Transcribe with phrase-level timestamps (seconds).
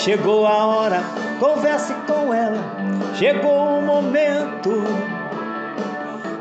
[0.00, 1.00] chegou a hora,
[1.38, 2.58] converse com ela.
[3.16, 4.82] Chegou o momento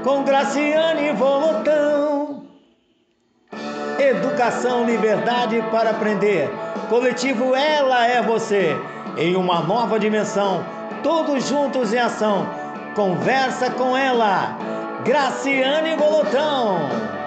[0.04, 2.44] com Graciane Volotão.
[4.00, 6.50] Educação, liberdade para aprender.
[6.90, 8.78] Coletivo Ela é Você.
[9.18, 10.64] Em uma nova dimensão,
[11.04, 12.48] todos juntos em ação.
[12.96, 14.58] Conversa com ela,
[15.04, 17.19] Graciane Volotão.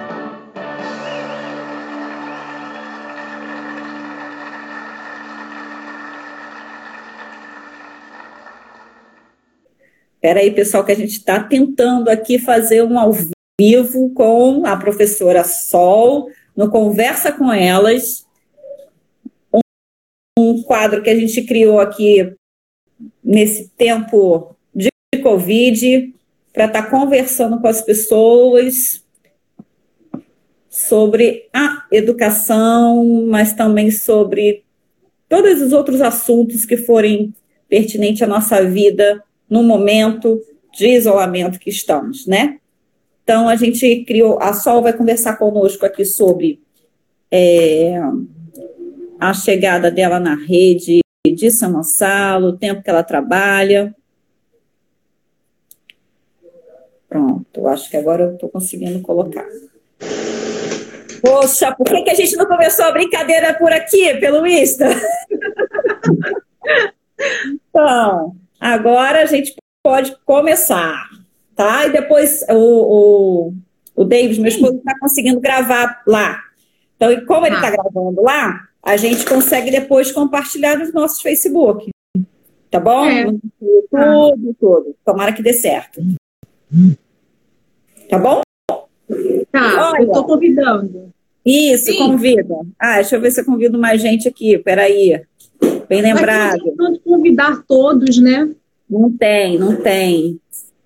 [10.23, 13.11] Espera aí, pessoal, que a gente está tentando aqui fazer um ao
[13.61, 18.25] vivo com a professora Sol, no Conversa com Elas,
[20.39, 22.37] um, quadro que a gente criou aqui
[23.23, 24.91] nesse tempo de
[25.21, 26.15] Covid,
[26.53, 29.05] para estar tá conversando com as pessoas
[30.71, 34.63] sobre a educação, mas também sobre
[35.29, 37.35] todos os outros assuntos que forem
[37.69, 39.21] pertinentes à nossa vida
[39.53, 40.41] no momento
[40.73, 42.59] de isolamento que estamos, né?
[43.23, 46.63] Então, a gente criou, a Sol vai conversar conosco aqui sobre
[47.31, 48.01] é,
[49.21, 53.95] a chegada dela na rede de São Gonçalo, o tempo que ela trabalha.
[57.07, 59.47] Pronto, acho que agora eu estou conseguindo colocar.
[61.21, 64.89] Poxa, por que, que a gente não começou a brincadeira por aqui, pelo Insta?
[67.69, 71.09] então, Agora a gente pode começar,
[71.57, 71.85] tá?
[71.85, 73.55] E depois o, o,
[73.97, 76.41] o David, meu esposo, está conseguindo gravar lá.
[76.95, 77.71] Então, e como ele está ah.
[77.73, 81.91] gravando lá, a gente consegue depois compartilhar nos nossos Facebook.
[82.71, 83.05] Tá bom?
[83.05, 83.25] É.
[83.25, 84.55] No YouTube, ah.
[84.61, 84.97] tudo.
[85.05, 86.01] Tomara que dê certo.
[88.09, 88.43] Tá bom?
[89.51, 91.13] Tá, Olha, eu tô convidando.
[91.45, 91.99] Isso, Sim.
[91.99, 92.55] convida.
[92.79, 94.57] Ah, deixa eu ver se eu convido mais gente aqui.
[94.57, 95.21] Peraí.
[95.89, 96.75] Bem lembrado.
[96.77, 98.51] Não convidar todos, né?
[98.89, 100.41] Não tem, não tem.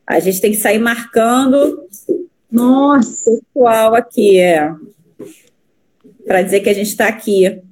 [0.06, 1.87] A gente tem que sair marcando.
[2.50, 4.72] Nossa, pessoal aqui é
[6.26, 7.62] para dizer que a gente está aqui.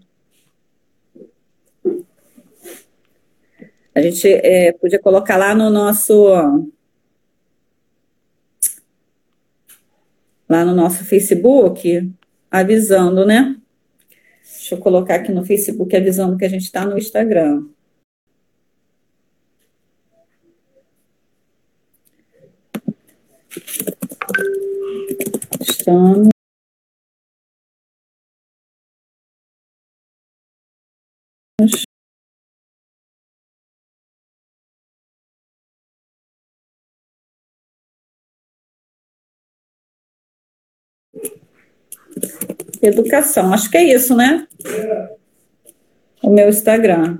[3.94, 6.14] A gente é, podia colocar lá no nosso
[10.48, 12.12] lá no nosso Facebook
[12.50, 13.56] avisando, né?
[14.56, 17.66] Deixa eu colocar aqui no Facebook avisando que a gente está no Instagram.
[25.60, 26.34] Estamos.
[42.86, 44.46] Educação, acho que é isso, né?
[46.22, 47.18] O meu Instagram.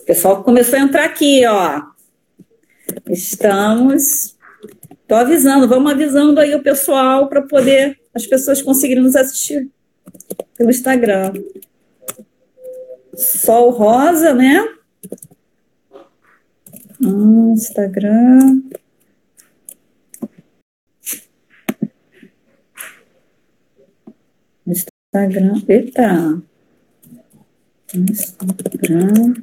[0.00, 1.82] O pessoal começou a entrar aqui, ó.
[3.08, 4.36] Estamos.
[4.90, 9.70] Estou avisando, vamos avisando aí o pessoal para poder as pessoas conseguirem nos assistir
[10.56, 11.32] pelo Instagram.
[13.14, 14.66] Sol rosa, né?
[17.02, 18.62] Instagram.
[24.66, 25.62] Instagram.
[25.68, 26.42] Eita.
[27.94, 29.34] Instagram.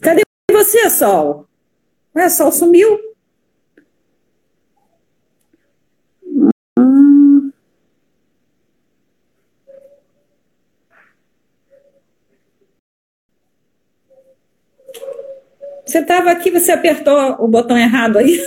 [0.00, 1.46] Cadê você, Sol?
[2.14, 3.09] Ué, Sol sumiu?
[15.90, 18.40] Você estava aqui, você apertou o botão errado aí.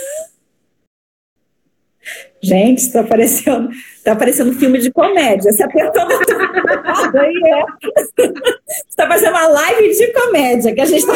[2.42, 3.70] Gente, está aparecendo,
[4.02, 5.52] tá aparecendo filme de comédia.
[5.52, 8.24] Você apertou o botão errado aí, é.
[8.88, 11.14] Está fazendo uma live de comédia que a gente está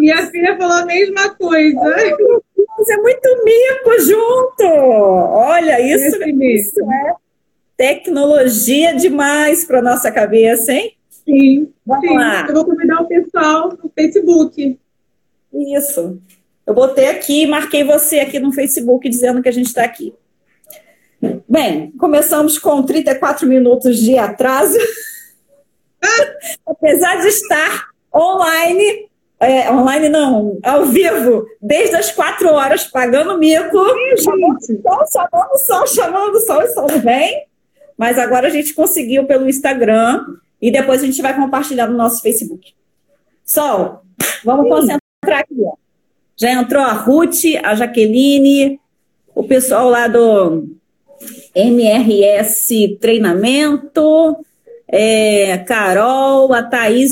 [0.00, 2.16] E a filha falou a mesma coisa.
[2.78, 4.64] Você é muito mico junto.
[4.64, 7.14] Olha, isso, isso é
[7.76, 10.96] tecnologia demais para nossa cabeça, hein?
[11.24, 12.16] Sim, Vamos sim.
[12.16, 12.46] Lá.
[12.48, 12.64] Eu vou
[12.98, 14.78] o pessoal no Facebook.
[15.52, 16.20] Isso.
[16.66, 20.14] Eu botei aqui, marquei você aqui no Facebook dizendo que a gente está aqui.
[21.48, 24.78] Bem, começamos com 34 minutos de atraso.
[26.66, 29.08] Apesar de estar online,
[29.38, 33.78] é, online não, ao vivo, desde as 4 horas, pagando mico,
[34.18, 37.46] chamando som, chamando som, chamando som, e som não vem.
[37.98, 40.24] Mas agora a gente conseguiu pelo Instagram
[40.60, 42.74] e depois a gente vai compartilhar no nosso Facebook.
[43.50, 44.02] Sol,
[44.44, 44.70] vamos Sim.
[44.70, 45.56] concentrar aqui.
[45.64, 45.74] Ó.
[46.36, 48.78] Já entrou a Ruth, a Jaqueline,
[49.34, 50.68] o pessoal lá do
[51.52, 54.36] MRS Treinamento,
[54.86, 57.10] é, Carol, a Thaís,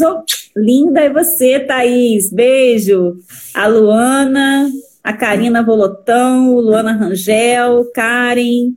[0.56, 3.16] linda é você, Thaís, beijo.
[3.52, 4.70] A Luana,
[5.02, 8.74] a Karina Volotão, Luana Rangel, Karen,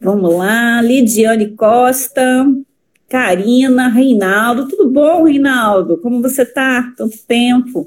[0.00, 2.48] vamos lá, Lidiane Costa,
[3.08, 5.96] Karina, Reinaldo, tudo bom, Reinaldo?
[5.98, 6.92] Como você tá?
[6.96, 7.86] Tanto tempo.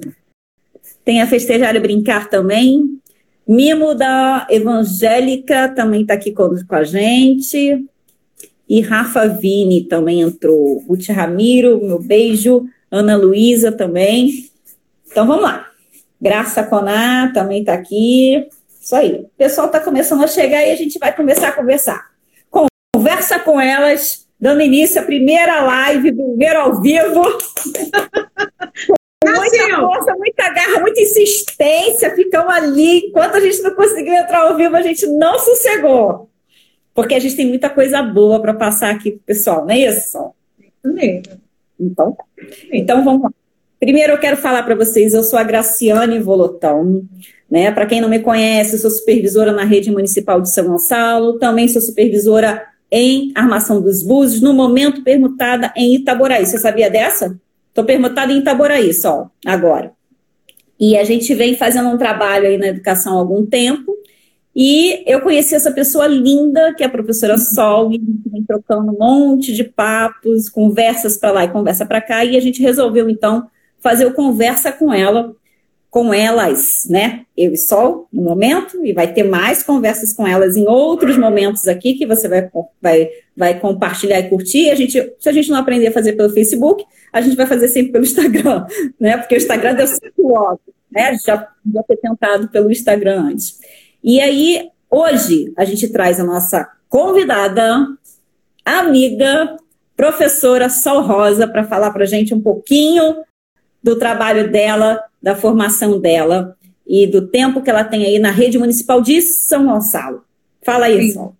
[1.05, 2.99] Tem a Festejar e Brincar também.
[3.47, 7.85] Mimo da Evangélica também está aqui com, com a gente.
[8.67, 10.79] E Rafa Vini também entrou.
[10.87, 12.65] Ruth Ramiro, meu beijo.
[12.89, 14.49] Ana Luísa também.
[15.09, 15.67] Então vamos lá.
[16.19, 18.47] Graça Coná também está aqui.
[18.81, 19.21] Isso aí.
[19.21, 22.09] O pessoal está começando a chegar e a gente vai começar a conversar.
[22.95, 27.21] Conversa com elas, dando início à primeira live, primeiro ao vivo.
[29.23, 33.05] muita força, muita garra, muita insistência, ficamos ali.
[33.07, 36.31] Enquanto a gente não conseguiu entrar ao vivo, a gente não sossegou
[36.93, 39.79] porque a gente tem muita coisa boa para passar aqui para o pessoal, não é
[39.79, 40.33] isso?
[40.59, 41.41] Isso mesmo.
[41.79, 42.17] Então,
[42.71, 43.31] então vamos lá.
[43.79, 47.03] Primeiro eu quero falar para vocês, eu sou a Graciane Volotão,
[47.49, 47.71] né?
[47.71, 51.67] Para quem não me conhece, eu sou supervisora na rede municipal de São Gonçalo, também
[51.67, 56.45] sou supervisora em Armação dos Búzios, no momento permutada em Itaboraí.
[56.45, 57.39] Você sabia dessa?
[57.69, 59.93] Estou permutada em Itaboraí só, agora.
[60.77, 63.95] E a gente vem fazendo um trabalho aí na educação há algum tempo,
[64.53, 68.43] e eu conheci essa pessoa linda, que é a professora Sol, e a gente vem
[68.43, 72.61] trocando um monte de papos, conversas para lá e conversa para cá, e a gente
[72.61, 73.47] resolveu, então,
[73.79, 75.33] fazer o conversa com ela,
[75.91, 77.25] com elas, né?
[77.35, 81.67] Eu e Sol, no momento, e vai ter mais conversas com elas em outros momentos
[81.67, 82.49] aqui, que você vai,
[82.81, 84.71] vai, vai compartilhar e curtir.
[84.71, 87.67] A gente, se a gente não aprender a fazer pelo Facebook, a gente vai fazer
[87.67, 88.65] sempre pelo Instagram,
[88.97, 89.17] né?
[89.17, 91.17] Porque o Instagram deu certo logo, né?
[91.25, 93.59] Já, já ter tentado pelo Instagram antes.
[94.01, 97.85] E aí, hoje, a gente traz a nossa convidada,
[98.63, 99.57] amiga,
[99.97, 103.17] professora Sol Rosa, para falar para gente um pouquinho
[103.83, 106.57] do trabalho dela, da formação dela
[106.87, 110.23] e do tempo que ela tem aí na rede municipal de São Gonçalo.
[110.61, 111.11] Fala aí.
[111.11, 111.35] Sol.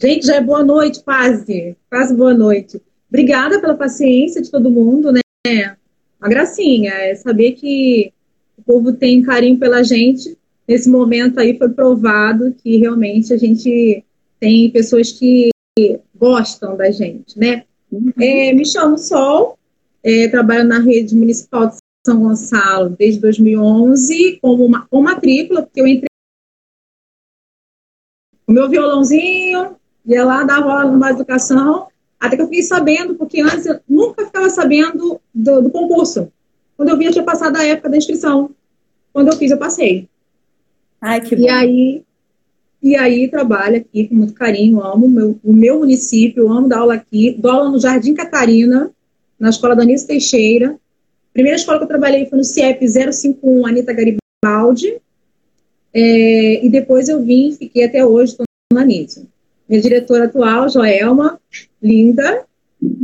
[0.00, 1.76] Gente, já é boa noite, quase.
[1.88, 2.80] Quase boa noite.
[3.08, 5.76] Obrigada pela paciência de todo mundo, né?
[6.20, 8.12] Uma gracinha, é saber que
[8.58, 10.36] o povo tem carinho pela gente
[10.66, 14.04] nesse momento aí foi provado que realmente a gente
[14.40, 15.50] tem pessoas que
[16.14, 17.64] gostam da gente, né?
[17.90, 18.12] Uhum.
[18.20, 19.58] É, me chamo Sol,
[20.02, 25.80] é, trabalho na rede municipal de São Gonçalo desde 2011 como uma, com matrícula, porque
[25.80, 26.08] eu entrei
[28.46, 31.88] com o meu violãozinho, ia lá, dava aula numa educação,
[32.20, 36.30] até que eu fiquei sabendo, porque antes eu nunca ficava sabendo do, do concurso.
[36.76, 38.50] Quando eu vi, eu tinha passado a época da inscrição.
[39.12, 40.08] Quando eu fiz, eu passei.
[41.00, 41.42] Ai, que bom.
[41.42, 42.02] E aí,
[42.82, 46.94] e aí trabalho aqui com muito carinho, amo meu, o meu município, amo dar aula
[46.94, 47.34] aqui.
[47.38, 48.90] Dou aula no Jardim Catarina,
[49.38, 50.78] na escola da Anísio Teixeira.
[51.34, 54.98] Primeira escola que eu trabalhei foi no CIEP 051 Anitta Garibaldi.
[55.92, 59.26] É, e depois eu vim, fiquei até hoje, estou na Anísio.
[59.68, 61.40] Minha diretora atual, Joelma,
[61.82, 62.44] linda,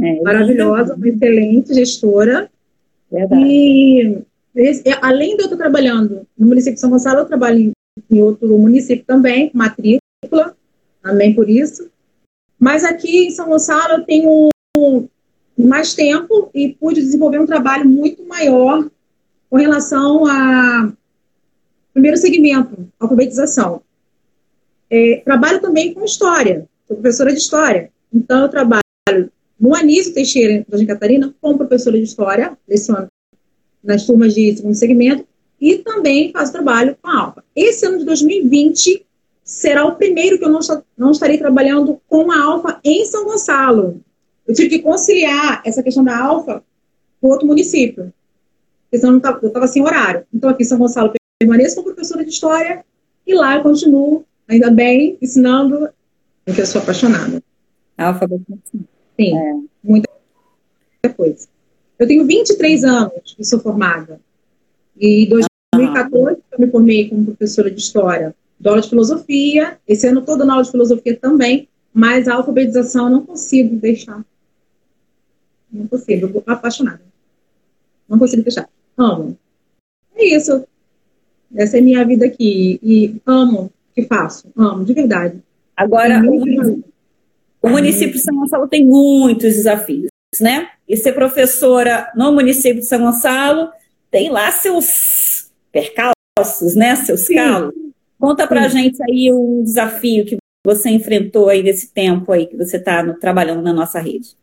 [0.02, 2.48] é, maravilhosa, uma excelente gestora.
[3.10, 3.44] Verdade.
[3.44, 4.22] E
[5.00, 7.72] além de eu estar trabalhando no município de São Gonçalo, eu trabalho
[8.10, 10.56] em outro município também, matrícula,
[11.02, 11.90] também por isso.
[12.58, 14.50] Mas aqui em São Gonçalo eu tenho
[15.56, 18.88] mais tempo e pude desenvolver um trabalho muito maior
[19.48, 20.92] com relação a
[21.92, 23.82] primeiro segmento, alfabetização.
[24.88, 27.90] É, trabalho também com história, sou professora de história.
[28.12, 28.82] Então eu trabalho
[29.58, 33.08] no Anísio Teixeira, da Catarina, como professora de história, leciono
[33.82, 35.26] nas turmas de segundo segmento,
[35.60, 37.44] e também faço trabalho com a Alfa.
[37.54, 39.04] Esse ano de 2020
[39.44, 40.60] será o primeiro que eu não,
[40.96, 44.00] não estarei trabalhando com a Alfa em São Gonçalo.
[44.46, 46.62] Eu tive que conciliar essa questão da Alfa
[47.20, 48.12] com outro município,
[48.84, 50.24] porque senão eu estava sem horário.
[50.32, 52.84] Então, aqui em São Gonçalo, permaneço como professora de História
[53.26, 55.88] e lá eu continuo, ainda bem, ensinando,
[56.44, 57.42] porque eu sou apaixonada.
[57.96, 58.80] Alfabetização.
[59.18, 59.54] Sim, é.
[59.82, 60.08] muita
[61.16, 61.46] coisa.
[61.98, 64.20] Eu tenho 23 anos e sou formada.
[64.98, 69.78] E em 2014 eu me formei como professora de História, dou aula de Filosofia.
[69.86, 74.24] Esse ano todo na aula de Filosofia também, mas a alfabetização eu não consigo deixar.
[75.72, 77.02] Não consigo, eu vou apaixonada.
[78.08, 78.68] Não consigo deixar.
[78.96, 79.36] Amo.
[80.16, 80.64] É isso.
[81.54, 82.78] Essa é minha vida aqui.
[82.82, 84.48] E amo o que faço.
[84.56, 85.40] Amo, de verdade.
[85.76, 86.82] Agora, o,
[87.62, 90.10] o município de São Gonçalo tem muitos desafios,
[90.40, 90.68] né?
[90.88, 93.70] E ser professora no município de São Gonçalo
[94.10, 96.96] tem lá seus percalços, né?
[96.96, 97.34] Seus Sim.
[97.36, 97.74] calos.
[98.18, 98.78] Conta pra Sim.
[98.78, 100.36] gente aí um desafio que
[100.66, 104.36] você enfrentou aí nesse tempo aí que você está trabalhando na nossa rede.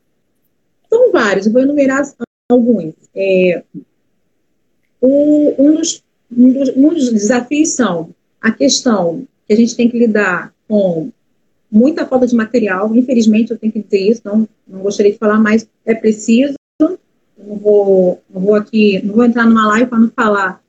[1.11, 2.03] Vários, vou enumerar
[2.49, 2.93] alguns.
[3.15, 3.63] É,
[5.01, 8.09] um, um, dos, um, dos, um dos desafios são
[8.41, 11.09] a questão que a gente tem que lidar com
[11.71, 12.95] muita falta de material.
[12.95, 16.53] Infelizmente, eu tenho que dizer isso, não, não gostaria de falar, mas é preciso.
[16.79, 20.61] Não vou, não vou aqui, não vou entrar numa live para não falar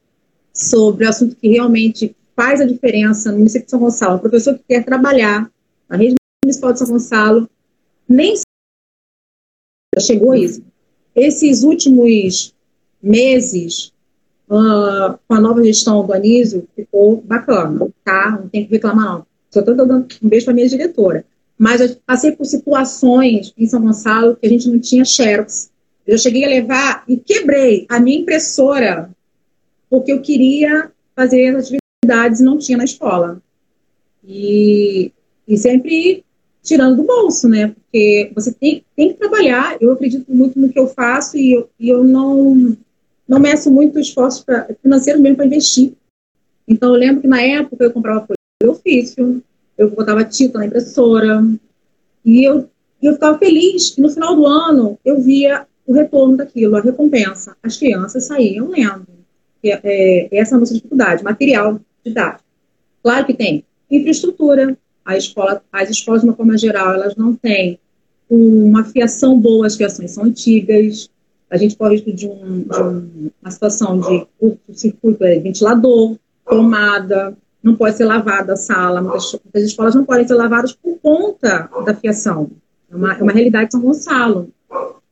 [0.52, 4.16] sobre o assunto que realmente faz a diferença no município de São Gonçalo.
[4.16, 5.50] O professor que quer trabalhar
[5.88, 6.14] na rede
[6.44, 7.48] municipal de São Gonçalo,
[8.08, 8.34] nem
[10.00, 10.62] chegou a isso.
[11.14, 12.54] Esses últimos
[13.02, 13.92] meses,
[14.48, 18.38] uh, com a nova gestão do Anísio, ficou bacana, tá?
[18.40, 19.26] Não tem que reclamar, não.
[19.50, 21.24] Só estou dando um beijo para minha diretora.
[21.58, 25.70] Mas eu passei por situações em São Gonçalo que a gente não tinha xerox.
[26.06, 29.10] Eu cheguei a levar e quebrei a minha impressora
[29.90, 31.72] porque eu queria fazer as
[32.04, 33.42] atividades e não tinha na escola.
[34.24, 35.10] E,
[35.46, 36.24] e sempre
[36.68, 37.68] tirando do bolso, né?
[37.68, 39.76] Porque você tem, tem que trabalhar.
[39.80, 42.76] Eu acredito muito no que eu faço e eu, e eu não,
[43.26, 45.94] não meço muito esforço pra, financeiro mesmo para investir.
[46.66, 49.42] Então, eu lembro que na época eu comprava folha de ofício,
[49.78, 51.42] eu botava tinta na impressora,
[52.22, 52.68] e eu,
[53.02, 57.56] eu ficava feliz que no final do ano eu via o retorno daquilo, a recompensa.
[57.62, 59.06] As crianças saíam lendo.
[59.64, 62.44] É, é, essa é a nossa dificuldade, material didático.
[63.02, 64.76] Claro que tem infraestrutura,
[65.08, 67.80] a escola, as escolas, de uma forma geral, elas não têm
[68.28, 71.08] uma fiação boa, as fiações são antigas,
[71.48, 77.74] a gente corre de, um, de um, uma situação de curto-circuito, é, ventilador, tomada, não
[77.74, 81.94] pode ser lavada a sala, muitas, muitas, escolas não podem ser lavadas por conta da
[81.94, 82.50] fiação.
[82.90, 84.50] É uma, é uma realidade de São Gonçalo.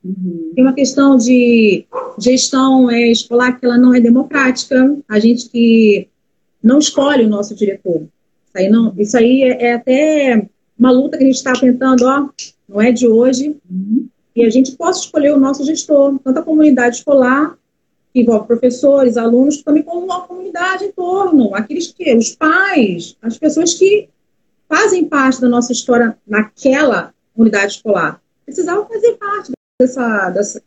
[0.05, 0.51] Uhum.
[0.53, 1.87] Tem uma questão de
[2.19, 6.07] gestão é, escolar que ela não é democrática, a gente que
[6.61, 8.07] não escolhe o nosso diretor.
[8.47, 12.05] Isso aí, não, isso aí é, é até uma luta que a gente está tentando,
[12.05, 12.29] ó,
[12.67, 14.07] não é de hoje, uhum.
[14.35, 17.57] e a gente possa escolher o nosso gestor, tanto a comunidade escolar,
[18.13, 23.37] que envolve professores, alunos, também como a comunidade em torno, aqueles que, os pais, as
[23.37, 24.09] pessoas que
[24.67, 30.63] fazem parte da nossa história naquela unidade escolar, precisavam fazer parte dessa, dessa,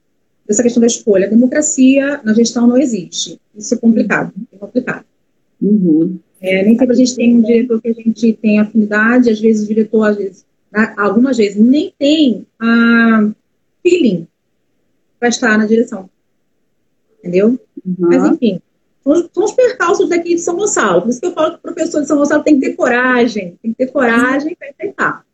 [0.46, 1.26] dessa questão da escolha.
[1.26, 3.40] A democracia na gestão não existe.
[3.54, 5.04] Isso é complicado, é complicado.
[5.60, 6.18] Uhum.
[6.40, 9.64] É, nem sempre a gente tem um diretor que a gente tem afinidade, às vezes
[9.64, 10.46] o diretor, às vezes,
[10.96, 13.30] algumas vezes, nem tem a
[13.82, 14.26] feeling
[15.18, 16.08] para estar na direção.
[17.18, 17.58] Entendeu?
[17.84, 17.94] Uhum.
[17.98, 18.60] Mas, enfim,
[19.04, 21.02] são, são, os percalços daqui de São Gonçalo.
[21.02, 23.58] Por isso que eu falo que o professor de São Gonçalo tem que ter coragem,
[23.62, 25.24] tem que ter coragem para enfrentar.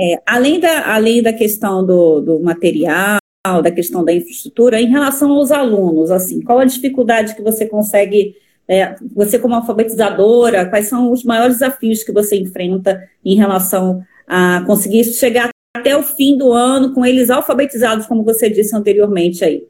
[0.00, 3.18] É, além, da, além da questão do, do material,
[3.62, 8.36] da questão da infraestrutura, em relação aos alunos, assim, qual a dificuldade que você consegue
[8.68, 14.62] é, você, como alfabetizadora, quais são os maiores desafios que você enfrenta em relação a
[14.66, 19.64] conseguir chegar até o fim do ano com eles alfabetizados, como você disse anteriormente aí?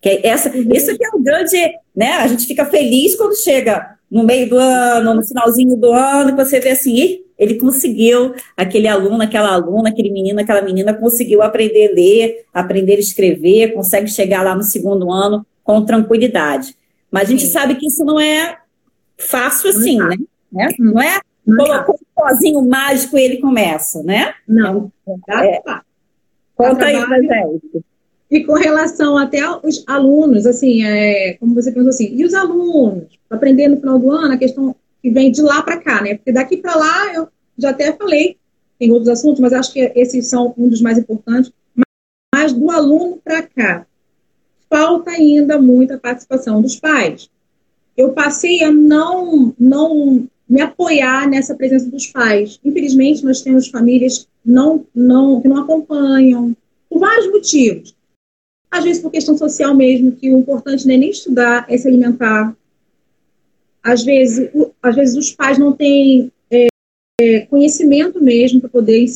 [0.00, 1.56] Que é essa, isso aqui é o grande,
[1.96, 2.12] né?
[2.18, 6.44] A gente fica feliz quando chega no meio do ano, no finalzinho do ano, que
[6.44, 11.88] você vê assim, ele conseguiu, aquele aluno, aquela aluna, aquele menino, aquela menina conseguiu aprender
[11.88, 16.76] a ler, aprender a escrever, consegue chegar lá no segundo ano com tranquilidade.
[17.14, 17.52] Mas a gente Sim.
[17.52, 18.58] sabe que isso não é
[19.16, 20.16] fácil assim, não né?
[20.50, 20.68] né?
[20.76, 24.34] Não é não colocou um pozinho mágico e ele começa, né?
[24.48, 24.90] Não.
[25.28, 25.62] É,
[26.56, 27.84] Conta aí pra gente.
[28.28, 33.16] E com relação até aos alunos, assim, é, como você pensou assim, e os alunos?
[33.30, 36.16] Aprender no final do ano, a questão que vem de lá para cá, né?
[36.16, 38.38] Porque daqui para lá, eu já até falei,
[38.76, 41.52] tem outros assuntos, mas acho que esses são um dos mais importantes.
[42.34, 43.86] Mas do aluno para cá,
[44.68, 47.30] falta ainda muita participação dos pais.
[47.96, 52.60] Eu passei a não, não me apoiar nessa presença dos pais.
[52.64, 56.56] Infelizmente, nós temos famílias não, não, que não acompanham,
[56.88, 57.94] por vários motivos.
[58.70, 61.86] Às vezes por questão social mesmo, que o importante não é nem estudar, é se
[61.86, 62.56] alimentar.
[63.82, 66.66] Às vezes, o, às vezes os pais não têm é,
[67.20, 69.06] é, conhecimento mesmo para poder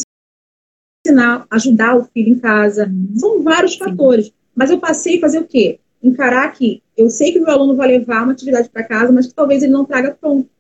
[1.06, 2.90] ensinar, ajudar o filho em casa.
[3.16, 3.78] São vários Sim.
[3.78, 4.32] fatores.
[4.58, 5.78] Mas eu passei a fazer o quê?
[6.02, 9.28] Encarar que eu sei que o meu aluno vai levar uma atividade para casa, mas
[9.28, 10.50] que talvez ele não traga pronto.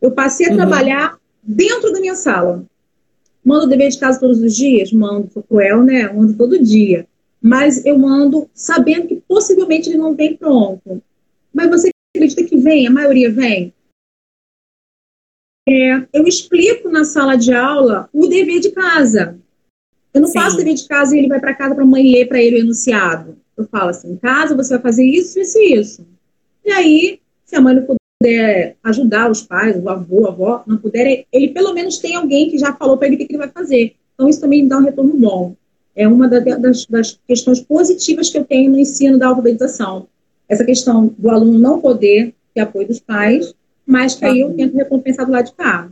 [0.00, 0.56] Eu passei a uhum.
[0.56, 2.64] trabalhar dentro da minha sala.
[3.44, 4.92] Mando dever de casa todos os dias?
[4.92, 6.12] Mando, sou cruel, né?
[6.12, 7.08] Mando todo dia.
[7.42, 11.02] Mas eu mando sabendo que possivelmente ele não vem pronto.
[11.52, 12.86] Mas você acredita que vem?
[12.86, 13.74] A maioria vem?
[15.68, 19.40] É, eu explico na sala de aula o dever de casa.
[20.14, 20.38] Eu não Sim.
[20.38, 22.56] faço dever de casa e ele vai para casa para a mãe ler para ele
[22.56, 23.36] o enunciado.
[23.56, 26.06] Eu falo assim, em casa você vai fazer isso, isso e isso.
[26.64, 30.78] E aí, se a mãe não puder ajudar os pais, o avô, a avó, não
[30.78, 33.48] puder, ele pelo menos tem alguém que já falou para ele o que ele vai
[33.48, 33.96] fazer.
[34.14, 35.56] Então, isso também dá um retorno bom.
[35.96, 40.06] É uma das, das questões positivas que eu tenho no ensino da alfabetização.
[40.48, 43.54] Essa questão do aluno não poder ter apoio dos pais,
[43.86, 45.90] mas que aí eu tento recompensar do lado de cá.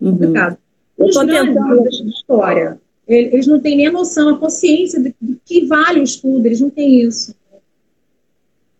[0.00, 0.12] Uhum.
[0.12, 0.58] Complicado.
[0.96, 6.04] Os grandes de história, eles não têm nem noção, a consciência de que vale o
[6.04, 7.34] estudo, eles não têm isso.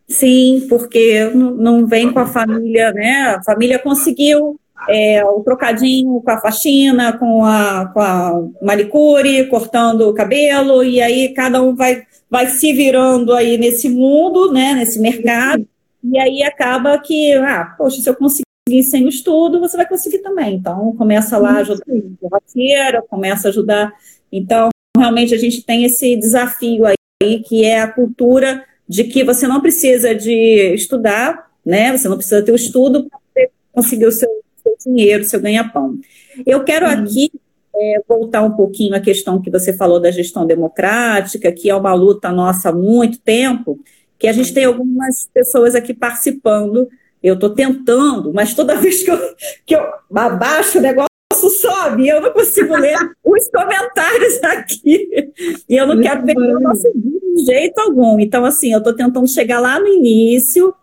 [0.07, 3.37] Sim, porque não vem com a família, né?
[3.37, 4.59] A família conseguiu
[4.89, 11.01] é, o trocadinho com a faxina, com a, com a manicure, cortando o cabelo, e
[11.01, 14.75] aí cada um vai, vai se virando aí nesse mundo, né?
[14.75, 15.67] Nesse mercado,
[16.03, 18.45] e aí acaba que, ah, poxa, se eu conseguir
[18.83, 20.55] sem o estudo, você vai conseguir também.
[20.55, 21.85] Então, começa lá a ajudar
[22.33, 23.93] a começa a ajudar.
[24.33, 29.47] Então, realmente a gente tem esse desafio aí, que é a cultura de que você
[29.47, 31.97] não precisa de estudar, né?
[31.97, 34.29] Você não precisa ter o estudo para conseguir o seu,
[34.63, 35.99] seu dinheiro, o seu ganha-pão.
[36.47, 36.93] Eu quero uhum.
[36.93, 37.31] aqui
[37.75, 41.95] é, voltar um pouquinho à questão que você falou da gestão democrática, que é uma
[41.95, 43.79] luta nossa há muito tempo,
[44.19, 46.89] que a gente tem algumas pessoas aqui participando.
[47.23, 49.19] Eu estou tentando, mas toda vez que eu,
[49.67, 49.83] que eu
[50.15, 51.08] abaixo o negócio,
[51.39, 55.31] sobe, eu não consigo ler os comentários aqui.
[55.69, 58.19] E eu não quero perder o nosso vídeo de jeito algum.
[58.19, 60.75] Então, assim, eu estou tentando chegar lá no início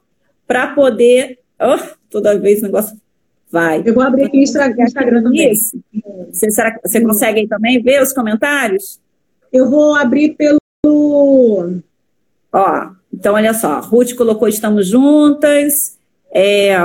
[0.47, 1.39] para poder.
[1.59, 2.97] Oh, toda vez o negócio
[3.51, 3.83] vai.
[3.85, 5.51] Eu vou abrir aqui o Instagram também.
[5.51, 5.79] Isso.
[6.31, 8.99] Você, será, você consegue aí também ver os comentários?
[9.51, 10.57] Eu vou abrir pelo.
[12.51, 15.97] Ó, então olha só, Ruth colocou estamos juntas.
[16.37, 16.75] É,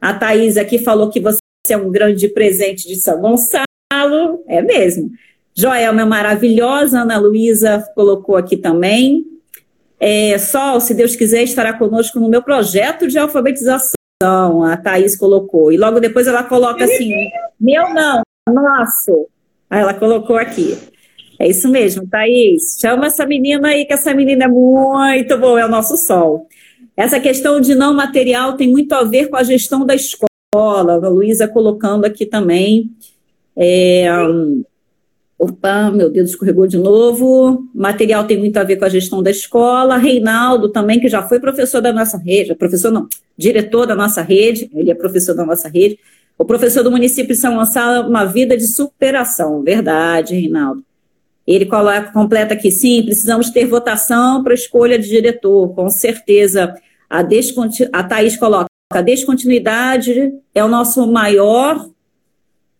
[0.00, 1.37] a Thaís aqui falou que você
[1.72, 4.44] é um grande presente de São Gonçalo.
[4.46, 5.10] É mesmo.
[5.54, 9.24] Joelma é maravilhosa, Ana Luísa colocou aqui também.
[9.98, 13.94] É, Sol, se Deus quiser, estará conosco no meu projeto de alfabetização.
[14.64, 15.72] A Thaís colocou.
[15.72, 17.12] E logo depois ela coloca assim:
[17.60, 19.26] meu não, nosso.
[19.68, 20.78] Aí ela colocou aqui.
[21.40, 22.78] É isso mesmo, Thaís.
[22.80, 26.46] Chama essa menina aí, que essa menina é muito boa, é o nosso sol.
[26.96, 30.27] Essa questão de não material tem muito a ver com a gestão da escola.
[30.54, 32.90] A Luísa colocando aqui também.
[33.54, 34.06] É,
[35.38, 37.68] Opa, meu dedo escorregou de novo.
[37.74, 39.98] Material tem muito a ver com a gestão da escola.
[39.98, 43.06] Reinaldo também, que já foi professor da nossa rede, professor não,
[43.36, 45.98] diretor da nossa rede, ele é professor da nossa rede.
[46.36, 49.62] O professor do município de São Gonçalo, uma vida de superação.
[49.62, 50.82] Verdade, Reinaldo.
[51.46, 56.74] Ele coloca, completa aqui, sim, precisamos ter votação para escolha de diretor, com certeza.
[57.08, 57.88] A, descontinu...
[57.92, 61.88] a Thaís coloca, a descontinuidade é o nosso maior,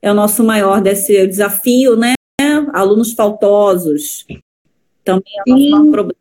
[0.00, 2.14] é o nosso maior desse desafio, né?
[2.72, 4.26] alunos faltosos.
[5.04, 6.18] Também é um nosso problema,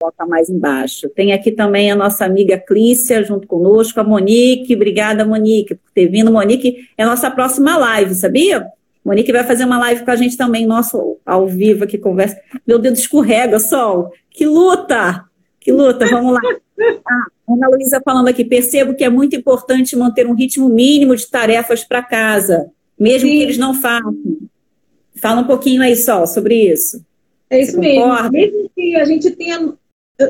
[0.00, 1.08] coloca mais embaixo.
[1.10, 4.74] Tem aqui também a nossa amiga Clícia junto conosco, a Monique.
[4.74, 6.32] Obrigada, Monique, por ter vindo.
[6.32, 8.66] Monique é a nossa próxima live, sabia?
[9.04, 12.38] Monique vai fazer uma live com a gente também, nosso ao vivo aqui, conversa.
[12.66, 14.12] Meu dedo escorrega, Sol.
[14.30, 15.24] Que luta!
[15.60, 16.40] Que luta, vamos lá.
[17.06, 21.26] Ah, Ana Luísa falando aqui, percebo que é muito importante manter um ritmo mínimo de
[21.26, 23.36] tarefas para casa, mesmo Sim.
[23.36, 24.16] que eles não façam.
[25.20, 27.04] Fala um pouquinho aí só sobre isso.
[27.50, 28.02] É isso Você mesmo.
[28.02, 28.30] Concorda?
[28.30, 29.74] Mesmo que a gente tenha.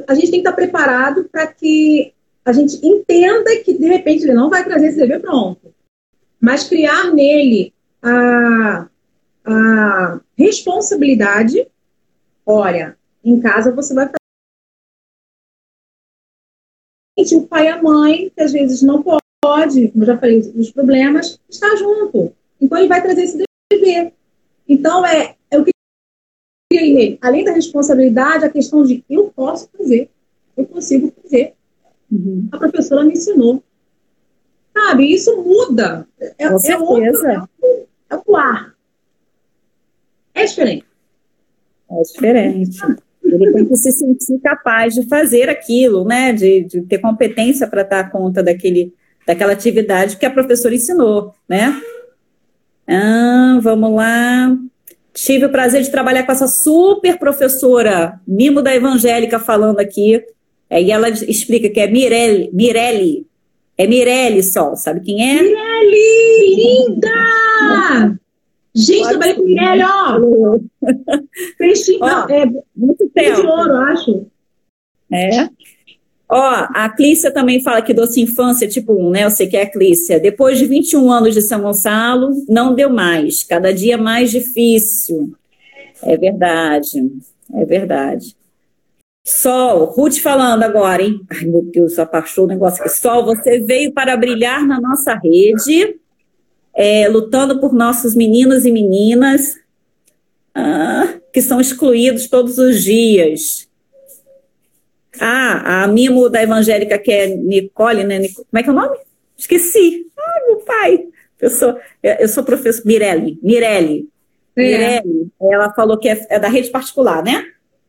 [0.06, 2.12] A gente tem que estar preparado para que
[2.44, 5.74] a gente entenda que, de repente, ele não vai trazer esse dever pronto.
[6.40, 8.86] Mas criar nele a,
[9.44, 11.66] a responsabilidade.
[12.46, 14.08] Olha, em casa você vai
[17.34, 20.70] O pai e a mãe, que às vezes não pode, como eu já falei, os
[20.70, 22.32] problemas, está junto.
[22.60, 24.12] Então ele vai trazer esse dever.
[24.68, 25.70] Então, é, é o que
[27.20, 30.10] além da responsabilidade, a questão de eu posso fazer,
[30.56, 31.54] eu consigo fazer.
[32.10, 32.48] Uhum.
[32.52, 33.62] A professora me ensinou.
[34.72, 36.06] Sabe, isso muda.
[36.20, 36.72] É, certeza.
[36.72, 38.74] É, outro, é, é o ar.
[40.34, 40.86] É diferente.
[41.90, 42.78] É diferente.
[43.34, 46.32] Ele tem que se sentir capaz de fazer aquilo, né?
[46.32, 48.92] De, de ter competência para dar conta daquele,
[49.26, 51.80] daquela atividade que a professora ensinou, né?
[52.86, 54.56] Ah, vamos lá.
[55.12, 60.22] Tive o prazer de trabalhar com essa super professora, Mimo da Evangélica, falando aqui.
[60.70, 63.26] É, e ela explica que é Mirelle, Mirelle.
[63.76, 65.42] É Mirelle só, sabe quem é?
[65.42, 68.18] Mirelle, linda!
[68.74, 70.58] Gente, Pode trabalhei com Mirelle, ó.
[71.58, 73.40] Peixinho, é, muito tempo.
[73.40, 74.26] de ouro, acho.
[75.12, 75.48] É.
[76.30, 79.24] Ó, a Clícia também fala que doce infância tipo 1, né?
[79.24, 80.20] Eu sei que é a Clícia.
[80.20, 83.42] Depois de 21 anos de São Gonçalo, não deu mais.
[83.42, 85.32] Cada dia mais difícil.
[86.02, 87.10] É verdade.
[87.54, 88.36] É verdade.
[89.24, 91.20] Sol, Ruth falando agora, hein?
[91.30, 92.90] Ai, meu Deus, apaixonou o negócio aqui.
[92.90, 95.97] Sol, você veio para brilhar na nossa rede,
[96.78, 99.58] é, lutando por nossos meninos e meninas
[100.54, 103.68] ah, que são excluídos todos os dias.
[105.20, 108.20] Ah, a mimo da evangélica que é Nicole, né?
[108.28, 108.96] Como é que é o nome?
[109.36, 110.06] Esqueci.
[110.16, 111.04] Ai, meu pai.
[111.40, 113.40] Eu sou, eu sou professor Mirelle.
[113.42, 114.08] Mirelle.
[114.56, 114.62] É.
[114.62, 117.44] Mirelle, ela falou que é, é da rede particular, né?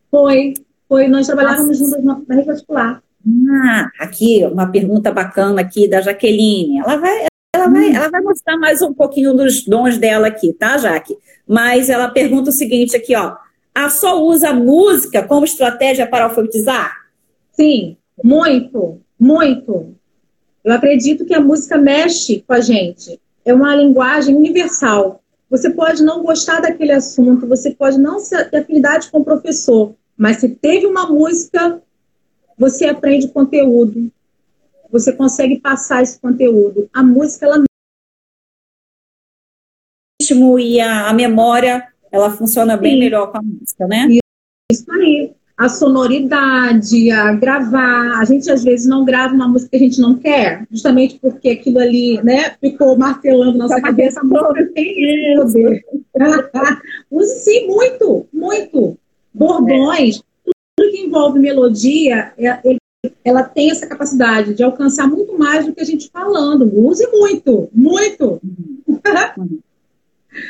[0.09, 0.55] Foi.
[0.87, 3.03] Foi, nós trabalhávamos juntas na, na rede particular.
[3.51, 6.79] Ah, aqui, uma pergunta bacana aqui da Jaqueline.
[6.79, 10.77] Ela vai, ela vai, ela vai mostrar mais um pouquinho dos dons dela aqui, tá,
[10.77, 11.17] Jaque?
[11.47, 13.35] Mas ela pergunta o seguinte aqui, ó.
[13.75, 16.91] A só usa música como estratégia para alfabetizar?
[17.51, 19.95] Sim, muito, muito.
[20.63, 23.19] Eu acredito que a música mexe com a gente.
[23.45, 25.21] É uma linguagem universal.
[25.49, 30.37] Você pode não gostar daquele assunto, você pode não ter afinidade com o professor, mas
[30.37, 31.81] se teve uma música,
[32.57, 34.11] você aprende conteúdo.
[34.91, 36.89] Você consegue passar esse conteúdo.
[36.93, 37.63] A música, ela.
[40.31, 42.99] O e a, a memória, ela funciona bem Sim.
[42.99, 44.07] melhor com a música, né?
[44.71, 45.33] Isso aí.
[45.57, 48.19] A sonoridade, a gravar.
[48.19, 51.49] A gente às vezes não grava uma música que a gente não quer, justamente porque
[51.49, 54.21] aquilo ali, né, ficou martelando nossa cabeça.
[54.21, 54.23] A
[54.73, 55.83] tem poder.
[57.11, 58.97] Use sim, muito, muito
[59.33, 60.21] bordões,
[60.75, 62.78] tudo que envolve melodia, é,
[63.23, 66.69] ela tem essa capacidade de alcançar muito mais do que a gente falando.
[66.85, 68.41] Use muito, muito.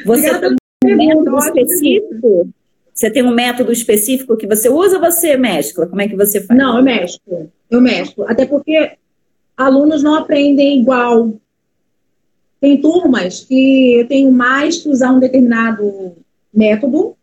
[0.05, 2.49] Você tem um método específico?
[2.93, 5.87] Você tem um método específico que você usa ou você mescla?
[5.87, 6.59] Como é que você faz?
[6.59, 7.49] Não, eu mesclo.
[7.71, 8.25] Eu mesclo.
[8.27, 8.97] Até porque
[9.55, 11.33] alunos não aprendem igual.
[12.59, 16.17] Tem turmas que eu tenho mais que usar um determinado
[16.53, 17.15] método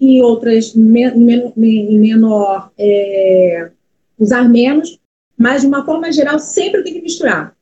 [0.00, 3.70] e outras em menor é,
[4.18, 4.98] usar menos,
[5.36, 7.54] mas de uma forma geral sempre tem que misturar.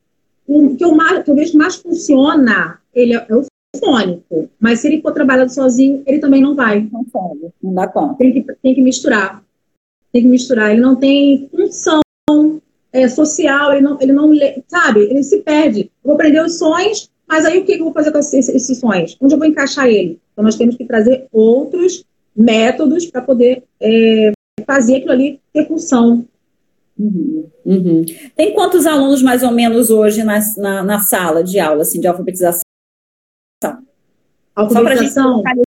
[0.47, 3.45] O que eu, mais, que eu vejo mais funciona, ele é, é o
[3.79, 6.87] fônico, mas se ele for trabalhado sozinho, ele também não vai.
[6.91, 8.15] Não pode, não dá conta.
[8.15, 9.43] Tem que, tem que misturar.
[10.11, 10.71] Tem que misturar.
[10.71, 12.01] Ele não tem função
[12.91, 14.29] é, social, ele não, ele não,
[14.67, 15.81] sabe, ele se perde.
[16.03, 18.77] Eu vou aprender os sons, mas aí o que eu vou fazer com esses, esses
[18.77, 19.17] sons?
[19.21, 20.19] Onde eu vou encaixar ele?
[20.33, 22.03] Então nós temos que trazer outros
[22.35, 24.31] métodos para poder é,
[24.65, 26.25] fazer aquilo ali ter função.
[26.97, 28.05] Uhum, uhum.
[28.35, 32.07] Tem quantos alunos mais ou menos hoje na, na, na sala de aula assim, de
[32.07, 32.61] alfabetização?
[34.55, 35.37] Alfabetização.
[35.37, 35.65] Só para a gente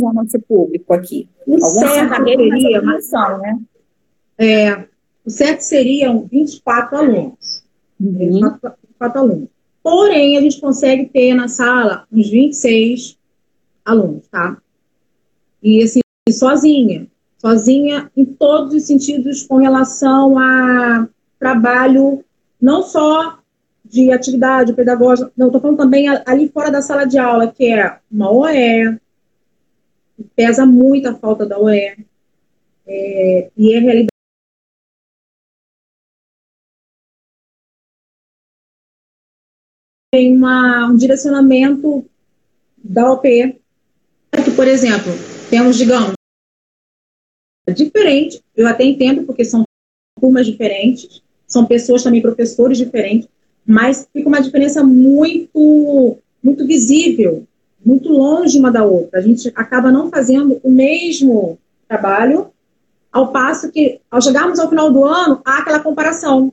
[0.00, 1.28] o nosso público aqui.
[1.46, 3.60] O certo seria, mas, né?
[4.38, 4.88] É,
[5.24, 7.62] o certo seriam 24 alunos.
[8.00, 8.18] Uhum.
[8.18, 9.48] 24, 24 alunos.
[9.82, 13.18] Porém, a gente consegue ter na sala uns 26
[13.84, 14.56] alunos, tá?
[15.62, 17.06] E assim, sozinha.
[17.42, 21.08] Sozinha em todos os sentidos com relação a
[21.40, 22.24] trabalho,
[22.60, 23.40] não só
[23.84, 27.98] de atividade pedagógica, não, estou falando também ali fora da sala de aula, que é
[28.08, 28.96] uma OE,
[30.36, 32.06] pesa muito a falta da OE,
[32.86, 34.08] é, e é realidade.
[40.12, 42.08] Tem uma, um direcionamento
[42.76, 43.60] da OP,
[44.44, 45.10] que, por exemplo,
[45.50, 46.14] temos, digamos,
[47.70, 49.64] diferente, eu até entendo, porque são
[50.20, 53.28] turmas diferentes, são pessoas também, professores diferentes,
[53.64, 57.46] mas fica uma diferença muito, muito visível,
[57.84, 59.20] muito longe uma da outra.
[59.20, 62.52] A gente acaba não fazendo o mesmo trabalho,
[63.12, 66.52] ao passo que, ao chegarmos ao final do ano, há aquela comparação.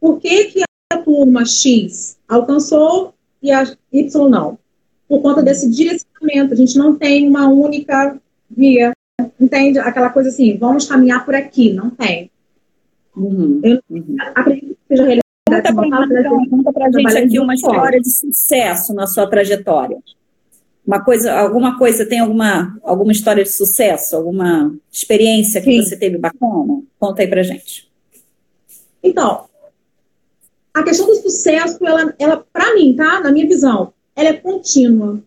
[0.00, 3.12] Por que, que a turma X alcançou
[3.42, 3.62] e a
[3.92, 4.58] Y não?
[5.06, 8.18] Por conta desse direcionamento a gente não tem uma única
[8.50, 8.92] via.
[9.38, 9.78] Entende?
[9.78, 11.72] Aquela coisa assim, vamos caminhar por aqui.
[11.72, 12.30] Não tem.
[13.16, 14.16] Uhum, Eu uhum.
[14.34, 15.22] acredito que seja realidade.
[15.48, 19.98] Conta para então, conta pra gente aqui uma história de sucesso na sua trajetória.
[20.86, 24.16] Uma coisa, alguma coisa, tem alguma, alguma história de sucesso?
[24.16, 25.82] Alguma experiência que Sim.
[25.82, 26.82] você teve bacana?
[26.98, 27.88] Conta aí pra gente.
[29.02, 29.46] Então,
[30.74, 33.20] a questão do sucesso, ela, ela para mim, tá?
[33.20, 35.20] Na minha visão, ela é contínua.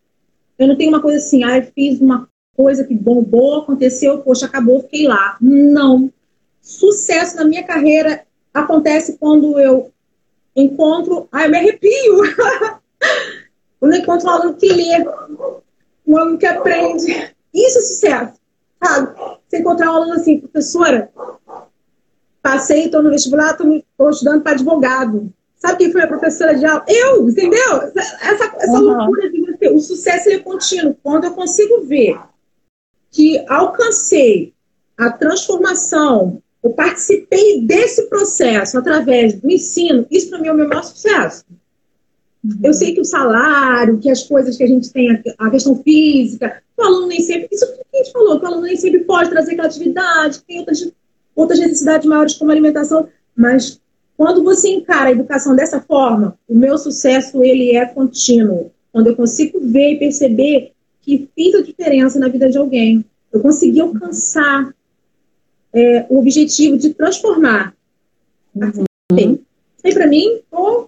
[0.58, 2.29] Eu não tenho uma coisa assim, ah, eu fiz uma
[2.60, 5.38] coisa que bombou, aconteceu, poxa, acabou, fiquei lá.
[5.40, 6.12] Não.
[6.60, 9.94] Sucesso na minha carreira acontece quando eu
[10.54, 11.26] encontro.
[11.32, 12.18] Ah, eu me arrepio!
[13.80, 15.06] quando eu encontro um aluno que lê,
[16.06, 17.34] um aluno que aprende.
[17.54, 18.34] Isso é sucesso,
[18.84, 19.40] sabe?
[19.48, 21.10] Você encontrar um aluno assim, professora,
[22.42, 25.32] passei, estou no vestibular, estou estudando para advogado.
[25.56, 26.84] Sabe quem foi a professora de aula?
[26.90, 27.84] Eu, entendeu?
[27.96, 28.82] Essa, essa uhum.
[28.82, 29.70] loucura de você.
[29.70, 30.98] O sucesso é contínuo.
[31.02, 32.20] Quando eu consigo ver
[33.12, 34.54] que alcancei
[34.98, 40.68] a transformação eu participei desse processo através do ensino, isso para mim é o meu
[40.68, 41.46] maior sucesso.
[42.44, 42.60] Uhum.
[42.64, 46.62] Eu sei que o salário, que as coisas que a gente tem, a questão física,
[46.78, 49.30] o aluno nem sempre, isso que a gente falou, que o aluno nem sempre pode
[49.30, 50.92] trazer criatividade, tem outras,
[51.36, 53.80] outras necessidades maiores como alimentação, mas
[54.18, 58.72] quando você encara a educação dessa forma, o meu sucesso ele é contínuo.
[58.92, 60.74] Quando eu consigo ver e perceber
[61.18, 64.74] que fiz a diferença na vida de alguém, eu consegui alcançar
[65.74, 67.74] é, o objetivo de transformar.
[68.62, 69.40] Assim, uhum.
[69.94, 70.86] para mim, oh.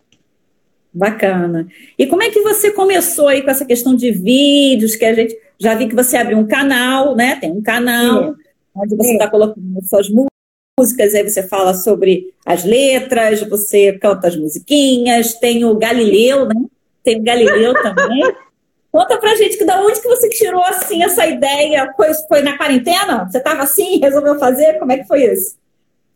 [0.93, 1.67] Bacana.
[1.97, 5.37] E como é que você começou aí com essa questão de vídeos, que a gente
[5.57, 7.37] já vi que você abriu um canal, né?
[7.37, 8.33] Tem um canal é.
[8.75, 9.29] onde você está é.
[9.29, 15.75] colocando suas músicas, aí você fala sobre as letras, você canta as musiquinhas, tem o
[15.75, 16.61] Galileu, né?
[17.03, 18.23] Tem o Galileu também.
[18.91, 21.93] Conta pra gente que da onde que você tirou assim essa ideia?
[21.95, 23.25] Foi, foi na quarentena?
[23.25, 24.79] Você estava assim, resolveu fazer?
[24.79, 25.55] Como é que foi isso?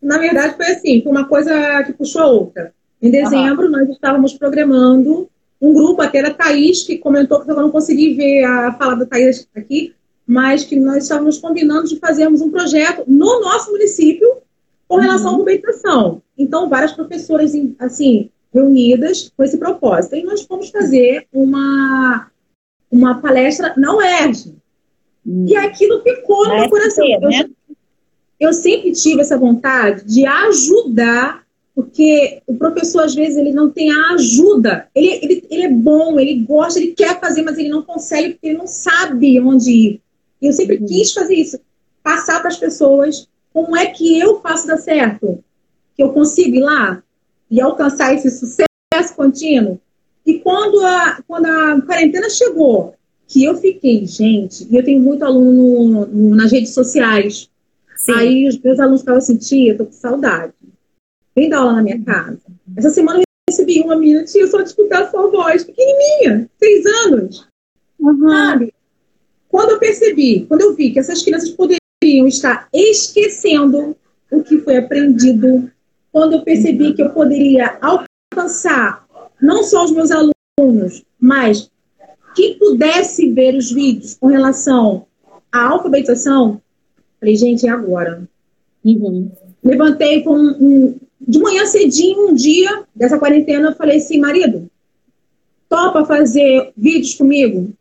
[0.01, 2.73] Na verdade foi assim, foi uma coisa que puxou a outra.
[3.01, 3.71] Em dezembro uhum.
[3.71, 5.29] nós estávamos programando
[5.61, 9.05] um grupo, até da Thaís, que comentou que eu não consegui ver a fala da
[9.05, 9.95] Thaís aqui,
[10.27, 14.27] mas que nós estávamos combinando de fazermos um projeto no nosso município
[14.87, 15.35] com relação uhum.
[15.35, 16.21] à competição.
[16.37, 20.15] Então, várias professoras, assim, reunidas com esse propósito.
[20.15, 22.27] E nós fomos fazer uma
[22.95, 24.55] uma palestra na UERJ.
[25.25, 25.45] Hum.
[25.47, 27.05] E aquilo ficou no meu coração.
[27.07, 27.45] né?
[28.39, 33.69] eu, eu sempre tive essa vontade de ajudar, porque o professor, às vezes, ele não
[33.69, 34.87] tem a ajuda.
[34.95, 38.47] Ele, ele, ele é bom, ele gosta, ele quer fazer, mas ele não consegue porque
[38.47, 40.01] ele não sabe onde ir.
[40.41, 40.85] E eu sempre uhum.
[40.85, 41.59] quis fazer isso.
[42.01, 45.43] Passar para as pessoas como é que eu faço dar certo.
[45.95, 47.01] Que eu consigo ir lá
[47.49, 49.79] e alcançar esse sucesso contínuo.
[50.25, 52.95] E quando a, quando a quarentena chegou,
[53.27, 57.49] que eu fiquei, gente, e eu tenho muito aluno no, no, nas redes sociais.
[57.95, 58.13] Sim.
[58.13, 60.53] Aí os meus alunos ficavam assim, tia, tô com saudade.
[61.35, 62.39] Vem dar aula na minha casa.
[62.77, 66.85] Essa semana eu recebi uma menina, tia, só de escutar a sua voz, pequenininha, seis
[67.05, 67.47] anos.
[67.99, 68.29] Uhum.
[68.29, 68.73] Sabe?
[69.49, 73.95] Quando eu percebi, quando eu vi que essas crianças poderiam estar esquecendo
[74.31, 75.71] o que foi aprendido,
[76.11, 79.04] quando eu percebi que eu poderia alcançar
[79.41, 81.69] não só os meus alunos, mas
[82.35, 85.05] quem pudesse ver os vídeos com relação
[85.51, 86.61] à alfabetização,
[87.19, 88.27] falei, gente, é agora.
[88.83, 89.31] Uhum.
[89.63, 94.69] Levantei com um, um, de manhã cedinho, um dia dessa quarentena, eu falei assim, marido,
[95.69, 97.73] topa fazer vídeos comigo?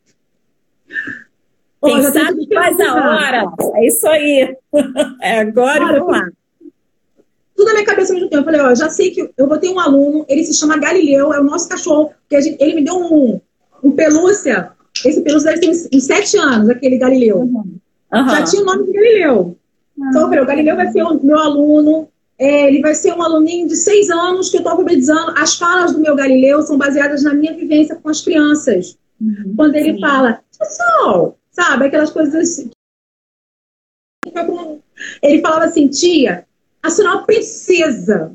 [1.85, 3.45] Quem sabe faz a hora.
[3.77, 4.57] É isso aí.
[5.21, 6.29] É agora e vamos lá
[7.55, 8.43] tudo na minha cabeça ao mesmo tempo.
[8.43, 11.33] Eu falei, ó, já sei que eu vou ter um aluno, ele se chama Galileu,
[11.33, 13.41] é o nosso cachorro, que gente, ele me deu um,
[13.83, 14.73] um pelúcia,
[15.05, 17.39] esse pelúcia deve ter uns, uns sete anos, aquele Galileu.
[17.39, 17.79] Uhum.
[18.13, 18.29] Uhum.
[18.29, 19.57] Já tinha o nome de Galileu.
[19.97, 20.09] Uhum.
[20.09, 23.23] Então eu falei, o Galileu vai ser o meu aluno, é, ele vai ser um
[23.23, 25.33] aluninho de seis anos que eu estou alfabetizando.
[25.37, 28.99] As falas do meu Galileu são baseadas na minha vivência com as crianças.
[29.21, 29.55] Uhum.
[29.57, 30.01] Quando ele Sim.
[30.01, 32.71] fala, pessoal, sabe, aquelas coisas assim.
[35.23, 36.47] Ele falava assim, tia,
[36.85, 38.33] a senhora uma princesa.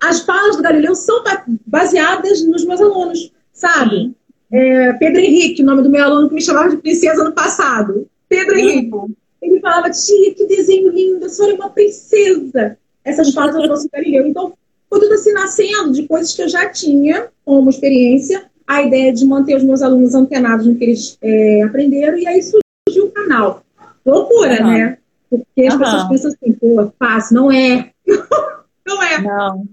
[0.00, 1.24] As falas do Galileu são
[1.66, 4.14] baseadas nos meus alunos, sabe?
[4.52, 8.06] É, Pedro Henrique, o nome do meu aluno que me chamava de princesa no passado.
[8.28, 8.96] Pedro Henrique.
[9.42, 12.78] Ele falava, tia, que desenho lindo, a senhora é uma princesa.
[13.04, 14.26] Essas falas eu trouxe do Galileu.
[14.28, 14.54] Então,
[14.88, 19.26] foi tudo assim nascendo de coisas que eu já tinha como experiência, a ideia de
[19.26, 23.64] manter os meus alunos antenados no que eles é, aprenderam, e aí surgiu o canal.
[24.06, 24.68] Loucura, uhum.
[24.68, 24.98] né?
[25.38, 25.80] Porque as uhum.
[25.80, 27.36] pessoas pensam assim, pô, é fácil.
[27.36, 27.90] Não é.
[28.86, 29.20] não é.
[29.20, 29.64] Não.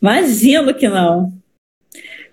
[0.00, 1.32] Imagino que não.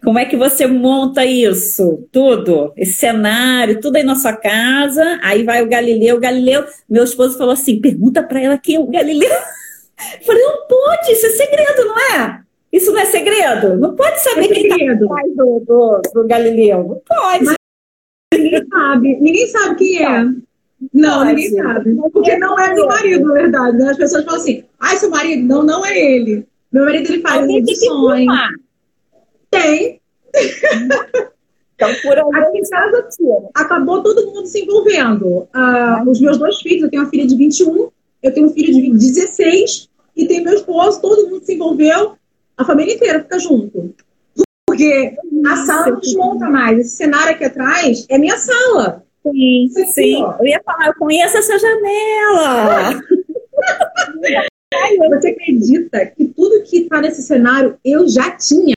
[0.04, 2.08] Como é que você monta isso?
[2.12, 5.20] Tudo, esse cenário, tudo aí na sua casa.
[5.24, 6.18] Aí vai o Galileu.
[6.18, 9.32] O Galileu, meu esposo falou assim: pergunta para ela quem é o Galileu.
[9.32, 12.42] Eu falei, não pode, isso é segredo, não é?
[12.72, 13.78] Isso não é segredo?
[13.78, 16.78] Não pode saber é quem está atrás do, do, do, Galileu.
[16.80, 17.46] Não pode.
[17.46, 17.56] Mas
[18.32, 20.26] ninguém sabe, ninguém sabe quem é.
[20.94, 21.34] Não, Pode.
[21.34, 21.96] ninguém sabe.
[22.12, 23.78] Porque não é meu marido, na verdade.
[23.78, 23.90] Né?
[23.90, 25.46] As pessoas falam assim, ai, seu marido.
[25.46, 26.46] Não, não é ele.
[26.72, 28.28] Meu marido, ele faz edições.
[29.50, 30.02] Tem.
[31.76, 33.08] Então, por Aqui em casa,
[33.54, 35.48] acabou todo mundo se envolvendo.
[35.54, 37.90] Ah, os meus dois filhos, eu tenho uma filha de 21,
[38.24, 42.16] eu tenho um filho de 16, e tem meu esposo, todo mundo se envolveu,
[42.58, 43.94] a família inteira fica junto.
[44.66, 46.80] Porque a sala não desmonta mais.
[46.80, 49.05] Esse cenário aqui atrás é minha sala.
[49.32, 50.22] Sim, sim.
[50.40, 53.02] Eu ia falar, eu conheço essa janela.
[55.10, 58.76] Você acredita que tudo que está nesse cenário eu já tinha?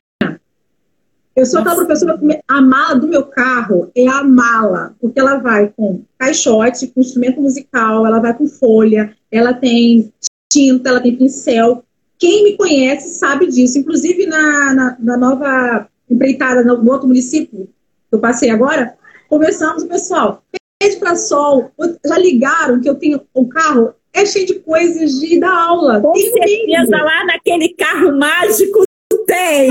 [1.35, 5.73] Eu sou aquela professora, a mala do meu carro é a mala, porque ela vai
[5.77, 10.13] com caixote, com instrumento musical, ela vai com folha, ela tem
[10.53, 11.85] tinta, ela tem pincel.
[12.19, 13.79] Quem me conhece sabe disso.
[13.79, 17.69] Inclusive, na, na, na nova empreitada no outro município
[18.09, 18.98] que eu passei agora,
[19.29, 20.43] conversamos, pessoal,
[20.81, 21.71] pede para sol,
[22.05, 26.01] já ligaram que eu tenho um carro é cheio de coisas de dar aula.
[26.01, 28.89] Com tem certeza, lá naquele carro mágico
[29.29, 29.69] tem.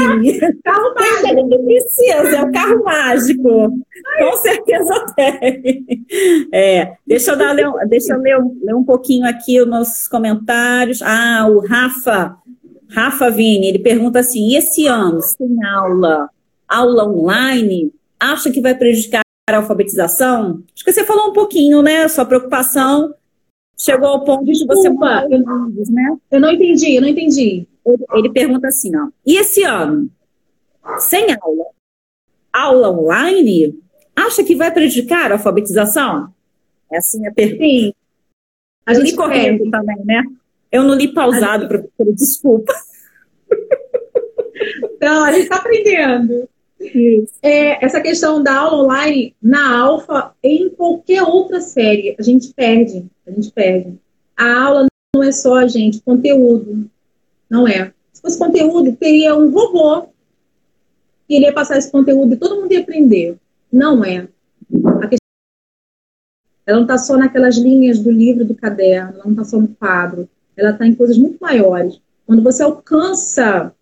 [0.63, 1.49] carro mágico.
[1.49, 3.79] Tem precisa, é o carro mágico.
[4.19, 5.85] Com certeza tem.
[6.53, 7.55] É, deixa eu, dar,
[7.87, 11.01] deixa eu ler, ler um pouquinho aqui os nossos comentários.
[11.01, 12.37] Ah, o Rafa,
[12.89, 16.29] Rafa Vini, ele pergunta assim: esse ano, sem aula,
[16.67, 20.63] aula online, acha que vai prejudicar alfabetização?
[20.75, 22.07] Acho que você falou um pouquinho, né?
[22.07, 23.13] Sua preocupação
[23.79, 26.17] chegou ao ponto de você os né?
[26.31, 27.67] Eu não entendi, eu não entendi.
[28.13, 29.07] Ele pergunta assim, ó.
[29.25, 30.09] E esse ano,
[30.99, 31.65] sem aula,
[32.51, 33.79] aula online,
[34.15, 36.33] acha que vai prejudicar a alfabetização?
[36.91, 37.63] É assim a pergunta.
[37.63, 37.93] Sim.
[38.85, 40.23] A gente correndo também, né?
[40.71, 41.69] Eu não li pausado, gente...
[41.69, 42.73] professora, desculpa.
[45.01, 46.49] Não, a gente está aprendendo.
[47.41, 53.05] É, essa questão da aula online na alfa em qualquer outra série, a gente perde,
[53.25, 53.97] a gente perde.
[54.35, 56.89] A aula não é só, gente, conteúdo.
[57.49, 57.91] Não é.
[58.13, 60.07] Se fosse conteúdo, teria um robô
[61.27, 63.37] que iria passar esse conteúdo e todo mundo ia aprender.
[63.71, 64.27] Não é.
[64.69, 65.17] Questão...
[66.65, 69.69] Ela não está só naquelas linhas do livro, do caderno, ela não está só no
[69.69, 70.29] quadro.
[70.55, 71.99] Ela está em coisas muito maiores.
[72.25, 73.73] Quando você alcança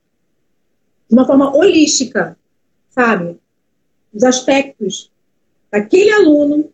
[1.10, 2.38] de uma forma holística
[2.96, 3.38] sabe?
[4.14, 5.12] Os aspectos
[5.70, 6.70] daquele aluno,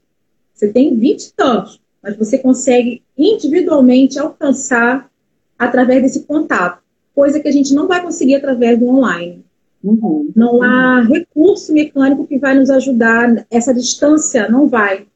[0.53, 5.09] você tem 20 e tantos, mas você consegue individualmente alcançar
[5.57, 6.81] através desse contato,
[7.13, 9.43] coisa que a gente não vai conseguir através do online.
[9.83, 10.31] Uhum.
[10.35, 15.07] Não há recurso mecânico que vai nos ajudar, essa distância não vai.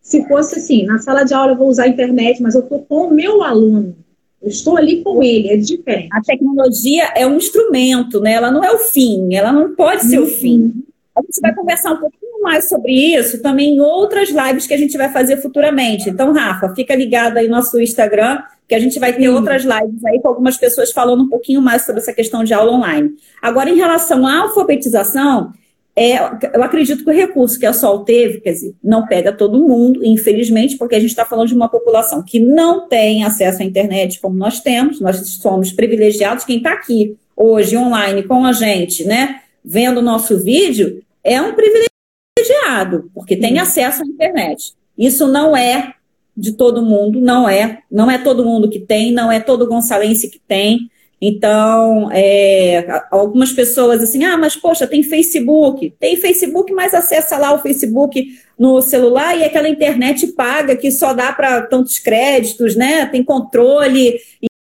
[0.00, 2.82] Se fosse assim, na sala de aula eu vou usar a internet, mas eu estou
[2.82, 3.96] com o meu aluno.
[4.40, 6.08] Eu estou ali com ele, é diferente.
[6.12, 8.32] A tecnologia é um instrumento, né?
[8.32, 10.26] Ela não é o fim, ela não pode ser uhum.
[10.26, 10.74] o fim.
[11.16, 14.78] A gente vai conversar um pouquinho mais sobre isso também em outras lives que a
[14.78, 16.08] gente vai fazer futuramente.
[16.08, 19.28] Então, Rafa, fica ligado aí no nosso Instagram, que a gente vai ter Sim.
[19.28, 22.72] outras lives aí com algumas pessoas falando um pouquinho mais sobre essa questão de aula
[22.72, 23.10] online.
[23.42, 25.52] Agora, em relação à alfabetização,
[25.98, 26.16] é,
[26.54, 30.04] eu acredito que o recurso que a Sol teve, quer dizer, não pega todo mundo,
[30.04, 34.20] infelizmente, porque a gente está falando de uma população que não tem acesso à internet
[34.20, 36.44] como nós temos, nós somos privilegiados.
[36.44, 41.52] Quem está aqui hoje online com a gente, né, vendo o nosso vídeo, é um
[41.52, 44.74] privilegiado, porque tem acesso à internet.
[44.96, 45.94] Isso não é
[46.36, 50.30] de todo mundo, não é, não é todo mundo que tem, não é todo gonçalense
[50.30, 50.88] que tem.
[51.20, 55.92] Então, é, algumas pessoas assim, ah, mas poxa, tem Facebook.
[55.98, 58.24] Tem Facebook, mas acessa lá o Facebook
[58.58, 63.06] no celular e aquela internet paga que só dá para tantos créditos, né?
[63.06, 64.18] Tem controle.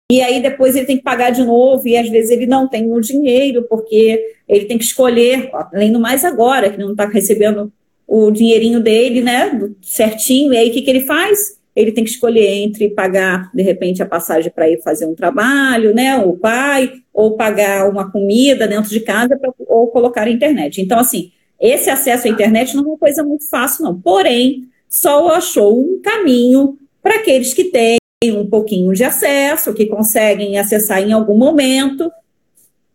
[0.09, 2.91] E, aí depois ele tem que pagar de novo, e às vezes ele não tem
[2.91, 7.73] o dinheiro, porque ele tem que escolher, além do mais agora, que não está recebendo
[8.07, 9.59] o dinheirinho dele, né?
[9.81, 11.57] Certinho, e aí o que, que ele faz?
[11.75, 15.93] Ele tem que escolher entre pagar, de repente, a passagem para ir fazer um trabalho,
[15.93, 20.81] né, o pai, ou pagar uma comida dentro de casa, pra, ou colocar a internet.
[20.81, 23.99] Então, assim, esse acesso à internet não é uma coisa muito fácil, não.
[23.99, 30.57] Porém, só achou um caminho para aqueles que têm um pouquinho de acesso, que conseguem
[30.57, 32.09] acessar em algum momento,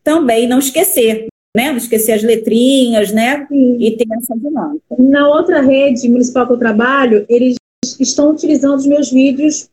[0.03, 1.71] também não esquecer, né?
[1.71, 3.47] Não esquecer as letrinhas, né?
[3.47, 3.77] Sim.
[3.79, 4.85] E ter essa dinâmica.
[4.99, 7.57] Na outra rede municipal que eu trabalho, eles
[7.99, 9.69] estão utilizando os meus vídeos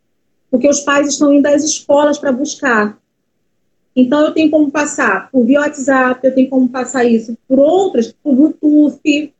[0.49, 2.97] porque os pais estão indo às escolas para buscar.
[3.93, 8.13] Então, eu tenho como passar por via WhatsApp, eu tenho como passar isso por outras,
[8.23, 9.33] por Bluetooth.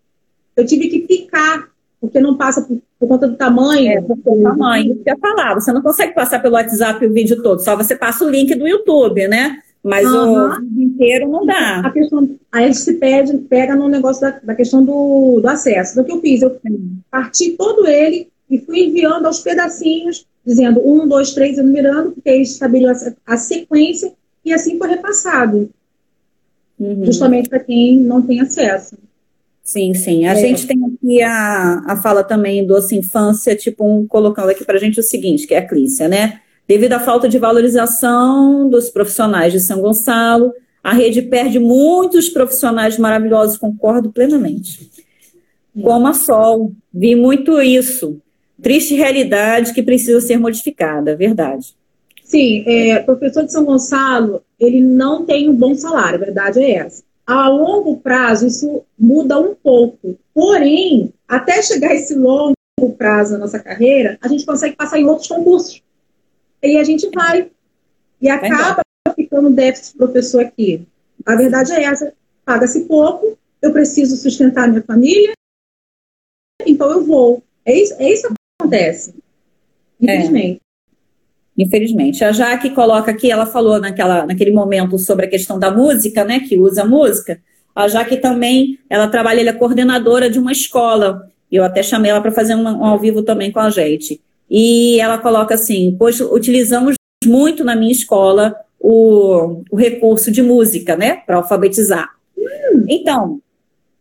[0.55, 1.69] Eu tive que picar,
[2.01, 3.89] porque não passa por, por conta do tamanho.
[3.89, 4.93] É, por conta do tamanho.
[4.93, 7.95] Isso que eu falar, você não consegue passar pelo WhatsApp o vídeo todo, só você
[7.95, 9.59] passa o link do YouTube, né?
[9.81, 10.47] Mas uhum.
[10.47, 11.81] o vídeo inteiro não dá.
[11.85, 15.47] A questão, aí a gente se pede, pega no negócio da, da questão do, do
[15.47, 15.91] acesso.
[15.91, 16.41] Então, o que eu fiz?
[16.41, 16.59] Eu
[17.09, 22.41] parti todo ele e fui enviando aos pedacinhos, dizendo um, dois, três, enumerando, porque aí
[22.41, 25.69] estabeleceu a sequência e assim foi repassado.
[26.79, 27.05] Uhum.
[27.05, 28.97] Justamente para quem não tem acesso.
[29.63, 30.25] Sim, sim.
[30.25, 30.35] A é.
[30.35, 34.77] gente tem aqui a, a fala também do Doce Infância, tipo, um, colocando aqui para
[34.77, 36.39] a gente o seguinte, que é a Clícia, né?
[36.65, 42.97] Devido à falta de valorização dos profissionais de São Gonçalo, a rede perde muitos profissionais
[42.97, 44.89] maravilhosos, concordo plenamente.
[45.81, 48.21] Como a Sol, vi muito isso.
[48.61, 51.75] Triste realidade que precisa ser modificada, verdade.
[52.23, 56.71] Sim, é, professor de São Gonçalo, ele não tem um bom salário, a verdade é
[56.71, 57.03] essa.
[57.25, 60.17] a longo prazo isso muda um pouco.
[60.33, 62.55] Porém, até chegar esse longo
[62.97, 65.81] prazo na nossa carreira, a gente consegue passar em outros concursos.
[66.61, 67.49] E a gente vai.
[68.21, 68.81] E acaba
[69.15, 70.87] ficando déficit professor aqui.
[71.25, 75.33] A verdade é essa: paga-se pouco, eu preciso sustentar minha família,
[76.65, 77.43] então eu vou.
[77.65, 78.27] É isso, é isso
[78.67, 79.13] acontece.
[79.99, 80.61] Infelizmente.
[80.61, 81.61] É.
[81.63, 82.23] Infelizmente.
[82.23, 86.39] A Jaque coloca aqui, ela falou naquela, naquele momento sobre a questão da música, né?
[86.41, 87.39] Que usa música.
[87.75, 91.31] A Jaque também, ela trabalha, ela é coordenadora de uma escola.
[91.51, 94.21] Eu até chamei ela para fazer um, um ao vivo também com a gente.
[94.49, 96.95] E ela coloca assim: pois utilizamos
[97.25, 101.17] muito na minha escola o, o recurso de música, né?
[101.25, 102.09] Para alfabetizar.
[102.37, 102.85] Hum.
[102.87, 103.41] Então,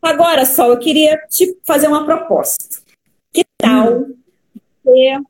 [0.02, 2.80] agora só, eu queria te fazer uma proposta.
[3.32, 4.14] Que tal hum.
[4.86, 5.20] Você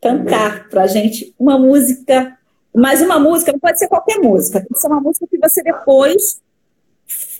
[0.00, 2.36] cantar para a gente uma música,
[2.74, 5.62] mas uma música, não pode ser qualquer música, tem que ser uma música que você
[5.62, 6.40] depois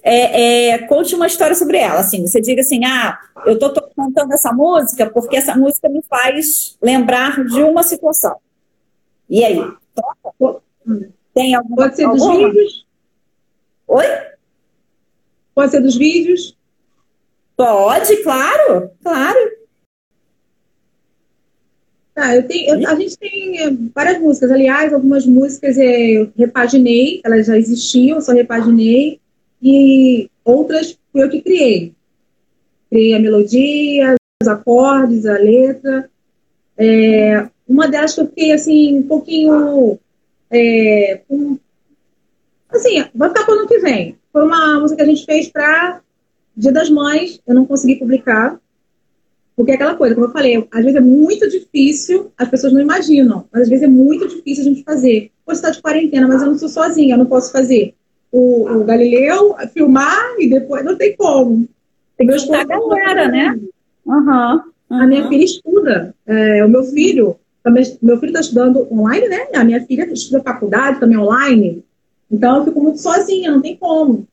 [0.02, 2.00] é, é, conte uma história sobre ela.
[2.00, 6.76] Assim, você diga assim: ah, eu estou cantando essa música porque essa música me faz
[6.80, 8.36] lembrar de uma situação.
[9.28, 9.60] E aí?
[11.34, 12.48] Tem alguma Pode ser dos alguma?
[12.48, 12.86] vídeos?
[13.86, 14.06] Oi?
[15.54, 16.56] Pode ser dos vídeos?
[17.56, 19.57] Pode, claro, claro.
[22.18, 24.50] Tá, eu tenho, eu, a gente tem é, várias músicas.
[24.50, 29.20] Aliás, algumas músicas eu repaginei, elas já existiam, só repaginei.
[29.62, 31.94] E outras fui eu que criei.
[32.90, 36.10] Criei a melodia, os acordes, a letra.
[36.76, 39.96] É, uma delas que eu fiquei assim, um pouquinho.
[40.50, 41.56] É, um,
[42.68, 44.16] assim, vai ficar para o ano que vem.
[44.32, 46.00] Foi uma música que a gente fez para
[46.56, 48.58] Dia das Mães, eu não consegui publicar,
[49.58, 52.80] porque é aquela coisa, como eu falei, às vezes é muito difícil, as pessoas não
[52.80, 55.32] imaginam, mas às vezes é muito difícil a gente fazer.
[55.44, 57.92] Você está de quarentena, mas eu não sou sozinha, eu não posso fazer
[58.30, 61.66] o, o Galileu, filmar e depois não tem como.
[62.16, 63.58] Tem que estar a galera, né?
[64.06, 64.62] Uhum, uhum.
[64.90, 69.48] A minha filha estuda, é, o meu filho, também, meu filho está estudando online, né?
[69.56, 71.82] A minha filha estuda faculdade também online.
[72.30, 74.24] Então eu fico muito sozinha, não tem como.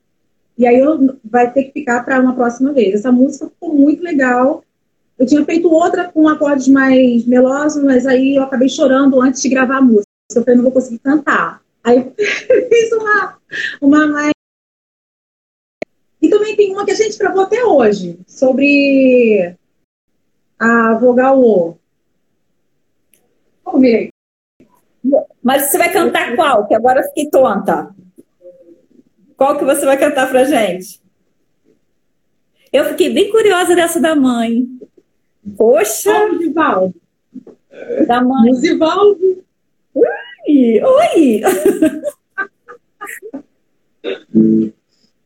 [0.56, 2.94] E aí eu vai ter que ficar para uma próxima vez.
[2.94, 4.64] Essa música ficou muito legal.
[5.18, 9.50] Eu tinha feito outra com acordes mais melosos, mas aí eu acabei chorando antes de
[9.50, 10.10] gravar a música.
[10.36, 11.62] Eu falei, não vou conseguir cantar.
[11.84, 13.38] Aí fiz uma,
[13.82, 14.32] uma mais.
[16.22, 19.56] E também tem uma que a gente gravou até hoje, sobre
[20.60, 21.78] a vogal O.
[23.64, 24.10] Vamos ver.
[25.42, 26.68] Mas você vai cantar qual?
[26.68, 27.94] Que agora eu fiquei tonta.
[29.38, 31.02] Qual que você vai cantar pra gente?
[32.72, 34.68] Eu fiquei bem curiosa dessa da mãe.
[35.58, 36.28] Poxa!
[36.30, 36.96] Musivaldo.
[38.08, 38.52] Da mãe.
[39.94, 40.82] Ui!
[40.84, 41.42] Oi!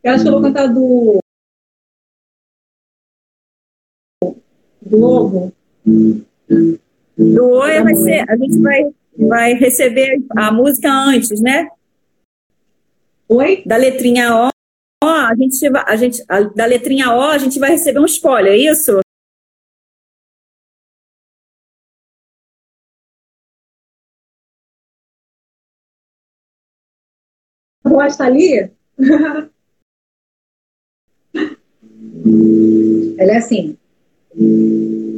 [0.03, 1.19] Eu acho que eu vou cantar do.
[4.81, 5.53] Do Lobo.
[7.17, 8.29] Do Oi vai ser.
[8.29, 11.69] A gente vai, vai receber a música antes, né?
[13.27, 13.63] Oi?
[13.65, 14.49] Da letrinha O.
[15.03, 18.57] A gente, a gente, a, da letrinha O, a gente vai receber um spoiler, é
[18.57, 18.99] isso?
[27.99, 28.69] Voz está ali?
[33.17, 33.75] Ela é assim.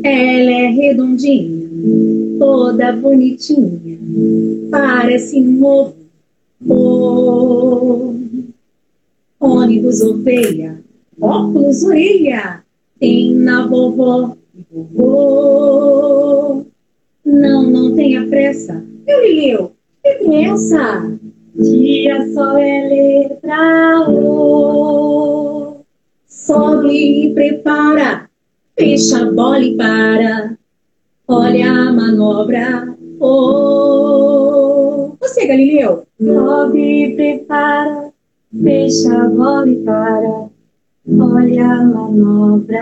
[0.03, 1.69] Ela é redondinha,
[2.39, 3.99] toda bonitinha,
[4.71, 5.95] parece um ovo.
[6.67, 8.15] Oh,
[9.39, 10.81] ônibus, ovelha,
[11.19, 12.63] óculos, orelha,
[12.99, 16.65] tem na vovó e vovô.
[17.25, 18.83] Não, não tenha pressa.
[19.07, 19.71] Eu lhe leu.
[20.03, 21.19] Que pressa?
[21.53, 25.83] Dia só é letra O.
[26.25, 28.29] Sobe prepara,
[28.79, 30.57] fecha a bola e para.
[31.27, 32.95] Olha a manobra.
[33.19, 35.15] Oh.
[35.19, 36.03] Você, Galileu.
[36.17, 38.13] Sobe prepara,
[38.63, 40.49] fecha a bola e para.
[41.19, 42.79] Olha a manobra.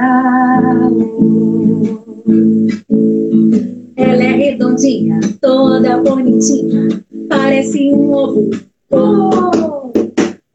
[3.95, 6.99] Ela é redondinha, toda bonitinha
[7.50, 8.52] parece um ovo.
[8.91, 9.91] Oh,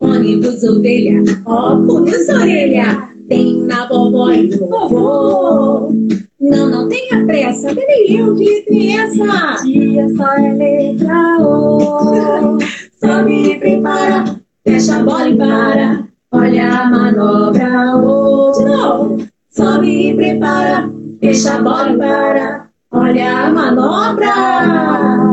[0.01, 5.93] ônibus, ovelha, óculos, orelha, tem na vovó e no vovô.
[6.41, 9.63] Não, não tenha pressa, nem eu que criança.
[9.65, 12.59] Dia só é letra O.
[13.01, 16.05] Só me prepara, fecha a bola e para.
[16.31, 19.27] Olha a manobra, oh, de novo.
[19.51, 20.91] Só me prepara,
[21.21, 22.69] fecha a bola e para.
[22.93, 25.24] Olha a manobra.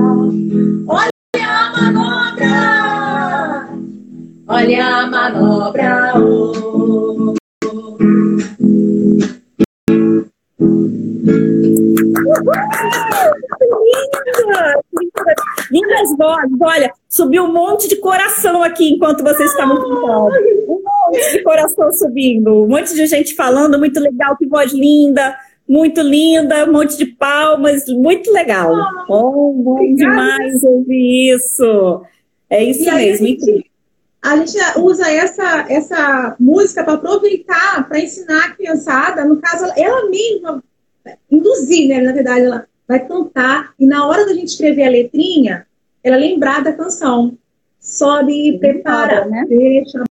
[4.51, 6.13] Olha a manobra.
[6.17, 7.33] Oh.
[15.71, 20.35] Lindas vozes, olha, subiu um monte de coração aqui enquanto vocês estavam cantando.
[20.67, 25.37] Um monte de coração subindo, um monte de gente falando, muito legal, que voz linda,
[25.67, 28.75] muito linda, um monte de palmas, muito legal.
[29.07, 32.01] Bom, bom demais ouvir isso.
[32.49, 33.27] É isso e mesmo.
[33.27, 33.70] Gente,
[34.21, 40.09] a gente usa essa, essa música para aproveitar, para ensinar a criançada, no caso, ela
[40.09, 40.63] mesma,
[41.29, 42.01] induzir, né?
[42.01, 45.65] Na verdade, ela vai cantar, e na hora da gente escrever a letrinha,
[46.03, 47.37] ela lembrar da canção.
[47.79, 49.43] Sobe, prepara, né?
[49.49, 50.03] deixa,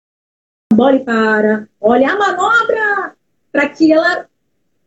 [0.74, 3.14] bola e para, olha a manobra,
[3.52, 4.26] para que ela,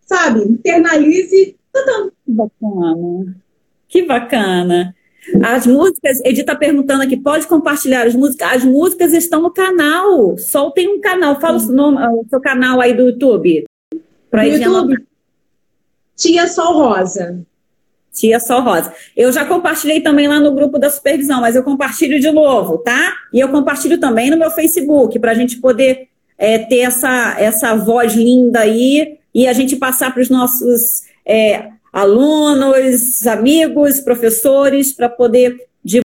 [0.06, 1.56] sabe, internalize
[2.28, 3.36] bacana.
[3.88, 4.96] Que bacana.
[5.42, 8.52] As músicas, Edith está perguntando aqui, pode compartilhar as músicas?
[8.52, 10.38] As músicas estão no canal.
[10.38, 11.40] Soltem um canal.
[11.40, 13.66] Fala o, nome, o seu canal aí do YouTube.
[14.30, 14.98] Pra YouTube.
[16.16, 17.46] Tia Sol Rosa.
[18.12, 18.94] Tia Sol Rosa.
[19.16, 23.16] Eu já compartilhei também lá no grupo da supervisão, mas eu compartilho de novo, tá?
[23.34, 27.76] E eu compartilho também no meu Facebook, para a gente poder é, ter essa, essa
[27.76, 35.08] voz linda aí e a gente passar para os nossos é, alunos, amigos, professores, para
[35.08, 35.56] poder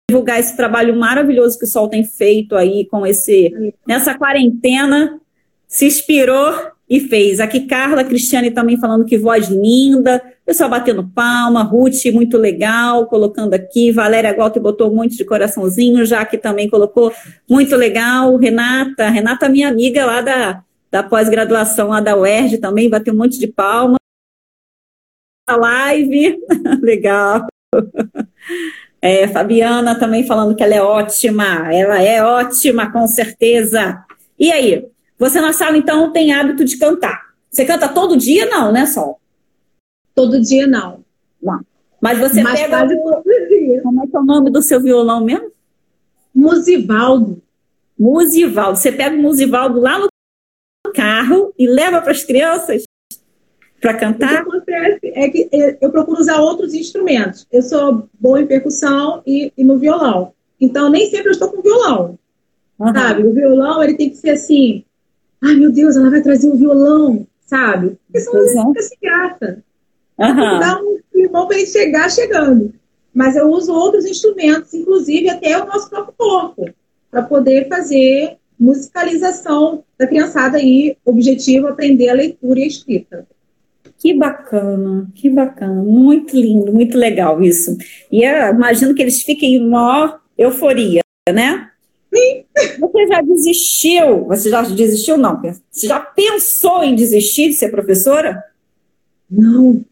[0.08, 3.52] divulgar esse trabalho maravilhoso que o Sol tem feito aí com esse.
[3.86, 5.20] Nessa quarentena,
[5.68, 6.54] se inspirou
[6.88, 7.40] e fez.
[7.40, 13.54] Aqui, Carla Cristiane também falando que voz linda, pessoal batendo palma, Ruth, muito legal, colocando
[13.54, 17.12] aqui, Valéria Walter botou muito de coraçãozinho, Jaque também colocou
[17.50, 23.12] muito legal, Renata, Renata minha amiga lá da, da pós-graduação lá da UERJ também, bateu
[23.12, 23.96] um monte de palma.
[25.46, 26.38] A live,
[26.82, 27.46] legal.
[29.00, 34.04] É, Fabiana também falando que ela é ótima, ela é ótima, com certeza.
[34.38, 34.86] E aí,
[35.18, 37.26] você na sala, então, tem hábito de cantar.
[37.50, 39.20] Você canta todo dia, não, né, Sol?
[40.14, 41.04] Todo dia, não.
[41.40, 41.60] Não.
[42.00, 42.78] Mas você Mas pega.
[42.78, 43.82] quase todo dia.
[43.82, 45.50] Como é que é o nome do seu violão mesmo?
[46.34, 47.40] Musivaldo.
[47.98, 48.78] Musivaldo.
[48.78, 50.08] Você pega o Musivaldo lá no
[50.92, 52.82] carro e leva para as crianças
[53.86, 54.42] para cantar?
[54.42, 55.48] O que acontece é que
[55.80, 57.46] eu procuro usar outros instrumentos.
[57.52, 60.32] Eu sou boa em percussão e, e no violão.
[60.60, 62.18] Então, nem sempre eu estou com violão.
[62.78, 62.92] Uhum.
[62.92, 63.26] Sabe?
[63.26, 64.84] O violão, ele tem que ser assim,
[65.42, 67.96] Ai, meu Deus, ela vai trazer um violão, sabe?
[68.06, 69.62] Porque senão ele fica sem graça.
[70.18, 70.58] Uhum.
[70.60, 72.74] Dá um irmão para ele chegar chegando.
[73.14, 76.68] Mas eu uso outros instrumentos, inclusive até o nosso próprio corpo,
[77.10, 83.26] para poder fazer musicalização da criançada aí, objetivo aprender a leitura e a escrita.
[83.98, 87.76] Que bacana, que bacana, muito lindo, muito legal isso.
[88.12, 91.00] E imagino que eles fiquem em maior euforia,
[91.32, 91.70] né?
[92.78, 94.24] Você já desistiu?
[94.26, 95.16] Você já desistiu?
[95.16, 95.40] Não.
[95.70, 98.42] Você já pensou em desistir de ser professora?
[99.30, 99.84] Não.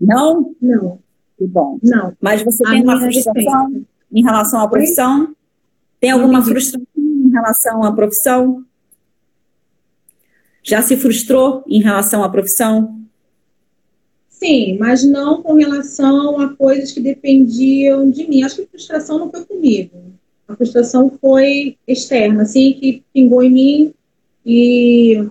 [0.00, 0.54] Não?
[0.60, 0.98] Não.
[1.38, 1.78] Que bom.
[1.82, 2.14] Não.
[2.20, 5.34] Mas você tem uma frustração em relação à profissão?
[6.00, 8.64] Tem alguma frustração em relação à profissão?
[10.62, 13.05] Já se frustrou em relação à profissão?
[14.38, 18.42] Sim, mas não com relação a coisas que dependiam de mim.
[18.42, 20.06] Acho que a frustração não foi comigo
[20.48, 23.94] a frustração foi externa, assim, que pingou em mim
[24.44, 25.28] e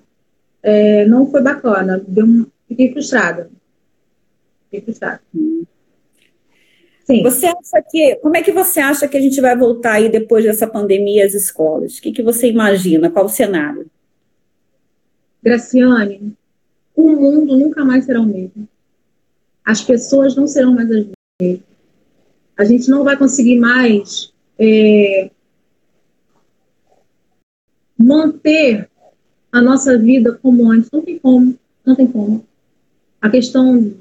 [0.62, 2.04] é, não foi bacana.
[2.06, 3.50] Deu, fiquei frustrada.
[4.66, 5.22] Fiquei frustrada.
[7.06, 7.24] Sim.
[7.24, 8.16] Você acha que.
[8.16, 11.34] Como é que você acha que a gente vai voltar aí depois dessa pandemia às
[11.34, 11.98] escolas?
[11.98, 13.10] O que, que você imagina?
[13.10, 13.90] Qual o cenário?
[15.42, 16.34] Graciane,
[16.96, 18.68] o mundo nunca mais será o mesmo.
[19.66, 21.06] As pessoas não serão mais as
[21.42, 21.64] mesmas.
[22.58, 25.30] A gente não vai conseguir mais é,
[27.98, 28.90] manter
[29.52, 30.92] a nossa vida como antes.
[30.92, 32.46] Não tem como, não tem como.
[33.22, 33.94] A questão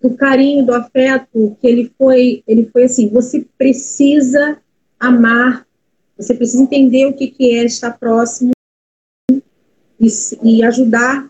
[0.00, 4.58] do carinho, do afeto, que ele foi, ele foi assim, você precisa
[4.98, 5.66] amar,
[6.16, 8.52] você precisa entender o que, que é estar próximo
[10.00, 10.08] e,
[10.42, 11.29] e ajudar.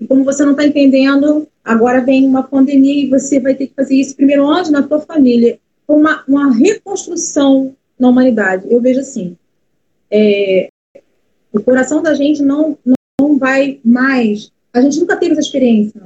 [0.00, 3.74] E como você não está entendendo, agora vem uma pandemia e você vai ter que
[3.74, 4.70] fazer isso primeiro onde?
[4.70, 5.58] Na tua família
[5.92, 8.66] uma, uma reconstrução na humanidade.
[8.70, 9.36] Eu vejo assim,
[10.10, 10.68] é,
[11.52, 12.78] o coração da gente não,
[13.20, 14.50] não vai mais.
[14.72, 16.00] A gente nunca teve essa experiência.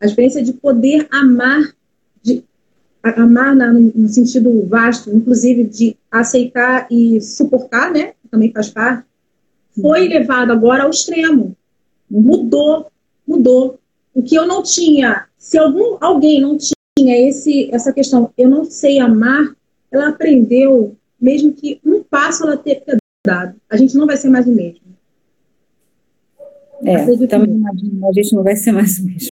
[0.00, 1.74] A experiência de poder amar,
[2.22, 2.44] de
[3.02, 8.12] amar na, no sentido vasto, inclusive de aceitar e suportar, né?
[8.30, 9.04] Também faz parte.
[9.80, 11.56] Foi levado agora ao extremo.
[12.08, 12.90] Mudou,
[13.26, 13.78] mudou.
[14.14, 18.64] O que eu não tinha, se algum alguém não tinha esse, essa questão, eu não
[18.64, 19.54] sei amar,
[19.90, 22.82] ela aprendeu, mesmo que um passo ela que
[23.26, 23.56] mudado.
[23.68, 24.84] A gente não vai ser mais o mesmo.
[26.84, 29.28] É, a gente não vai ser mais o mesmo.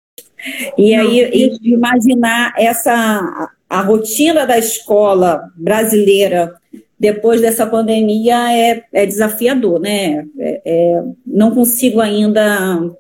[0.77, 6.55] E não, aí, e imaginar essa a rotina da escola brasileira
[6.99, 10.25] depois dessa pandemia é, é desafiador, né?
[10.37, 12.91] É, é, não consigo ainda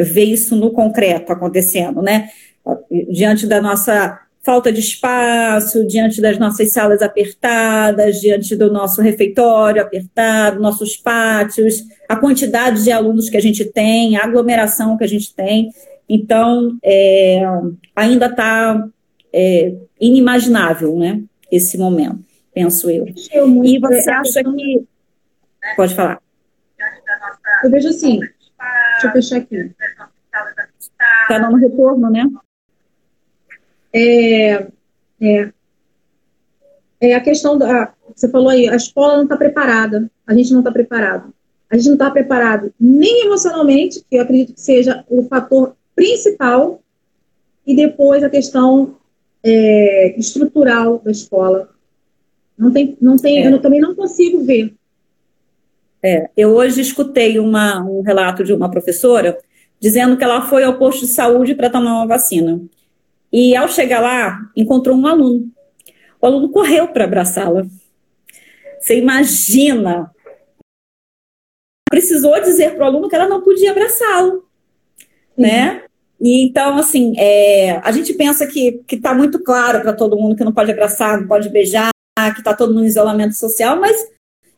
[0.00, 2.28] ver isso no concreto acontecendo, né?
[3.10, 9.82] Diante da nossa falta de espaço, diante das nossas salas apertadas, diante do nosso refeitório
[9.82, 15.08] apertado, nossos pátios, a quantidade de alunos que a gente tem, a aglomeração que a
[15.08, 15.70] gente tem.
[16.08, 17.42] Então, é,
[17.94, 18.88] ainda está
[19.32, 21.22] é, inimaginável, né?
[21.52, 22.20] Esse momento,
[22.54, 23.06] penso eu.
[23.32, 24.84] eu e você acha que.
[25.76, 26.20] Pode falar.
[27.62, 28.20] Eu vejo assim.
[29.00, 29.72] Deixa eu fechar aqui.
[31.22, 32.28] Está dando retorno, né?
[33.92, 34.66] É,
[35.20, 35.52] é,
[37.00, 37.94] é a questão da.
[38.14, 40.10] Você falou aí, a escola não está preparada.
[40.26, 41.32] A gente não está preparado.
[41.70, 46.82] A gente não está preparado nem emocionalmente, que eu acredito que seja o fator principal,
[47.66, 48.96] e depois a questão
[49.42, 51.70] é, estrutural da escola.
[52.58, 53.52] Não tem, não tem, é.
[53.52, 54.74] eu também não consigo ver.
[56.02, 59.38] É, eu hoje escutei uma, um relato de uma professora
[59.78, 62.60] dizendo que ela foi ao posto de saúde para tomar uma vacina.
[63.32, 65.50] E ao chegar lá, encontrou um aluno.
[66.20, 67.66] O aluno correu para abraçá-la.
[68.78, 70.10] Você imagina?
[71.88, 74.46] Precisou dizer para o aluno que ela não podia abraçá-lo,
[75.36, 75.84] né?
[76.20, 80.44] E, então, assim, é, a gente pensa que está muito claro para todo mundo que
[80.44, 81.90] não pode abraçar, não pode beijar,
[82.34, 83.96] que está todo mundo em isolamento social, mas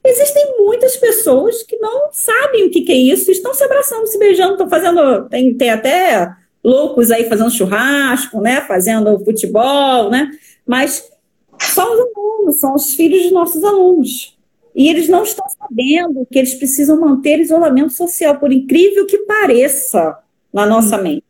[0.05, 4.19] existem muitas pessoas que não sabem o que, que é isso, estão se abraçando, se
[4.19, 5.29] beijando, estão fazendo.
[5.29, 6.31] Tem, tem até
[6.63, 8.61] loucos aí fazendo churrasco, né?
[8.63, 10.31] Fazendo futebol, né?
[10.67, 11.11] Mas
[11.59, 14.37] são os alunos, são os filhos de nossos alunos.
[14.75, 20.19] E eles não estão sabendo que eles precisam manter isolamento social, por incrível que pareça,
[20.53, 21.25] na nossa mente.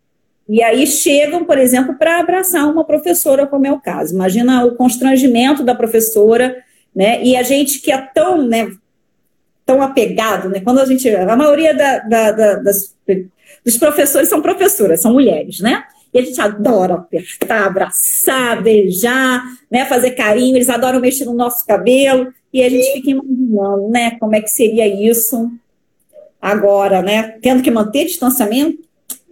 [0.48, 4.14] E aí chegam, por exemplo, para abraçar uma professora, como é o caso.
[4.14, 6.56] Imagina o constrangimento da professora,
[6.94, 7.22] né?
[7.22, 8.70] E a gente que é tão, né,
[9.64, 10.60] tão apegado, né?
[10.60, 11.08] Quando a gente.
[11.08, 12.94] A maioria da, da, da, das,
[13.64, 15.84] dos professores são professoras, são mulheres, né?
[16.12, 19.86] E a gente adora apertar, abraçar, beijar, né?
[19.86, 22.32] Fazer carinho, eles adoram mexer no nosso cabelo.
[22.52, 24.18] E a gente fica imaginando, né?
[24.18, 25.50] Como é que seria isso
[26.40, 27.38] agora, né?
[27.40, 28.78] Tendo que manter distanciamento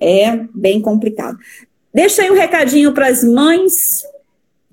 [0.00, 1.36] é bem complicado.
[1.92, 4.04] Deixa aí um recadinho para as mães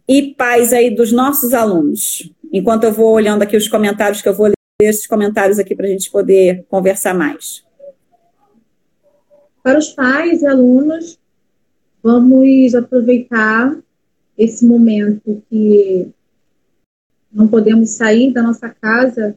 [0.07, 2.31] e pais aí dos nossos alunos.
[2.52, 5.86] Enquanto eu vou olhando aqui os comentários, que eu vou ler esses comentários aqui para
[5.86, 7.66] a gente poder conversar mais.
[9.64, 11.20] Para os pais e alunos,
[12.02, 13.78] vamos aproveitar
[14.38, 16.08] esse momento que
[17.32, 19.36] não podemos sair da nossa casa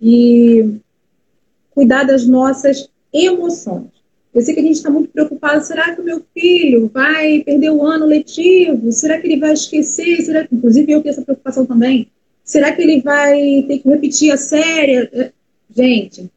[0.00, 0.78] e
[1.70, 3.93] cuidar das nossas emoções.
[4.34, 5.64] Eu sei que a gente está muito preocupado.
[5.64, 8.90] Será que o meu filho vai perder o ano letivo?
[8.90, 10.22] Será que ele vai esquecer?
[10.22, 12.08] Será que, inclusive, eu tenho essa preocupação também.
[12.44, 15.08] Será que ele vai ter que repetir a série?
[15.12, 15.32] É,
[15.74, 16.28] gente,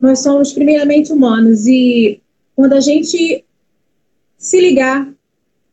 [0.00, 2.20] nós somos primeiramente humanos e
[2.54, 3.44] quando a gente
[4.38, 5.12] se ligar,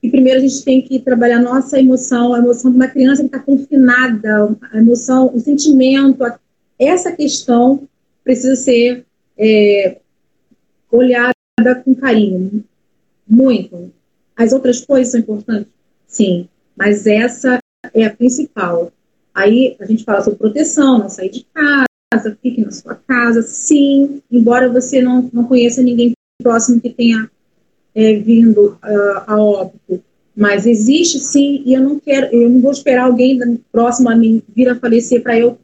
[0.02, 3.22] e primeiro a gente tem que trabalhar a nossa emoção, a emoção de uma criança
[3.22, 6.24] que está confinada, a emoção, o sentimento,
[6.78, 7.88] essa questão
[8.24, 9.06] precisa ser
[9.38, 9.98] é,
[10.92, 11.34] olhada
[11.84, 12.64] com carinho,
[13.28, 13.92] muito.
[14.36, 15.72] As outras coisas são importantes?
[16.08, 17.60] Sim, mas essa
[17.94, 18.92] é a principal.
[19.34, 24.22] Aí a gente fala sobre proteção, não sair de casa, fique na sua casa, sim,
[24.32, 27.30] embora você não, não conheça ninguém próximo que tenha
[27.94, 30.04] é, vindo uh, a óbito.
[30.36, 34.42] Mas existe sim, e eu não quero, eu não vou esperar alguém próximo a mim
[34.56, 35.58] vir a falecer para eu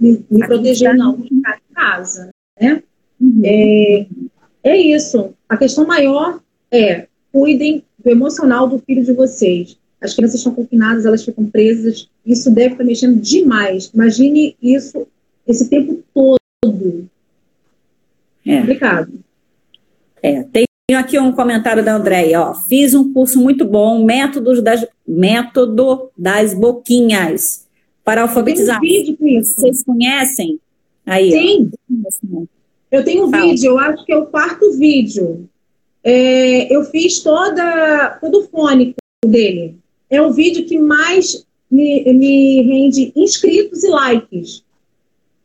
[0.00, 2.30] me, me proteger, não, ficar em casa.
[2.58, 2.82] Né?
[3.20, 3.42] Uhum.
[3.44, 4.06] É,
[4.64, 5.34] é isso.
[5.48, 6.40] A questão maior
[6.70, 9.76] é cuidem do emocional do filho de vocês.
[10.00, 12.08] As crianças estão confinadas, elas ficam presas.
[12.24, 13.90] Isso deve estar mexendo demais.
[13.94, 15.06] Imagine isso
[15.46, 17.08] esse tempo todo.
[18.46, 18.60] É.
[18.60, 19.12] Complicado.
[20.22, 22.54] É, tem aqui um comentário da Andréia, ó.
[22.54, 27.66] Fiz um curso muito bom, métodos das, método das boquinhas
[28.02, 28.80] para alfabetizar.
[28.80, 29.60] Tem um vídeo com isso.
[29.60, 30.60] Vocês conhecem?
[31.04, 31.70] Aí, Sim.
[32.32, 32.44] Ó.
[32.94, 33.48] Eu tenho um Fala.
[33.48, 35.48] vídeo, eu acho que é o quarto vídeo.
[36.04, 38.94] É, eu fiz toda, todo o fônico
[39.26, 39.76] dele.
[40.08, 44.62] É o vídeo que mais me, me rende inscritos e likes.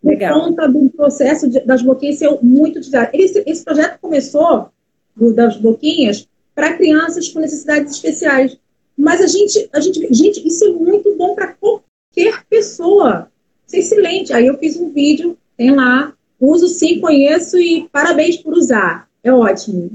[0.04, 0.40] Legal.
[0.40, 3.10] Por conta do processo de, das boquinhas ser muito utilizado.
[3.14, 4.70] Esse, esse projeto começou
[5.16, 8.60] do, das boquinhas para crianças com necessidades especiais.
[8.96, 13.28] Mas a gente, a gente, gente, isso é muito bom para qualquer pessoa.
[13.66, 14.34] Isso é excelente.
[14.34, 19.08] Aí eu fiz um vídeo, tem lá, uso sim, conheço e parabéns por usar.
[19.24, 19.92] É ótimo.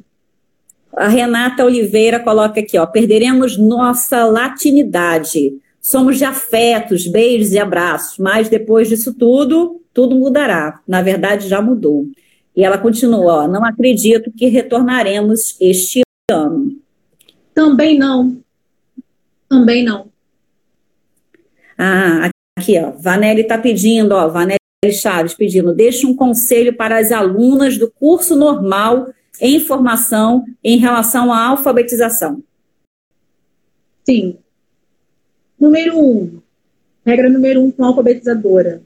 [0.96, 5.58] A Renata Oliveira coloca aqui, ó, perderemos nossa latinidade.
[5.80, 10.80] Somos de afetos, beijos e abraços, mas depois disso tudo, tudo mudará.
[10.86, 12.06] Na verdade, já mudou.
[12.56, 16.76] E ela continua, ó, não acredito que retornaremos este ano.
[17.52, 18.38] Também não.
[19.48, 20.06] Também não.
[21.76, 27.12] Ah, aqui, ó, Vanelli está pedindo, ó, Vanelli Chaves pedindo, deixe um conselho para as
[27.12, 29.08] alunas do curso normal
[29.40, 32.42] em formação em relação à alfabetização.
[34.04, 34.38] Sim.
[35.58, 36.40] Número um,
[37.04, 38.82] regra número um com a alfabetizadora.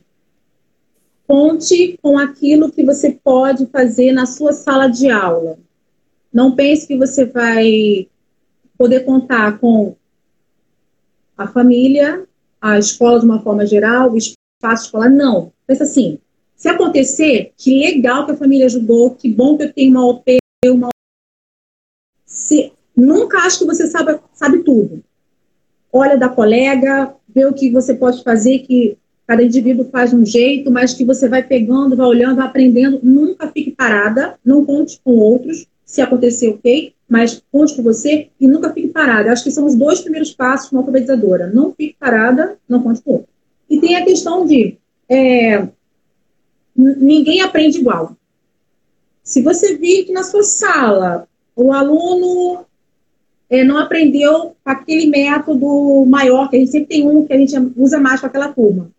[1.27, 5.59] Conte com aquilo que você pode fazer na sua sala de aula.
[6.33, 8.09] Não pense que você vai
[8.79, 9.97] poder contar com
[11.37, 12.27] a família,
[12.61, 15.11] a escola de uma forma geral, o espaço escolar.
[15.11, 15.53] Não.
[15.69, 16.19] Pensa assim:
[16.57, 20.39] se acontecer, que legal que a família ajudou, que bom que eu tenho uma OP,
[20.67, 20.89] uma.
[22.27, 25.05] Se, nunca acho que você sabe, sabe tudo.
[25.93, 28.99] Olha da colega, vê o que você pode fazer, que
[29.29, 32.99] Cada indivíduo faz um jeito, mas que você vai pegando, vai olhando, vai aprendendo.
[33.03, 35.67] Nunca fique parada, não conte com outros.
[35.85, 39.31] Se acontecer, ok, mas conte com você e nunca fique parada.
[39.31, 41.47] Acho que são os dois primeiros passos uma alfabetizadora.
[41.47, 43.29] Não fique parada, não conte com outro.
[43.69, 44.79] E tem a questão de
[45.09, 45.69] é,
[46.77, 48.17] ninguém aprende igual.
[49.23, 52.65] Se você vir que na sua sala o aluno
[53.51, 57.55] é, não aprendeu aquele método maior, que a gente sempre tem um que a gente
[57.77, 58.91] usa mais para aquela turma.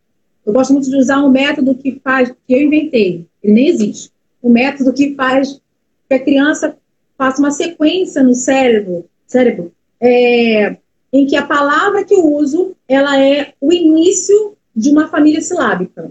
[0.45, 4.11] Eu gosto muito de usar um método que faz, que eu inventei, ele nem existe.
[4.41, 5.61] O um método que faz
[6.07, 6.75] que a criança
[7.17, 10.77] faça uma sequência no cérebro, cérebro é,
[11.11, 16.09] em que a palavra que eu uso ela é o início de uma família silábica.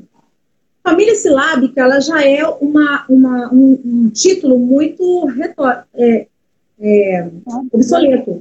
[0.82, 6.26] Família silábica ela já é uma, uma um, um, título muito retor, é,
[6.78, 7.30] é,
[7.72, 8.38] obsoleto.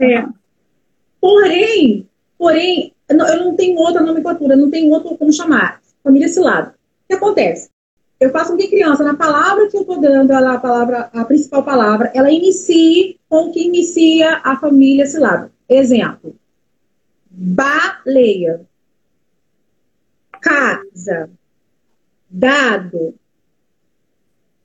[0.00, 0.26] É.
[1.20, 2.08] Porém,
[2.38, 5.80] porém, eu não tenho outra nomenclatura, não tenho outro como chamar.
[6.02, 6.70] Família cilada.
[7.04, 7.68] O que acontece?
[8.18, 11.24] Eu faço com que criança, na palavra que eu estou dando, ela, a, palavra, a
[11.24, 15.52] principal palavra, ela inicie com o que inicia a família cilada.
[15.68, 16.34] Exemplo.
[17.30, 18.67] Baleia.
[20.40, 21.30] Casa.
[22.30, 23.14] Dado.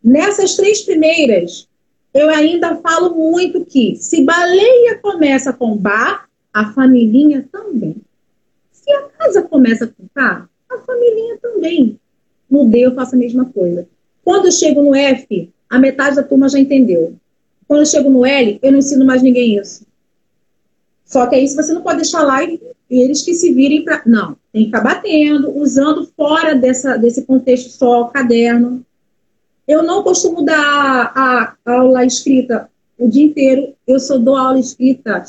[0.04, 1.68] Nessas três primeiras,
[2.14, 7.96] eu ainda falo muito que se baleia começa com bar, a família também.
[8.72, 12.00] Se a casa começa a contar, a família também.
[12.50, 13.88] No D eu faço a mesma coisa.
[14.24, 17.16] Quando eu chego no F, a metade da turma já entendeu.
[17.68, 19.86] Quando eu chego no L, eu não ensino mais ninguém isso.
[21.06, 24.04] Só que aí você não pode deixar lá e, eles que se virem para.
[24.06, 28.86] Não, tem que ficar batendo, usando fora dessa, desse contexto só caderno.
[29.68, 34.60] Eu não costumo dar a, a aula escrita o dia inteiro, eu só dou aula
[34.60, 35.24] escrita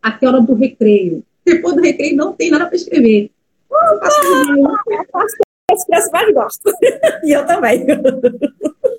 [0.00, 1.24] até a hora do recreio.
[1.44, 3.30] Depois do recreio não tem nada para escrever.
[3.72, 3.98] Ah,
[5.72, 6.72] as crianças mais gostam.
[7.24, 7.84] e eu também.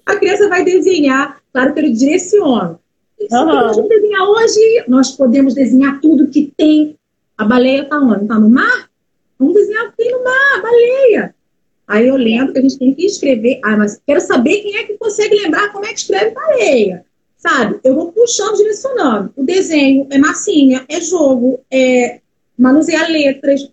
[0.06, 2.80] A criança vai desenhar, claro que ele direciona.
[3.20, 3.46] Uhum.
[3.46, 6.98] Nós vamos desenhar hoje, nós podemos desenhar tudo que tem.
[7.38, 8.24] A baleia está onde?
[8.24, 8.90] Está no mar?
[9.44, 11.36] Vamos desenhar tem no mar, a baleia.
[11.86, 13.60] Aí eu lembro que a gente tem que escrever.
[13.62, 17.06] Ah, mas quero saber quem é que consegue lembrar como é que escreve baleia.
[17.36, 17.78] Sabe?
[17.84, 19.34] Eu vou puxando, direcionando.
[19.36, 22.22] O desenho é massinha, é jogo, é
[22.58, 23.70] manusear letras.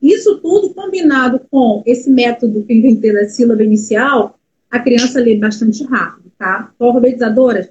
[0.00, 4.38] Isso tudo combinado com esse método que eu inventei da sílaba inicial,
[4.70, 6.72] a criança lê bastante rápido, tá?
[6.74, 7.68] Então, alfabetizadoras,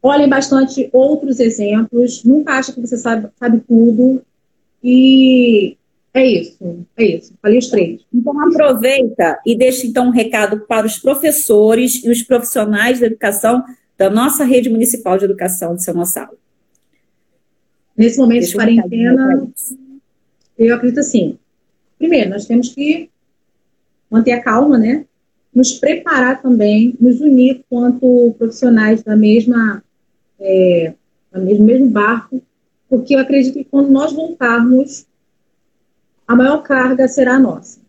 [0.00, 4.22] olhem bastante outros exemplos, nunca acha que você sabe, sabe tudo.
[4.82, 5.76] E
[6.16, 7.34] é isso, é isso.
[7.42, 8.00] Falei os três.
[8.10, 13.62] Então aproveita e deixa então um recado para os professores e os profissionais da educação
[13.98, 16.38] da nossa rede municipal de educação de São Gonçalo.
[17.94, 19.46] Nesse momento Deixa de quarentena,
[20.58, 21.38] eu acredito assim.
[21.98, 23.10] Primeiro, nós temos que
[24.10, 25.04] manter a calma, né?
[25.54, 29.84] Nos preparar também, nos unir quanto profissionais da mesma,
[30.40, 30.94] é,
[31.30, 32.42] do mesmo, mesmo barco,
[32.88, 35.06] porque eu acredito que quando nós voltarmos,
[36.26, 37.80] a maior carga será a nossa.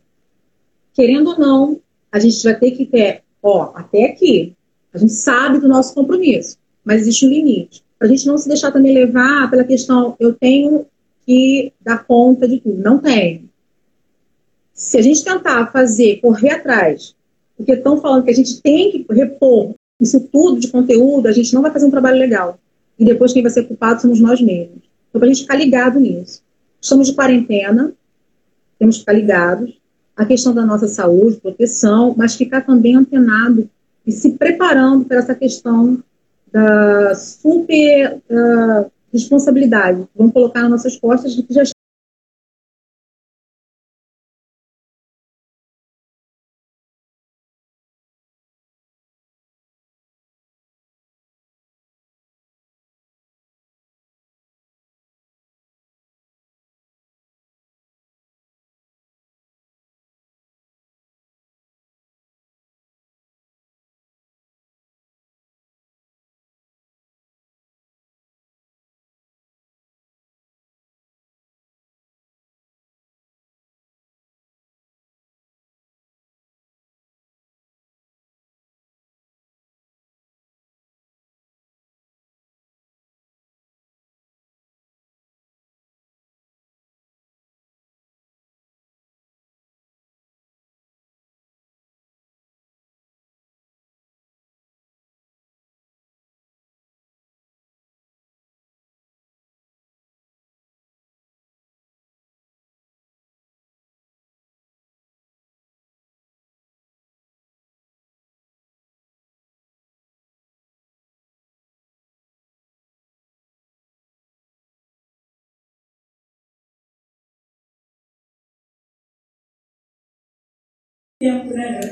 [0.93, 1.79] Querendo ou não,
[2.11, 4.55] a gente vai ter que ter, ó, até aqui.
[4.93, 8.47] A gente sabe do nosso compromisso, mas existe um limite para a gente não se
[8.47, 10.85] deixar também levar pela questão, eu tenho
[11.25, 12.81] que dar conta de tudo.
[12.81, 13.49] Não tenho.
[14.73, 17.15] Se a gente tentar fazer, correr atrás,
[17.55, 21.53] porque estão falando que a gente tem que repor isso tudo de conteúdo, a gente
[21.55, 22.59] não vai fazer um trabalho legal.
[22.99, 24.83] E depois quem vai ser culpado somos nós mesmos.
[25.09, 26.43] Então, para a gente ficar ligado nisso.
[26.79, 27.93] Estamos de quarentena,
[28.80, 29.78] temos que ficar ligados.
[30.15, 33.69] a questão da nossa saúde, proteção, mas ficar também antenado
[34.05, 36.01] e se preparando para essa questão
[36.51, 40.07] da super uh, responsabilidade.
[40.15, 41.63] Vamos colocar nas nossas costas que já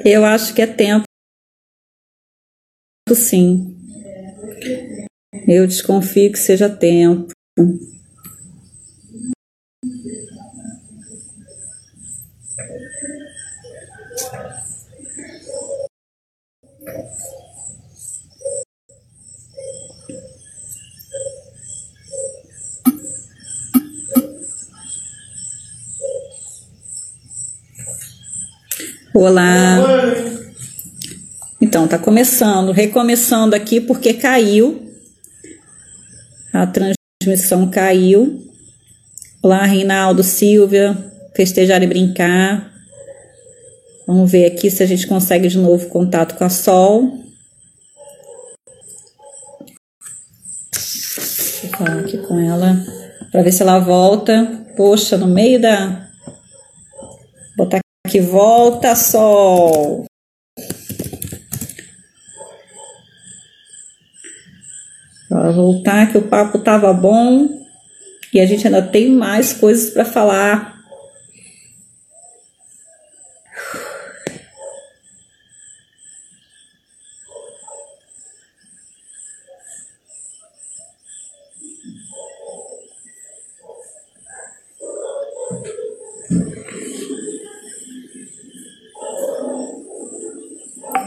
[0.05, 1.05] Eu acho que é tempo,
[3.13, 3.75] sim.
[5.47, 7.31] Eu desconfio que seja tempo.
[29.17, 29.77] Olá.
[31.61, 34.91] Então, tá começando, recomeçando aqui porque caiu.
[36.51, 38.45] A transmissão caiu.
[39.41, 40.97] Olá, Reinaldo, Silvia,
[41.33, 42.73] festejar e brincar.
[44.05, 47.23] Vamos ver aqui se a gente consegue de novo contato com a Sol.
[51.61, 52.83] Vou falar aqui com ela
[53.31, 54.65] para ver se ela volta.
[54.75, 56.05] Poxa, no meio da.
[57.57, 60.05] Vou botar que volta sol.
[65.27, 67.49] Para voltar que o papo tava bom
[68.33, 70.74] e a gente ainda tem mais coisas para falar.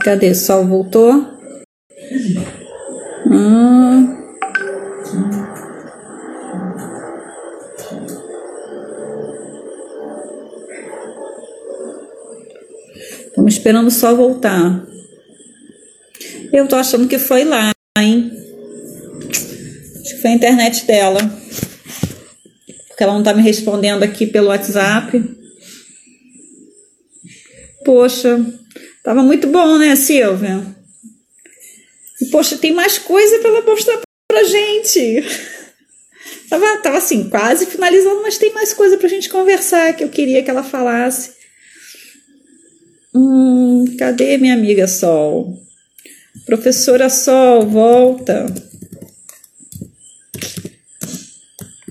[0.08, 0.34] Cadê?
[0.34, 1.12] Sol voltou?
[3.26, 4.16] Hum.
[13.26, 14.82] Estamos esperando o sol voltar.
[16.54, 18.32] Eu tô achando que foi lá, hein?
[20.00, 21.20] Acho que foi a internet dela.
[22.88, 25.22] Porque ela não tá me respondendo aqui pelo WhatsApp.
[27.84, 28.42] Poxa,
[29.08, 30.62] Tava muito bom, né, Silvia?
[32.20, 33.98] E, poxa, tem mais coisa para ela mostrar
[34.30, 35.24] pra gente.
[36.50, 40.42] Tava, tava assim, quase finalizando, mas tem mais coisa pra gente conversar que eu queria
[40.42, 41.32] que ela falasse.
[43.14, 45.58] Hum, cadê minha amiga Sol?
[46.44, 48.44] Professora Sol, volta.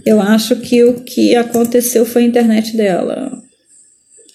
[0.06, 3.42] Eu acho que o que aconteceu foi a internet dela.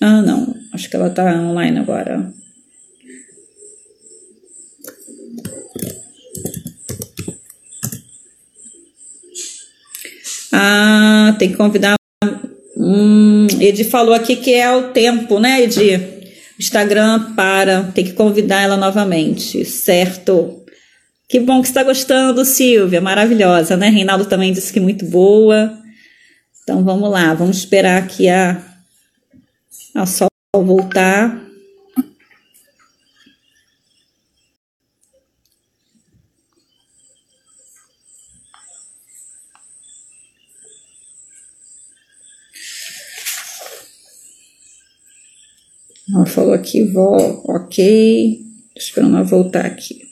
[0.00, 0.52] Ah, não.
[0.72, 2.41] Acho que ela tá online agora.
[10.52, 11.94] Ah, tem que convidar.
[12.76, 16.12] Hum, Edi falou aqui que é o tempo, né, Edi?
[16.58, 20.62] Instagram para, tem que convidar ela novamente, certo?
[21.28, 23.88] Que bom que está gostando, Silvia, maravilhosa, né?
[23.88, 25.78] Reinaldo também disse que muito boa.
[26.62, 28.62] Então vamos lá, vamos esperar aqui a,
[29.94, 31.51] a Sol voltar.
[46.14, 48.44] Ela falou aqui, vó, ok.
[48.76, 50.02] Esperando ela voltar aqui.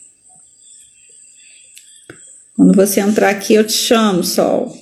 [2.57, 4.77] Quando você entrar aqui, eu te chamo, Sol.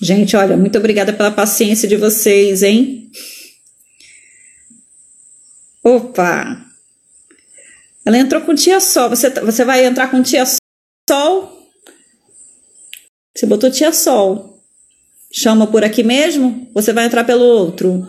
[0.00, 3.10] Gente, olha, muito obrigada pela paciência de vocês, hein?
[5.82, 6.64] Opa!
[8.04, 9.10] Ela entrou com tia Sol.
[9.10, 10.44] Você, tá, você vai entrar com tia
[11.08, 11.47] Sol?
[13.38, 14.58] Você botou tia Sol.
[15.30, 16.66] Chama por aqui mesmo?
[16.74, 18.08] Você vai entrar pelo outro?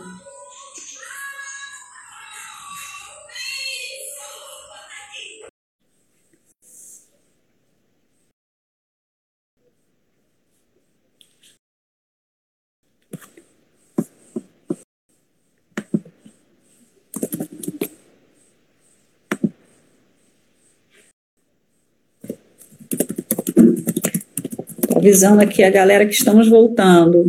[25.10, 27.26] Avisando aqui a galera que estamos voltando.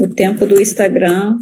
[0.00, 1.38] O tempo do Instagram.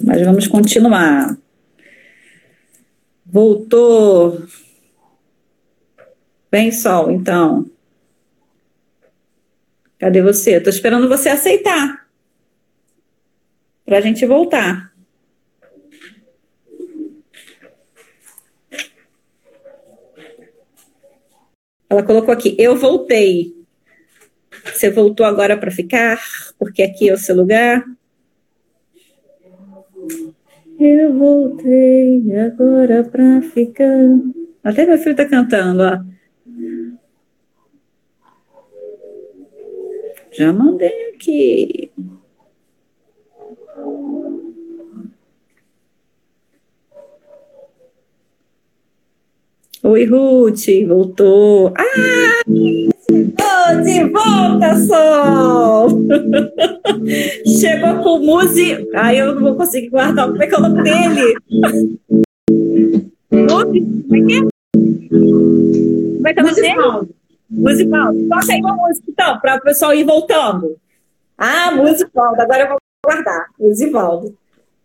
[0.00, 1.36] Mas vamos continuar.
[3.26, 4.46] Voltou.
[6.52, 7.68] Vem, Sol, então.
[9.98, 10.52] Cadê você?
[10.52, 12.03] Estou esperando você aceitar
[13.84, 14.92] para a gente voltar.
[21.88, 23.54] Ela colocou aqui, eu voltei.
[24.64, 26.18] Você voltou agora para ficar,
[26.58, 27.84] porque aqui é o seu lugar.
[30.80, 34.08] Eu voltei agora para ficar.
[34.64, 36.14] Até meu filho está cantando, ó.
[40.32, 41.92] Já mandei aqui.
[49.86, 51.74] Oi, Ruth, voltou.
[51.76, 52.40] Ah!
[52.48, 55.88] Estou de volta, Sol!
[57.60, 58.82] Chegou com música.
[58.94, 60.26] Ai, eu não vou conseguir guardar.
[60.26, 61.34] Como é que é o nome dele?
[63.28, 64.40] Como é que é?
[65.10, 67.14] Como é que é o nome dele?
[67.50, 68.14] Musical.
[68.30, 70.78] Toca aí uma música, então, para o pessoal ir voltando.
[71.36, 72.40] Ah, Musical.
[72.40, 73.48] Agora eu vou guardar.
[73.60, 74.34] Musivaldo.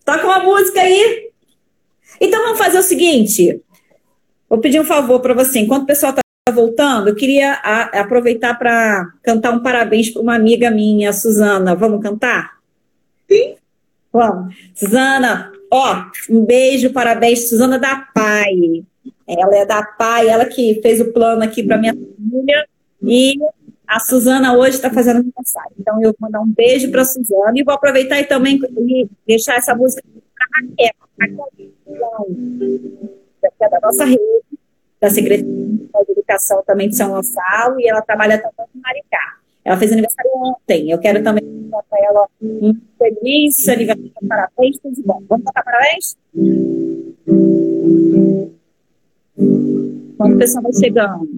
[0.03, 1.29] Toca uma música aí.
[2.19, 3.61] Então vamos fazer o seguinte.
[4.49, 5.59] Vou pedir um favor para você.
[5.59, 6.21] Enquanto o pessoal está
[6.51, 11.75] voltando, eu queria a, aproveitar para cantar um parabéns para uma amiga minha, Suzana.
[11.75, 12.57] Vamos cantar?
[13.29, 13.55] Sim.
[14.11, 14.55] Vamos.
[14.73, 18.83] Suzana, ó, um beijo, parabéns, Suzana da Pai.
[19.27, 22.67] Ela é da Pai, ela que fez o plano aqui para minha família.
[23.03, 23.35] E
[23.87, 25.71] a Suzana hoje está fazendo aniversário.
[25.79, 28.59] Então eu vou mandar um beijo para a Suzana e vou aproveitar e também
[29.27, 30.01] deixar essa música
[30.35, 30.93] para a Raquel.
[31.21, 31.49] Raquel
[33.57, 34.21] que é da nossa rede,
[34.99, 39.37] da Secretaria de Educação também de São Gonçalo, e ela trabalha também em Maricá.
[39.63, 40.89] Ela fez aniversário ontem.
[40.89, 45.21] Eu quero também dar para ela um feliz aniversário, parabéns, tudo de bom.
[45.27, 46.17] Vamos tocar parabéns?
[50.17, 51.29] Quando o pessoal vai chegando.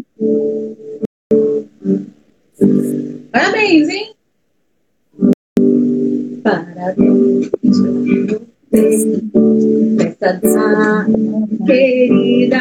[3.31, 4.15] Parabéns, hein?
[6.43, 7.51] Parabéns.
[9.99, 11.05] Essa data
[11.65, 12.57] querida,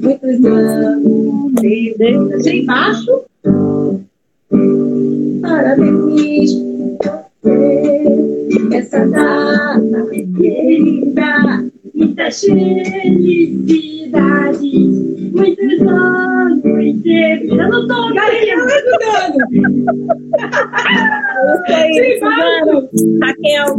[0.00, 1.52] muitos anos,
[1.98, 3.24] deixa embaixo.
[5.42, 6.52] Parabéns
[7.42, 8.04] você,
[8.74, 13.92] essa data querida, muitas felicidades
[15.32, 17.48] muitos anos inteiros.
[17.48, 19.48] Eu não estou Galinha ajudando.
[21.88, 23.76] Isso Raquel,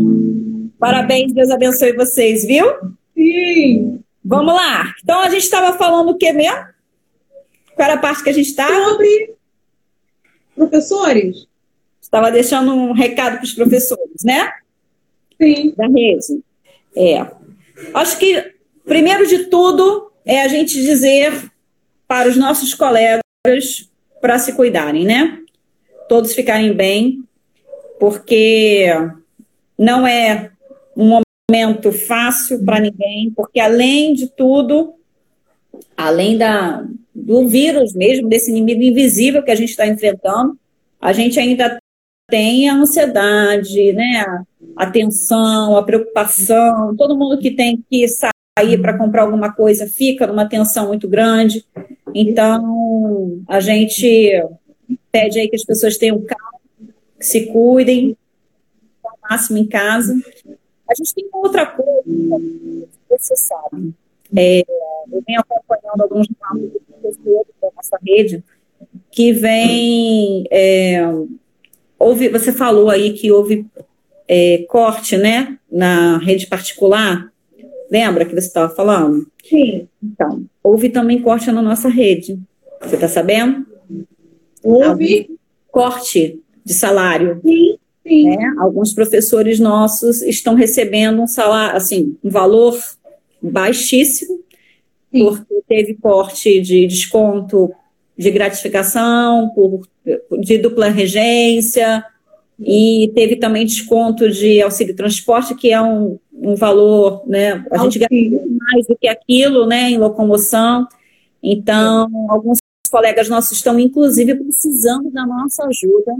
[0.79, 2.65] parabéns, Deus abençoe vocês, viu?
[3.13, 4.03] Sim.
[4.23, 4.93] Vamos lá.
[5.03, 6.73] Então a gente estava falando o que mesmo?
[7.75, 8.73] Qual era a parte que a gente estava?
[8.91, 9.35] Sobre
[10.55, 11.47] professores.
[12.01, 14.51] Estava deixando um recado para os professores, né?
[15.41, 15.73] Sim.
[15.75, 16.43] Da rede.
[16.95, 17.27] É.
[17.93, 18.53] Acho que,
[18.85, 21.51] primeiro de tudo, é a gente dizer
[22.07, 23.23] para os nossos colegas
[24.21, 25.39] para se cuidarem, né?
[26.07, 27.23] Todos ficarem bem,
[27.99, 28.87] porque
[29.77, 30.51] não é
[30.95, 31.32] um momento
[31.91, 34.93] fácil para ninguém, porque além de tudo,
[35.95, 40.57] além da, do vírus mesmo, desse inimigo invisível que a gente está enfrentando,
[40.99, 41.77] a gente ainda
[42.29, 44.25] tem a ansiedade, né?
[44.75, 49.87] A tensão, a preocupação, todo mundo que tem que sair sair para comprar alguma coisa
[49.87, 51.65] fica numa tensão muito grande.
[52.13, 54.31] Então, a gente
[55.11, 56.59] pede aí que as pessoas tenham calma,
[57.17, 58.15] que se cuidem
[59.03, 60.15] ao máximo em casa.
[60.93, 62.03] A gente tem outra coisa,
[63.09, 63.93] você sabe.
[64.35, 64.61] É,
[65.11, 68.43] eu venho acompanhando alguns professores da nossa rede
[69.11, 71.01] que vem é,
[71.97, 73.65] houve, você falou aí que houve
[74.27, 77.31] é, corte, né, na rede particular.
[77.89, 79.27] Lembra que você estava falando?
[79.43, 79.87] Sim.
[80.01, 82.39] Então, houve também corte na nossa rede.
[82.81, 83.65] Você está sabendo?
[84.63, 85.37] Houve.
[85.71, 87.39] corte de salário.
[87.43, 88.29] Sim, sim.
[88.29, 88.53] Né?
[88.59, 92.77] Alguns professores nossos estão recebendo um salário, assim, um valor
[93.41, 94.39] baixíssimo,
[95.11, 95.25] sim.
[95.25, 97.71] porque teve corte de desconto
[98.17, 99.87] de gratificação, por,
[100.39, 102.05] de dupla regência,
[102.59, 107.65] e teve também desconto de auxílio transporte, que é um, um valor, né?
[107.71, 110.87] A gente ganha mais do que aquilo, né, em locomoção.
[111.41, 116.13] Então, alguns colegas nossos estão, inclusive, precisando da nossa ajuda.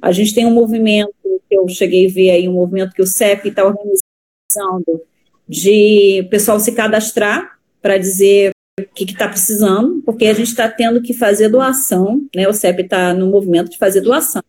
[0.00, 1.14] A gente tem um movimento,
[1.48, 5.02] que eu cheguei a ver aí, um movimento que o CEP está organizando,
[5.48, 11.02] de pessoal se cadastrar para dizer o que está precisando, porque a gente está tendo
[11.02, 12.48] que fazer doação, né?
[12.48, 14.42] O CEP está no movimento de fazer doação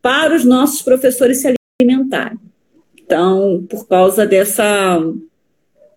[0.00, 2.38] para os nossos professores se alimentarem.
[2.98, 5.00] Então, por causa dessa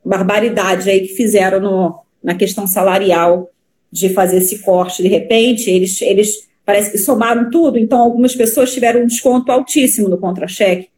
[0.04, 3.50] barbaridade aí que fizeram no, na questão salarial
[3.92, 8.74] de fazer esse corte de repente, eles, eles parece que somaram tudo, então algumas pessoas
[8.74, 10.90] tiveram um desconto altíssimo no contra-cheque,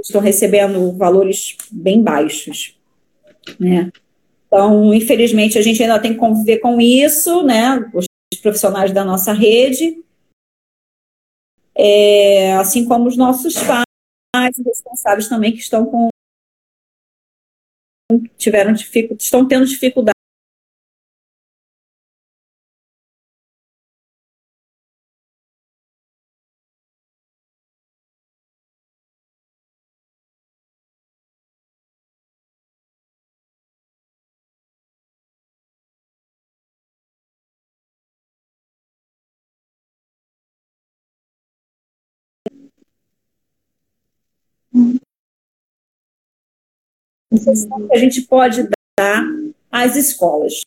[0.00, 2.74] estão recebendo valores bem baixos,
[3.60, 3.92] né?
[4.46, 7.78] Então, infelizmente, a gente ainda tem que conviver com isso, né?
[7.92, 8.06] Os
[8.40, 10.02] profissionais da nossa rede,
[11.74, 16.08] é, assim como os nossos pais responsáveis também que estão com
[18.38, 20.13] tiveram dificuldade, estão tendo dificuldade
[47.38, 48.68] que a gente pode
[48.98, 49.24] dar
[49.70, 50.60] às escolas.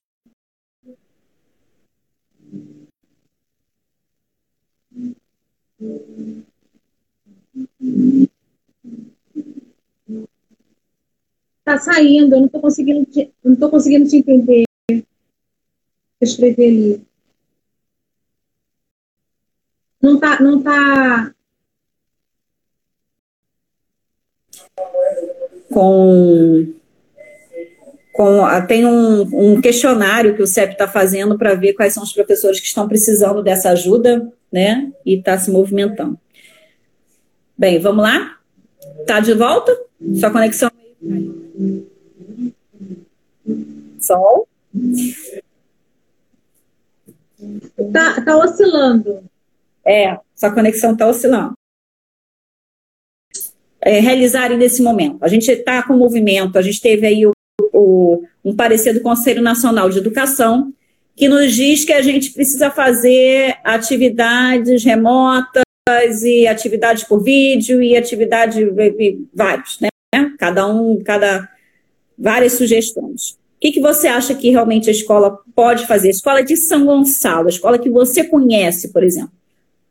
[11.60, 14.64] Está saindo, eu não estou conseguindo, te, não estou conseguindo te entender.
[16.22, 17.08] Escrever ali.
[20.02, 21.36] Não está, não tá
[25.78, 26.74] com,
[28.12, 32.12] com tem um, um questionário que o CEP está fazendo para ver quais são os
[32.12, 34.92] professores que estão precisando dessa ajuda, né?
[35.06, 36.18] E está se movimentando.
[37.56, 38.40] Bem, vamos lá?
[39.06, 39.80] Tá de volta?
[40.20, 40.72] Sua conexão
[44.00, 44.48] Sol?
[47.94, 49.24] Tá, tá oscilando.
[49.86, 51.56] É, sua conexão está oscilando
[53.82, 55.18] é, realizarem nesse momento.
[55.22, 57.32] A gente está com o movimento, a gente teve aí o,
[57.74, 60.74] o, um parecer do Conselho Nacional de Educação,
[61.16, 65.64] que nos diz que a gente precisa fazer atividades remotas
[66.24, 68.64] e atividades por vídeo e atividade
[69.34, 69.90] vários, né?
[70.38, 71.50] Cada um, cada
[72.18, 73.32] várias sugestões.
[73.32, 76.10] O que, que você acha que realmente a escola pode fazer?
[76.10, 79.32] A escola de São Gonçalo, a escola que você conhece, por exemplo.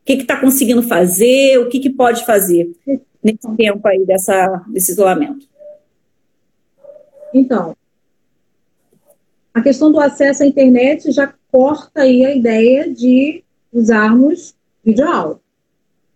[0.01, 1.59] O que está conseguindo fazer?
[1.59, 2.69] O que, que pode fazer?
[3.27, 5.47] Nesse tempo aí dessa, desse isolamento?
[7.33, 7.75] Então,
[9.53, 13.43] a questão do acesso à internet já corta aí a ideia de
[13.73, 15.39] usarmos videoaula.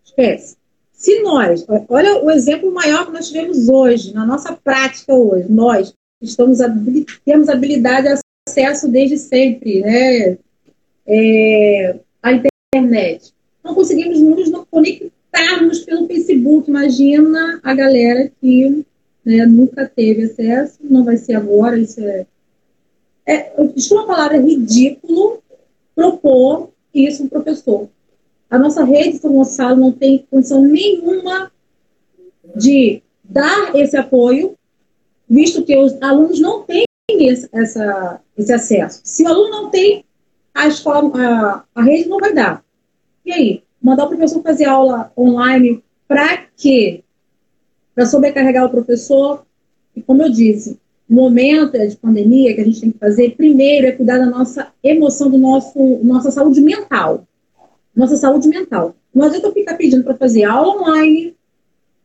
[0.05, 0.55] Esquece.
[0.93, 5.93] Se nós, olha o exemplo maior que nós tivemos hoje, na nossa prática hoje, nós
[6.21, 6.59] estamos
[7.25, 10.37] temos habilidade de acesso desde sempre, né?
[11.07, 13.33] É, à internet.
[13.63, 16.69] Não conseguimos nos conectar estarmos pelo Facebook.
[16.69, 18.85] Imagina a galera que
[19.23, 22.25] né, nunca teve acesso, não vai ser agora, isso é.
[23.25, 25.41] é estou uma palavra ridículo
[25.95, 27.87] propor isso o professor.
[28.49, 31.51] A nossa rede São Gonçalo não tem condição nenhuma
[32.55, 34.55] de dar esse apoio,
[35.29, 39.01] visto que os alunos não têm esse, essa, esse acesso.
[39.05, 40.03] Se o aluno não tem,
[40.53, 42.63] a escola, a, a rede não vai dar.
[43.25, 43.63] E aí?
[43.81, 47.03] Mandar o professor fazer aula online para quê?
[47.95, 49.45] Para sobrecarregar o professor.
[49.95, 50.79] E como eu disse,
[51.09, 54.71] o momento de pandemia que a gente tem que fazer, primeiro é cuidar da nossa
[54.83, 57.25] emoção, do nosso nossa saúde mental.
[57.95, 58.95] Nossa saúde mental.
[59.13, 61.35] Não adianta eu ficar pedindo para fazer aula online,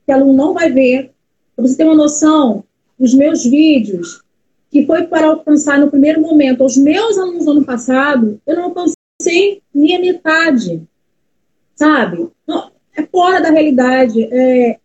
[0.05, 1.13] que o aluno não vai ver.
[1.55, 2.65] Para você ter uma noção,
[2.99, 4.23] os meus vídeos,
[4.71, 8.65] que foi para alcançar no primeiro momento os meus alunos do ano passado, eu não
[8.65, 10.87] alcancei nem a metade
[11.77, 12.29] sabe?
[12.97, 14.25] é fora da realidade.
[14.33, 14.79] É...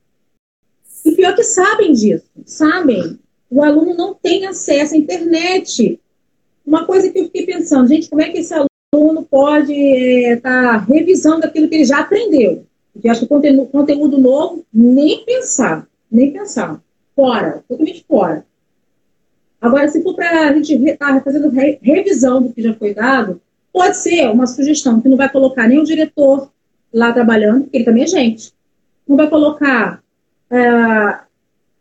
[1.03, 3.17] E pior que sabem disso, sabem.
[3.49, 5.99] O aluno não tem acesso à internet.
[6.65, 8.53] Uma coisa que eu fiquei pensando, gente, como é que esse
[8.93, 12.65] aluno pode estar é, tá revisando aquilo que ele já aprendeu?
[12.93, 16.81] Porque acho que conteúdo, conteúdo novo, nem pensar, nem pensar.
[17.15, 18.45] Fora, totalmente fora.
[19.59, 22.93] Agora, se for para a gente estar tá fazendo re, revisão do que já foi
[22.93, 23.41] dado,
[23.73, 26.51] pode ser uma sugestão que não vai colocar nem o diretor
[26.93, 28.53] lá trabalhando, porque ele também é gente.
[29.07, 30.01] Não vai colocar
[30.49, 31.19] é,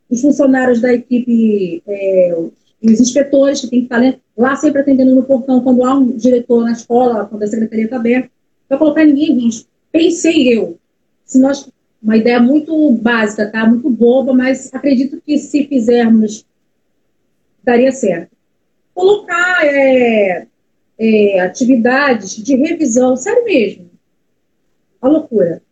[0.09, 2.37] os funcionários da equipe, é,
[2.83, 6.17] os inspetores que tem que estar né, lá sempre atendendo no portão quando há um
[6.17, 8.31] diretor na escola, quando a secretaria está aberta.
[8.69, 9.69] Não vai colocar ninguém em risco.
[9.93, 10.79] Pensei eu.
[11.25, 11.69] Se nós,
[12.03, 13.67] uma ideia muito básica, tá?
[13.67, 16.45] Muito boba, mas acredito que se fizermos
[17.63, 18.31] daria certo.
[18.95, 20.47] Colocar é,
[20.99, 23.90] é, atividades de revisão, sério mesmo,
[25.01, 25.63] a loucura,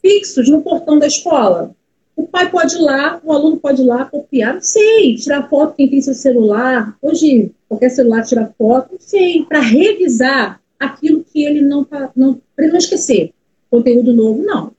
[0.00, 1.74] fixos no portão da escola.
[2.14, 5.74] O pai pode ir lá, o aluno pode ir lá copiar, não sei, tirar foto
[5.74, 6.96] quem tem seu celular.
[7.00, 12.40] Hoje, qualquer celular tira foto, não sei, para revisar aquilo que ele não tá, não,
[12.54, 13.32] para ele não esquecer.
[13.70, 14.72] Conteúdo novo, não.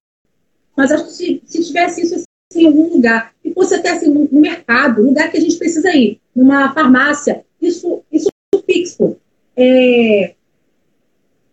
[0.77, 4.09] Mas acho que se, se tivesse isso assim, em algum lugar, e fosse até assim,
[4.09, 8.29] no, no mercado, lugar que a gente precisa ir, numa farmácia, isso, isso
[8.65, 9.17] fixo.
[9.57, 10.35] É,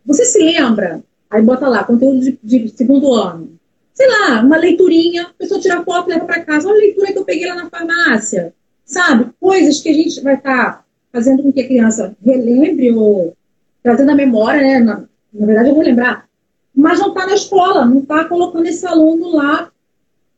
[0.05, 1.03] você se lembra?
[1.31, 3.53] Aí bota lá, conteúdo de, de, segundo ano.
[3.95, 6.69] Sei lá, uma leiturinha, a pessoa tira foto e leva para casa.
[6.69, 8.53] Olha a leitura que eu peguei lá na farmácia.
[8.85, 9.31] Sabe?
[9.39, 13.37] Coisas que a gente vai estar tá fazendo com que a criança relembre ou
[13.83, 14.81] trazendo a memória, né?
[14.81, 16.29] Na, na verdade, eu vou lembrar.
[16.75, 19.71] Mas não está na escola, não está colocando esse aluno lá,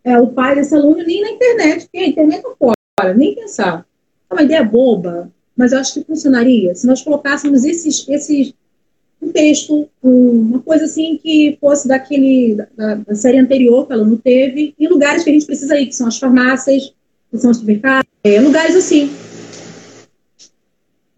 [0.04, 3.86] é, o pai desse aluno, nem na internet, porque a internet não fora, nem pensar.
[4.28, 8.54] É uma ideia boba, mas eu acho que funcionaria se nós colocássemos esses, esses
[9.22, 14.16] um texto, uma coisa assim que fosse daquele da, da, série anterior que ela não
[14.16, 16.92] teve, em lugares que a gente precisa ir, que são as farmácias,
[17.30, 19.10] que são os supermercados, é, lugares assim.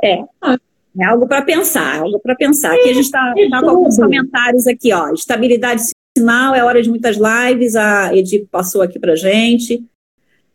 [0.03, 0.23] É.
[0.43, 0.59] Ah.
[0.97, 2.73] É algo para pensar, algo para pensar.
[2.73, 5.13] Aqui a gente está tá com alguns comentários aqui, ó.
[5.13, 5.83] Estabilidade
[6.17, 9.85] sinal, é hora de muitas lives, a Edipo passou aqui para gente.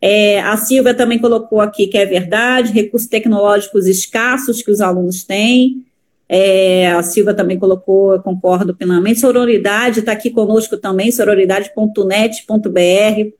[0.00, 5.24] É, a Silvia também colocou aqui que é verdade, recursos tecnológicos escassos que os alunos
[5.24, 5.84] têm.
[6.32, 9.18] É, a Silvia também colocou, eu concordo plenamente.
[9.18, 13.32] Sororidade está aqui conosco também, sororidade.net.br.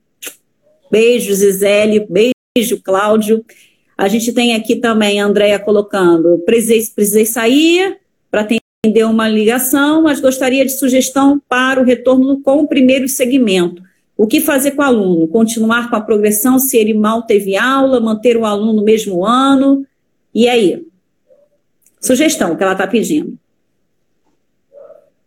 [0.90, 3.44] Beijo, Zizele, beijo, Cláudio.
[3.96, 7.98] A gente tem aqui também a Andrea colocando, precisei, precisei sair
[8.28, 13.84] para atender uma ligação, mas gostaria de sugestão para o retorno com o primeiro segmento.
[14.16, 15.28] O que fazer com o aluno?
[15.28, 19.86] Continuar com a progressão se ele mal teve aula, manter o aluno no mesmo ano?
[20.34, 20.89] E aí?
[22.01, 23.39] Sugestão que ela está pedindo.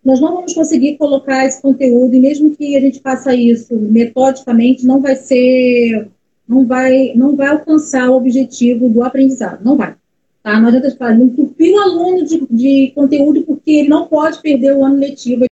[0.04, 4.86] Nós não vamos conseguir colocar esse conteúdo, e mesmo que a gente faça isso metodicamente,
[4.86, 6.10] não vai ser,
[6.48, 9.64] não vai, não vai alcançar o objetivo do aprendizado.
[9.64, 9.95] Não vai.
[10.41, 10.60] Tá?
[10.60, 14.84] Não adianta falar, entupir o aluno de, de conteúdo porque ele não pode perder o
[14.84, 15.45] ano letivo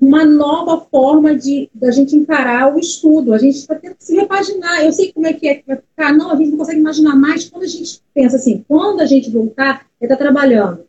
[0.00, 3.34] uma nova forma de da gente encarar o estudo.
[3.34, 4.82] A gente está tendo que se repaginar.
[4.82, 6.12] Eu sei como é que é que vai ficar.
[6.14, 9.30] Não, a gente não consegue imaginar mais quando a gente pensa assim, quando a gente
[9.30, 10.80] voltar, é estar tá trabalhando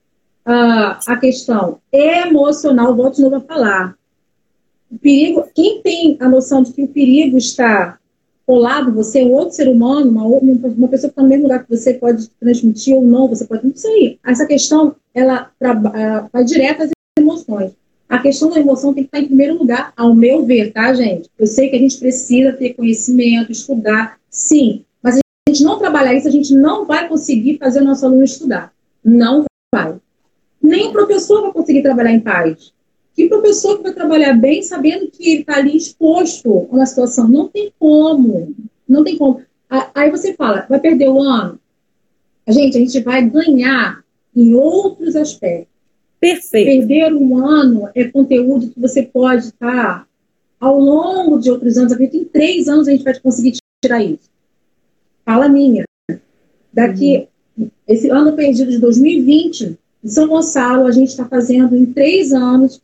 [0.48, 3.96] uh, a questão emocional, volto de novo a falar.
[4.90, 7.98] O perigo, quem tem a noção de que o perigo está
[8.46, 11.70] colado, você, um outro ser humano, uma, uma pessoa que está no mesmo lugar que
[11.70, 14.20] você pode transmitir ou não, você pode não sei.
[14.26, 15.50] Essa questão, ela
[16.32, 17.72] vai direto às emoções.
[18.12, 21.30] A questão da emoção tem que estar em primeiro lugar, ao meu ver, tá, gente?
[21.40, 24.84] Eu sei que a gente precisa ter conhecimento, estudar, sim.
[25.02, 28.26] Mas a gente não trabalhar isso, a gente não vai conseguir fazer o nosso aluno
[28.26, 28.74] estudar.
[29.02, 29.96] Não vai.
[30.62, 32.74] Nem o professor vai conseguir trabalhar em paz.
[33.16, 37.30] Que professor que vai trabalhar bem sabendo que ele está ali exposto a uma situação?
[37.30, 38.54] Não tem como.
[38.90, 39.42] Não tem como.
[39.96, 41.58] Aí você fala, vai perder o ano?
[42.46, 44.04] Gente, a gente vai ganhar
[44.36, 45.71] em outros aspectos.
[46.22, 46.88] Perfeito.
[46.88, 50.08] Perder um ano é conteúdo que você pode estar
[50.60, 52.00] ao longo de outros anos.
[52.00, 54.30] Em três anos a gente vai conseguir tirar isso.
[55.26, 55.84] Fala minha.
[56.72, 57.28] Daqui,
[57.58, 57.70] uhum.
[57.88, 62.80] esse ano perdido de 2020, em São Gonçalo, a gente está fazendo em três anos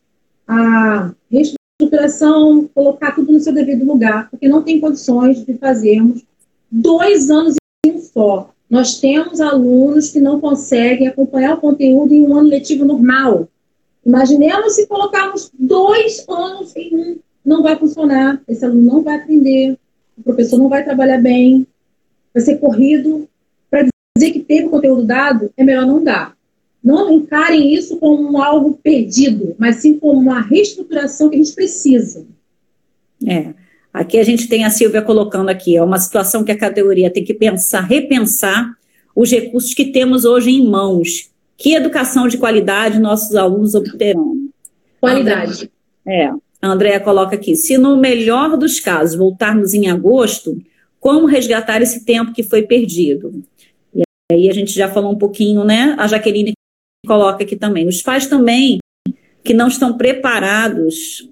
[0.46, 6.24] a reestruturação, colocar tudo no seu devido lugar, porque não tem condições de fazermos
[6.70, 7.54] dois anos
[7.86, 8.52] em um só.
[8.68, 13.48] Nós temos alunos que não conseguem acompanhar o conteúdo em um ano letivo normal.
[14.04, 17.18] Imaginemos se colocarmos dois anos em um.
[17.44, 19.78] Não vai funcionar, esse aluno não vai aprender,
[20.18, 21.66] o professor não vai trabalhar bem,
[22.34, 23.26] vai ser corrido.
[23.70, 26.36] Para dizer que teve o conteúdo dado, é melhor não dar.
[26.84, 32.26] não encarem isso como algo perdido, mas sim como uma reestruturação que a gente precisa.
[33.26, 33.52] É.
[33.98, 37.24] Aqui a gente tem a Silvia colocando aqui, é uma situação que a categoria tem
[37.24, 38.72] que pensar, repensar
[39.12, 41.32] os recursos que temos hoje em mãos.
[41.56, 44.36] Que educação de qualidade nossos alunos obterão?
[45.00, 45.68] Qualidade.
[46.06, 46.28] É.
[46.62, 50.56] A Andrea coloca aqui: se no melhor dos casos voltarmos em agosto,
[51.00, 53.42] como resgatar esse tempo que foi perdido?
[53.92, 55.96] E aí a gente já falou um pouquinho, né?
[55.98, 56.52] A Jaqueline
[57.04, 57.88] coloca aqui também.
[57.88, 58.78] Os pais também
[59.42, 61.28] que não estão preparados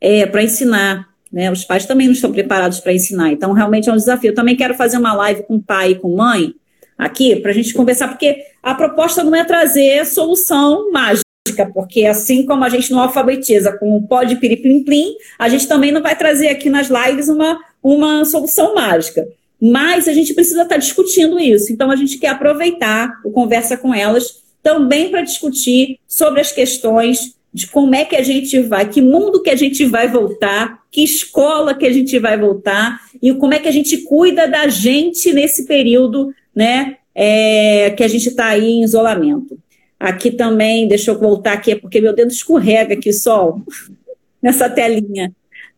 [0.00, 1.07] é, para ensinar.
[1.32, 1.50] Né?
[1.50, 3.30] Os pais também não estão preparados para ensinar.
[3.30, 4.30] Então, realmente é um desafio.
[4.30, 6.54] Eu também quero fazer uma live com pai e com mãe
[6.96, 11.24] aqui para a gente conversar, porque a proposta não é trazer solução mágica,
[11.72, 15.92] porque assim como a gente não alfabetiza com o pó de piriplim-plim, a gente também
[15.92, 19.26] não vai trazer aqui nas lives uma, uma solução mágica.
[19.60, 21.72] Mas a gente precisa estar discutindo isso.
[21.72, 27.34] Então, a gente quer aproveitar o Conversa com Elas também para discutir sobre as questões
[27.52, 31.02] de como é que a gente vai, que mundo que a gente vai voltar, que
[31.02, 35.32] escola que a gente vai voltar e como é que a gente cuida da gente
[35.32, 39.58] nesse período, né, é, que a gente está aí em isolamento.
[39.98, 43.62] Aqui também, deixa eu voltar aqui, é porque meu dedo escorrega aqui, sol,
[44.40, 45.32] nessa telinha.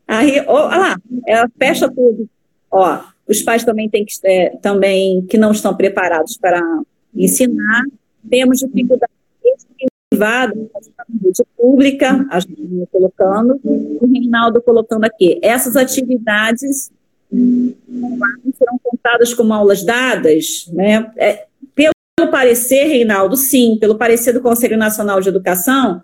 [0.07, 2.29] Aí, ó, olha lá, ela fecha tudo.
[2.71, 6.61] Ó, os pais também têm que, é, também que não estão preparados para
[7.15, 7.85] ensinar,
[8.29, 9.13] temos dificuldade
[10.21, 10.55] privada,
[11.23, 15.41] rede pública, a gente colocando, o Reinaldo colocando aqui.
[15.43, 16.93] Essas atividades
[17.31, 21.11] serão contadas como aulas dadas, né?
[21.17, 26.03] É, pelo parecer, Reinaldo, sim, pelo parecer do Conselho Nacional de Educação,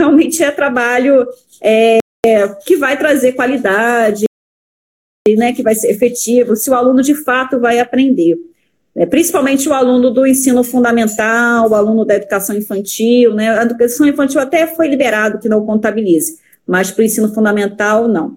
[0.00, 1.26] realmente é trabalho
[1.60, 1.98] é,
[2.64, 4.26] que vai trazer qualidade,
[5.36, 8.36] né, que vai ser efetivo, se o aluno de fato vai aprender.
[8.98, 13.56] É, principalmente o aluno do ensino fundamental, o aluno da educação infantil, né?
[13.56, 18.36] A educação infantil até foi liberado que não contabilize, mas para o ensino fundamental, não.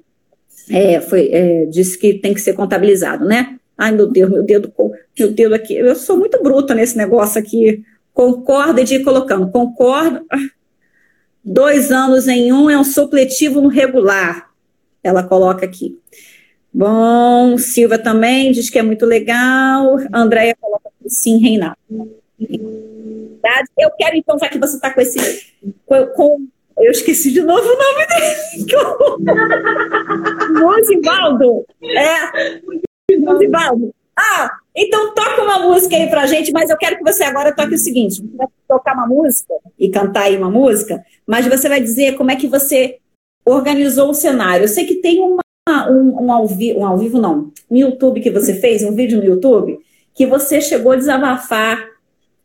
[0.69, 3.57] É, foi, é, disse que tem que ser contabilizado, né?
[3.75, 4.71] Ai, meu Deus, meu dedo,
[5.17, 5.73] meu dedo aqui.
[5.73, 7.83] Eu sou muito bruta nesse negócio aqui.
[8.13, 9.49] Concorda de ir colocando.
[9.49, 10.23] Concordo.
[11.43, 14.51] Dois anos em um é um supletivo no regular.
[15.03, 15.97] Ela coloca aqui.
[16.73, 19.98] Bom, Silva também diz que é muito legal.
[20.14, 21.77] Andréia coloca sim, Reinaldo.
[23.77, 25.53] Eu quero, então, já que você está com esse.
[25.88, 28.35] Com, eu esqueci de novo o nome dele.
[30.60, 31.65] Mosivaldo.
[31.84, 33.18] É.
[33.18, 33.93] Mosivaldo.
[34.18, 37.76] Ah, então toca uma música aí pra gente, mas eu quero que você agora toque
[37.76, 41.81] o seguinte: você vai tocar uma música e cantar aí uma música, mas você vai
[41.81, 42.98] dizer como é que você
[43.45, 44.64] organizou o cenário.
[44.64, 45.41] Eu sei que tem uma
[45.89, 49.18] um, um, ao vivo, um ao vivo não, no YouTube que você fez, um vídeo
[49.18, 49.80] no YouTube,
[50.14, 51.88] que você chegou a desabafar,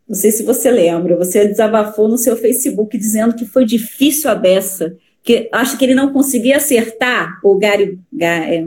[0.09, 4.35] não sei se você lembra, você desabafou no seu Facebook dizendo que foi difícil a
[4.35, 8.65] beça, que acho que ele não conseguia acertar, o Gary, é,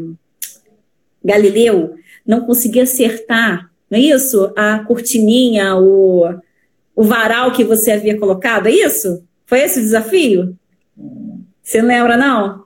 [1.24, 1.96] Galileu
[2.26, 4.52] não conseguia acertar, não é isso?
[4.56, 6.26] A cortininha, o,
[6.96, 9.24] o varal que você havia colocado, é isso?
[9.46, 10.56] Foi esse o desafio?
[11.64, 12.64] Você não lembra, não?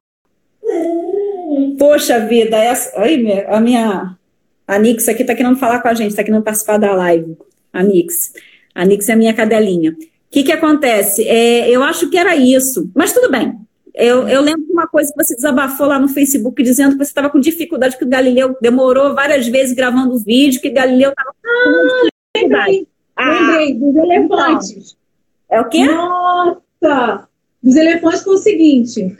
[1.77, 4.17] Poxa vida, essa, aí, a minha.
[4.65, 7.37] A Nix aqui está querendo falar com a gente, está querendo participar da live.
[7.71, 8.33] A Nix.
[8.73, 9.91] A Nix é a minha cadelinha.
[9.91, 9.95] O
[10.31, 11.27] que, que acontece?
[11.27, 13.55] É, eu acho que era isso, mas tudo bem.
[13.93, 17.11] Eu, eu lembro de uma coisa que você desabafou lá no Facebook, dizendo que você
[17.11, 21.11] estava com dificuldade, que o Galileu demorou várias vezes gravando o vídeo, que o Galileu
[21.11, 22.71] estava com dificuldade.
[22.71, 24.97] Lembrei, ah, lembrei dos elefantes.
[25.45, 25.85] Então, é o quê?
[25.85, 27.27] Nossa!
[27.61, 29.15] Dos elefantes foi o seguinte: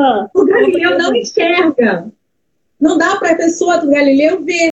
[0.00, 2.10] ah, o Galileu não enxerga.
[2.80, 4.70] Não dá para a pessoa do Galileu ver.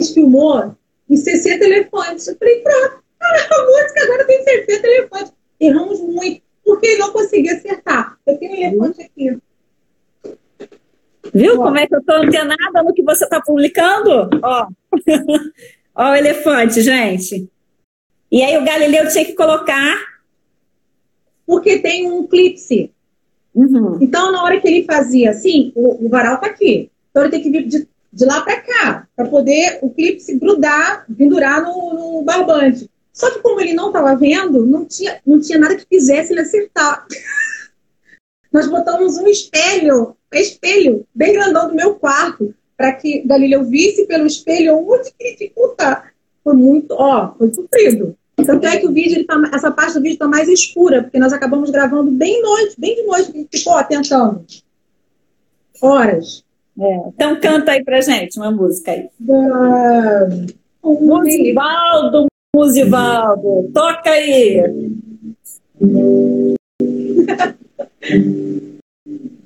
[0.00, 0.76] Gente filmou
[1.08, 2.28] em 60 elefantes.
[2.28, 5.32] Eu falei, pronto, a música agora tem 60 elefantes.
[5.60, 8.16] Erramos muito, porque ele não conseguia acertar.
[8.26, 9.38] Eu tenho um elefante aqui.
[11.32, 11.64] Viu Ó.
[11.64, 14.30] como é que eu estou antenada no que você está publicando?
[14.42, 14.68] Ó.
[15.94, 17.48] Ó o elefante, gente.
[18.30, 19.94] E aí o Galileu tinha que colocar.
[21.46, 22.92] Porque tem um clipe.
[23.54, 23.98] Uhum.
[24.00, 26.90] Então, na hora que ele fazia assim, o, o varal tá aqui.
[27.10, 30.38] Então, ele tem que vir de, de lá para cá, para poder o clipe se
[30.38, 32.90] grudar, pendurar no, no barbante.
[33.12, 36.40] Só que como ele não estava vendo, não tinha, não tinha nada que fizesse ele
[36.40, 37.06] acertar.
[38.50, 44.26] Nós botamos um espelho, espelho bem grandão do meu quarto, para que Galileu visse pelo
[44.26, 46.04] espelho onde que dificulta.
[46.42, 48.16] Foi muito, ó, foi sofrido.
[48.36, 51.32] Tanto é que o vídeo, tá, essa parte do vídeo está mais escura, porque nós
[51.32, 54.44] acabamos gravando bem noite, bem de noite, gente ficou atentando.
[55.80, 56.44] Horas.
[56.78, 57.08] É.
[57.08, 59.08] Então canta aí pra gente uma música aí.
[59.20, 60.28] Da...
[60.82, 64.90] Musivaldo, Musivaldo, toca aí.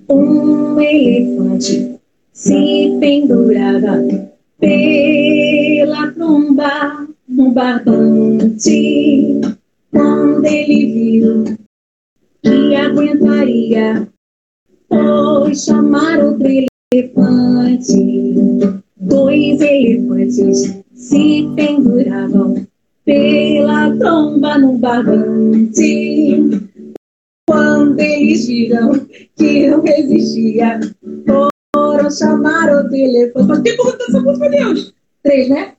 [0.08, 1.98] um elefante
[2.32, 4.02] se pendurava
[4.58, 7.06] pela tromba
[7.36, 9.40] no barbante.
[9.92, 11.44] Quando ele viu
[12.42, 14.08] que aguentaria,
[14.88, 16.48] foi chamar outro
[16.92, 18.80] elefante.
[18.96, 22.66] Dois elefantes se penduravam
[23.04, 26.70] pela tromba no barbante.
[27.48, 29.06] Quando eles viram
[29.36, 30.80] que não resistia,
[31.74, 33.46] foram chamar o telefone.
[33.46, 34.94] Mas tem como essa música, Deus?
[35.22, 35.75] Três, né?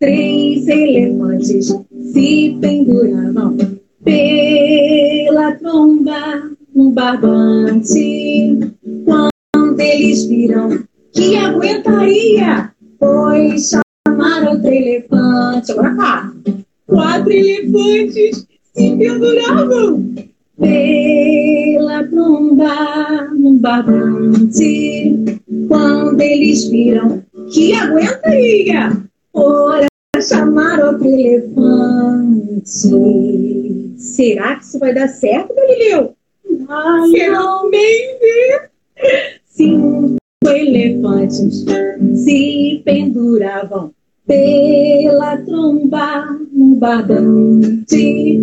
[0.00, 3.54] Três elefantes se penduravam
[4.02, 8.58] pela tromba no barbante.
[9.04, 10.82] Quando eles viram
[11.12, 15.72] que aguentaria, foi chamar o elefante.
[15.72, 16.64] Agora quatro.
[16.86, 20.14] Quatro elefantes se penduravam
[20.58, 25.36] pela tromba no barbante.
[25.68, 27.22] Quando eles viram
[27.52, 28.96] que aguentaria,
[29.34, 29.89] ora
[30.22, 32.60] chamar outro elefante.
[33.96, 36.14] Será que isso vai dar certo, Galileu?
[36.68, 38.70] Ai, Finalmente!
[39.46, 40.16] Cinco
[40.46, 41.64] elefantes
[42.24, 43.92] se penduravam
[44.26, 48.38] pela tromba no barbante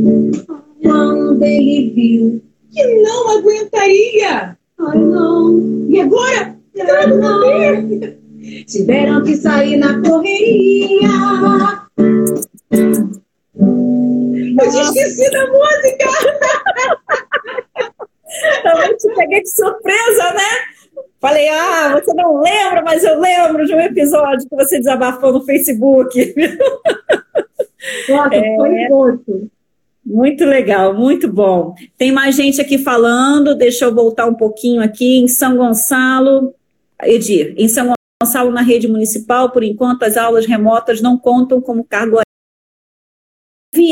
[0.81, 2.41] quando ele viu
[2.71, 4.57] que não aguentaria.
[4.79, 5.87] Ai, não.
[5.89, 6.55] E agora?
[6.75, 8.17] Não.
[8.67, 11.07] Tiveram que sair na correria.
[14.59, 16.05] Eu tinha esquecido a música.
[18.63, 21.01] Também te peguei de surpresa, né?
[21.21, 25.45] Falei, ah, você não lembra, mas eu lembro de um episódio que você desabafou no
[25.45, 26.35] Facebook.
[28.09, 28.55] Nossa, é...
[28.57, 29.49] foi outro.
[30.05, 31.73] Muito legal, muito bom.
[31.97, 35.19] Tem mais gente aqui falando, deixa eu voltar um pouquinho aqui.
[35.19, 36.53] Em São Gonçalo,
[37.03, 41.83] Edir, em São Gonçalo, na rede municipal, por enquanto, as aulas remotas não contam como
[41.83, 42.27] cargo horário.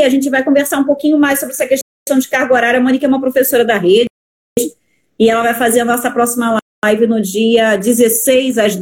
[0.04, 2.80] A gente vai conversar um pouquinho mais sobre essa questão de carga horária.
[2.80, 4.08] A Mônica é uma professora da rede
[5.20, 8.80] e ela vai fazer a nossa próxima live no dia 16, às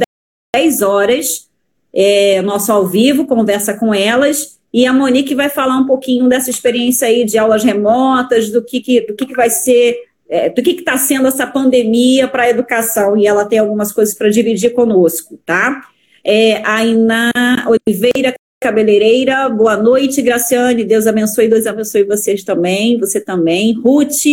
[0.54, 1.50] 10 horas.
[1.92, 4.58] É, nosso ao vivo, conversa com elas.
[4.72, 8.80] E a Monique vai falar um pouquinho dessa experiência aí de aulas remotas, do que,
[8.80, 9.96] que do que, que vai ser,
[10.28, 13.16] é, do que está sendo essa pandemia para a educação.
[13.16, 15.82] E ela tem algumas coisas para dividir conosco, tá?
[16.24, 17.32] É, a Iná
[17.66, 20.84] Oliveira Cabeleireira, boa noite, Graciane.
[20.84, 23.74] Deus abençoe, Deus abençoe vocês também, você também.
[23.74, 24.24] Ruth,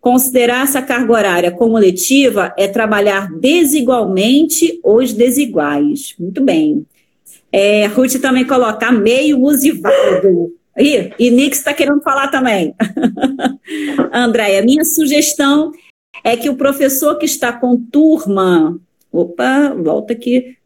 [0.00, 6.14] considerar essa carga horária como letiva é trabalhar desigualmente os desiguais.
[6.18, 6.86] Muito bem.
[7.50, 10.54] É, Ruth também coloca meio Musivaldo.
[10.78, 12.74] E, e Nix está querendo falar também.
[14.12, 15.72] Andréia, minha sugestão
[16.24, 18.78] é que o professor que está com turma.
[19.10, 20.56] Opa, volta aqui.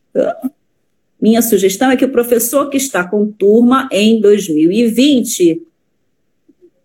[1.20, 5.62] Minha sugestão é que o professor que está com turma em 2020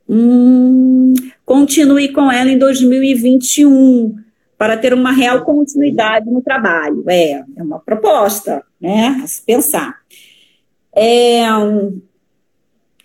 [0.10, 1.14] hum,
[1.46, 4.16] continue com ela em 2021
[4.58, 7.04] para ter uma real continuidade no trabalho.
[7.08, 9.20] É, é uma proposta, né?
[9.24, 9.96] A se pensar.
[10.96, 11.44] É,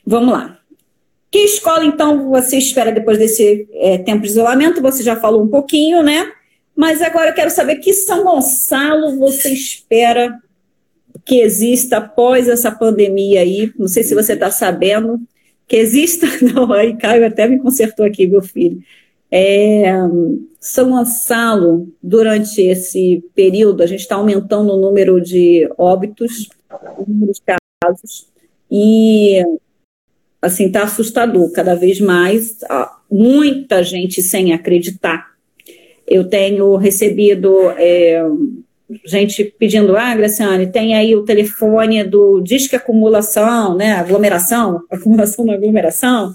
[0.06, 0.58] vamos lá.
[1.30, 4.80] Que escola, então, você espera depois desse é, tempo de isolamento?
[4.80, 6.32] Você já falou um pouquinho, né?
[6.74, 10.38] Mas agora eu quero saber que São Gonçalo você espera
[11.24, 13.72] que exista após essa pandemia aí.
[13.78, 15.20] Não sei se você está sabendo
[15.66, 16.26] que exista.
[16.54, 18.80] Não, aí Caio até me consertou aqui, meu filho.
[19.30, 19.92] É,
[20.60, 26.48] São Gonçalo, durante esse período, a gente está aumentando o número de óbitos,
[26.98, 27.42] o número de
[27.82, 28.28] casos,
[28.70, 29.42] e
[30.40, 32.58] assim, está assustador cada vez mais,
[33.10, 35.30] muita gente sem acreditar.
[36.06, 38.22] Eu tenho recebido é,
[39.04, 43.92] gente pedindo, ah, Graciane, tem aí o telefone do Disque Acumulação, né?
[43.92, 46.32] Aglomeração, acumulação na aglomeração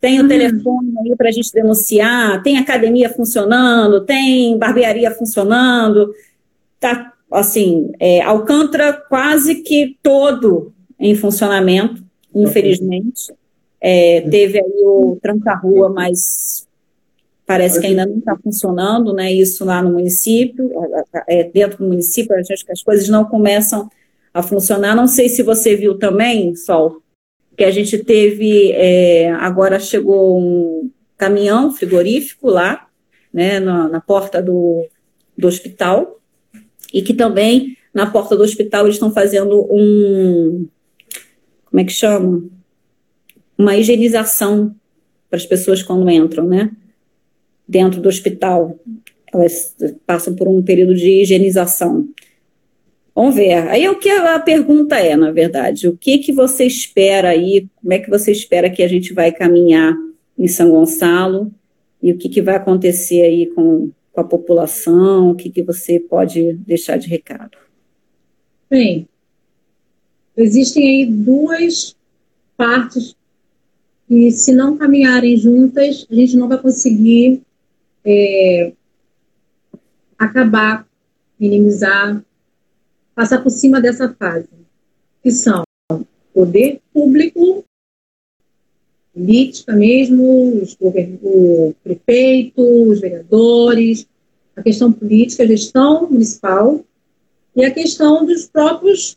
[0.00, 0.28] tem o uhum.
[0.28, 6.14] telefone aí para a gente denunciar, tem academia funcionando, tem barbearia funcionando,
[6.78, 12.04] tá assim, é, Alcântara quase que todo em funcionamento,
[12.42, 13.32] infelizmente.
[13.80, 16.66] É, teve aí o tranca-rua, mas
[17.46, 19.32] parece que ainda não está funcionando, né?
[19.32, 20.70] Isso lá no município,
[21.28, 23.88] é, dentro do município, a gente, as coisas não começam
[24.34, 24.94] a funcionar.
[24.94, 27.00] Não sei se você viu também, Sol,
[27.56, 32.86] que a gente teve, é, agora chegou um caminhão frigorífico lá,
[33.32, 34.86] né, na, na porta do,
[35.36, 36.20] do hospital,
[36.92, 40.68] e que também na porta do hospital eles estão fazendo um,
[41.76, 42.42] como é que chama?
[43.58, 44.74] Uma higienização
[45.28, 46.70] para as pessoas quando entram, né?
[47.68, 48.80] Dentro do hospital.
[49.30, 49.76] Elas
[50.06, 52.08] passam por um período de higienização.
[53.14, 53.68] Vamos ver.
[53.68, 57.68] Aí o que a pergunta é, na verdade, o que que você espera aí?
[57.76, 59.94] Como é que você espera que a gente vai caminhar
[60.38, 61.52] em São Gonçalo?
[62.02, 65.32] E o que, que vai acontecer aí com, com a população?
[65.32, 67.58] O que, que você pode deixar de recado?
[68.70, 69.06] Bem,
[70.36, 71.96] existem aí duas
[72.56, 73.16] partes
[74.08, 77.42] que, se não caminharem juntas, a gente não vai conseguir
[78.04, 78.72] é,
[80.18, 80.86] acabar,
[81.38, 82.22] minimizar,
[83.14, 84.48] passar por cima dessa fase,
[85.22, 85.64] que são
[86.32, 87.64] poder público,
[89.12, 94.06] política mesmo, os o prefeito, os vereadores,
[94.54, 96.84] a questão política, a gestão municipal
[97.54, 99.16] e a questão dos próprios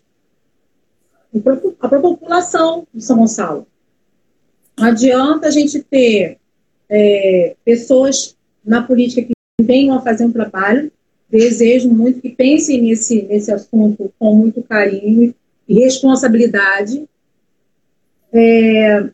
[1.36, 3.68] a própria população de São Gonçalo.
[4.78, 6.38] Não adianta a gente ter
[6.90, 8.36] é, pessoas
[8.66, 9.34] na política que
[9.64, 10.92] venham a fazer um trabalho,
[11.30, 15.34] desejo muito que pensem nesse, nesse assunto com muito carinho
[15.68, 17.08] e responsabilidade.
[18.34, 19.10] É,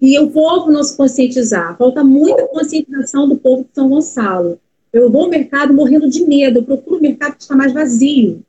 [0.00, 1.76] e o povo não se conscientizar.
[1.76, 4.58] Falta muita conscientização do povo de São Gonçalo.
[4.92, 8.42] Eu vou ao mercado morrendo de medo, eu procuro o mercado que está mais vazio,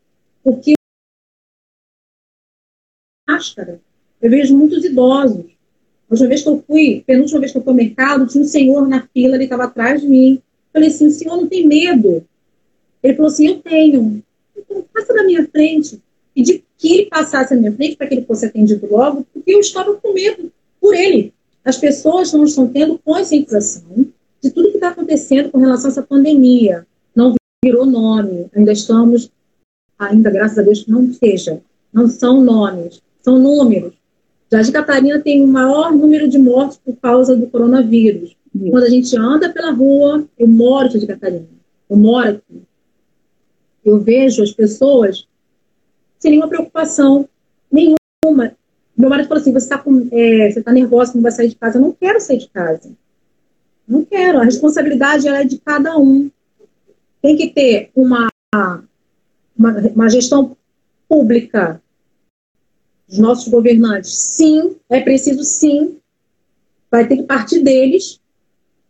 [0.44, 0.74] porque
[3.34, 3.80] máscara.
[4.22, 5.46] Eu vejo muitos idosos.
[6.10, 8.48] A última vez que eu fui, penúltima vez que eu fui ao mercado, tinha um
[8.48, 10.42] senhor na fila, ele estava atrás de mim.
[10.72, 12.24] Falei assim, o senhor não tem medo?
[13.02, 14.24] Ele falou assim, eu tenho.
[14.56, 16.02] Então, passa na minha frente.
[16.34, 19.60] Pedi que ele passasse na minha frente para que ele fosse atendido logo, porque eu
[19.60, 21.34] estava com medo por ele.
[21.66, 24.08] As pessoas não estão tendo conscientização
[24.42, 26.86] de tudo que está acontecendo com relação a essa pandemia.
[27.16, 29.32] Não virou nome, ainda estamos,
[29.98, 31.62] ainda graças a Deus não seja,
[31.94, 33.94] não são nomes, são números.
[34.52, 38.36] Jardim Catarina tem o maior número de mortes por causa do coronavírus.
[38.70, 41.48] Quando a gente anda pela rua, eu moro em Jardim Catarina,
[41.90, 42.62] eu moro aqui.
[43.84, 45.28] Eu vejo as pessoas
[46.20, 47.28] sem nenhuma preocupação,
[47.72, 48.56] nenhuma.
[48.96, 51.78] Meu marido falou assim: você está é, tá nervosa, não vai sair de casa.
[51.78, 52.92] Eu não quero sair de casa.
[53.88, 54.40] Não quero.
[54.40, 56.30] A responsabilidade é de cada um.
[57.22, 58.30] Tem que ter uma,
[59.58, 60.56] uma, uma gestão
[61.10, 61.82] pública
[63.08, 64.12] dos nossos governantes.
[64.12, 65.98] Sim, é preciso sim.
[66.90, 68.20] Vai ter que partir deles.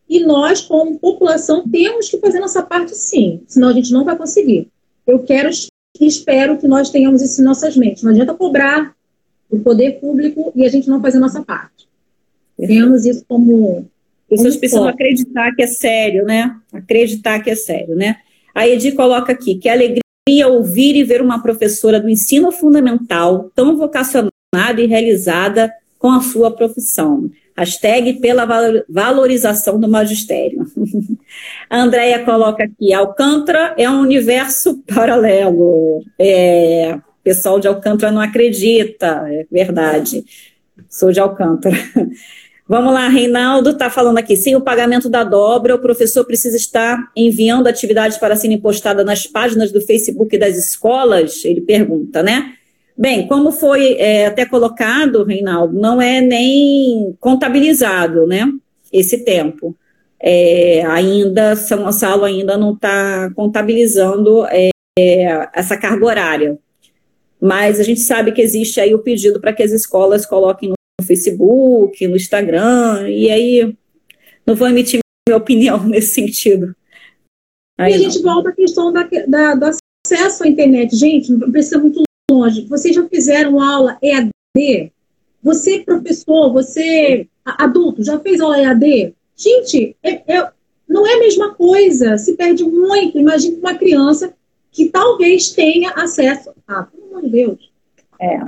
[0.09, 3.41] E nós, como população, temos que fazer nossa parte sim.
[3.47, 4.67] Senão a gente não vai conseguir.
[5.07, 5.49] Eu quero
[5.99, 8.03] e espero que nós tenhamos isso em nossas mentes.
[8.03, 8.95] Não adianta cobrar
[9.49, 11.87] do poder público e a gente não fazer nossa parte.
[12.57, 13.85] Temos isso como.
[14.29, 16.55] Pessoas precisam acreditar que é sério, né?
[16.71, 18.17] Acreditar que é sério, né?
[18.53, 20.02] A Edi coloca aqui que alegria
[20.45, 24.31] ouvir e ver uma professora do ensino fundamental tão vocacionada
[24.79, 27.29] e realizada com a sua profissão.
[27.55, 28.47] Hashtag pela
[28.89, 30.65] valorização do magistério.
[31.69, 36.03] A Andrea coloca aqui: Alcântara é um universo paralelo.
[36.17, 40.23] É, pessoal de Alcântara não acredita, é verdade.
[40.89, 41.75] Sou de Alcântara.
[42.73, 44.35] Vamos lá, Reinaldo está falando aqui.
[44.35, 49.27] Sem o pagamento da dobra, o professor precisa estar enviando atividades para serem postadas nas
[49.27, 51.45] páginas do Facebook das escolas?
[51.45, 52.53] Ele pergunta, né?
[52.97, 58.51] Bem, como foi é, até colocado, Reinaldo, não é nem contabilizado, né?
[58.91, 59.77] Esse tempo.
[60.19, 64.71] É, ainda, São Gonçalo ainda não está contabilizando é,
[65.53, 66.57] essa carga horária
[67.45, 70.75] mas a gente sabe que existe aí o pedido para que as escolas coloquem no
[71.01, 73.75] Facebook, no Instagram, e aí
[74.45, 76.75] não vou emitir minha opinião nesse sentido.
[77.77, 79.65] Aí e a gente volta à questão da, da, do
[80.05, 80.95] acesso à internet.
[80.95, 82.65] Gente, não precisa muito longe.
[82.65, 84.91] Vocês já fizeram aula EAD?
[85.41, 89.15] Você, professor, você, adulto, já fez aula EAD?
[89.35, 90.51] Gente, é, é,
[90.87, 92.17] não é a mesma coisa.
[92.17, 93.17] Se perde muito.
[93.17, 94.33] Imagine uma criança
[94.71, 97.71] que talvez tenha acesso a amor de Deus.
[98.19, 98.39] É.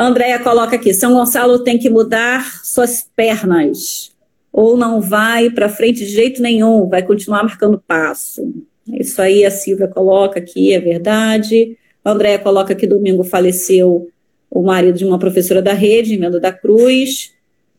[0.00, 4.10] A Andrea coloca aqui: São Gonçalo tem que mudar suas pernas,
[4.50, 8.50] ou não vai para frente de jeito nenhum, vai continuar marcando passo.
[8.88, 11.76] Isso aí a Silvia coloca aqui, é verdade.
[12.02, 14.08] A Andrea coloca que domingo faleceu
[14.50, 17.34] o marido de uma professora da rede, Mendo da Cruz.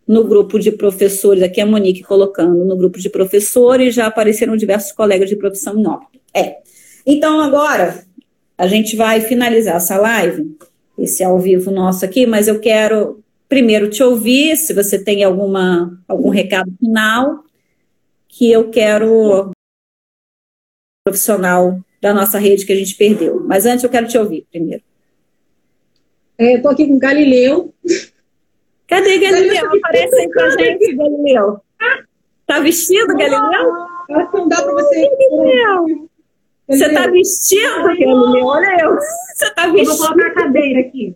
[0.08, 4.92] No grupo de professores, aqui a Monique colocando, no grupo de professores já apareceram diversos
[4.92, 6.20] colegas de profissão em óbito.
[6.36, 6.58] É.
[7.04, 8.04] Então, agora,
[8.56, 10.56] a gente vai finalizar essa live,
[11.04, 16.02] esse ao vivo nosso aqui, mas eu quero primeiro te ouvir, se você tem alguma,
[16.08, 17.44] algum recado final,
[18.28, 19.52] que eu quero
[21.04, 23.44] profissional da nossa rede que a gente perdeu.
[23.46, 24.84] Mas antes eu quero te ouvir primeiro.
[26.38, 27.74] É, Estou aqui com o Galileu.
[28.88, 29.68] Cadê Galileu?
[29.68, 31.62] Aparece aí pra gente, Galileu.
[32.46, 33.74] Tá vestido, Galileu?
[34.12, 35.10] Acho que não dá pra você.
[35.30, 36.10] Galileu.
[36.72, 38.46] Você tá vestido, Galileu?
[38.46, 38.98] Olha eu.
[38.98, 41.16] Você tá Eu vou colocar a cadeira aqui.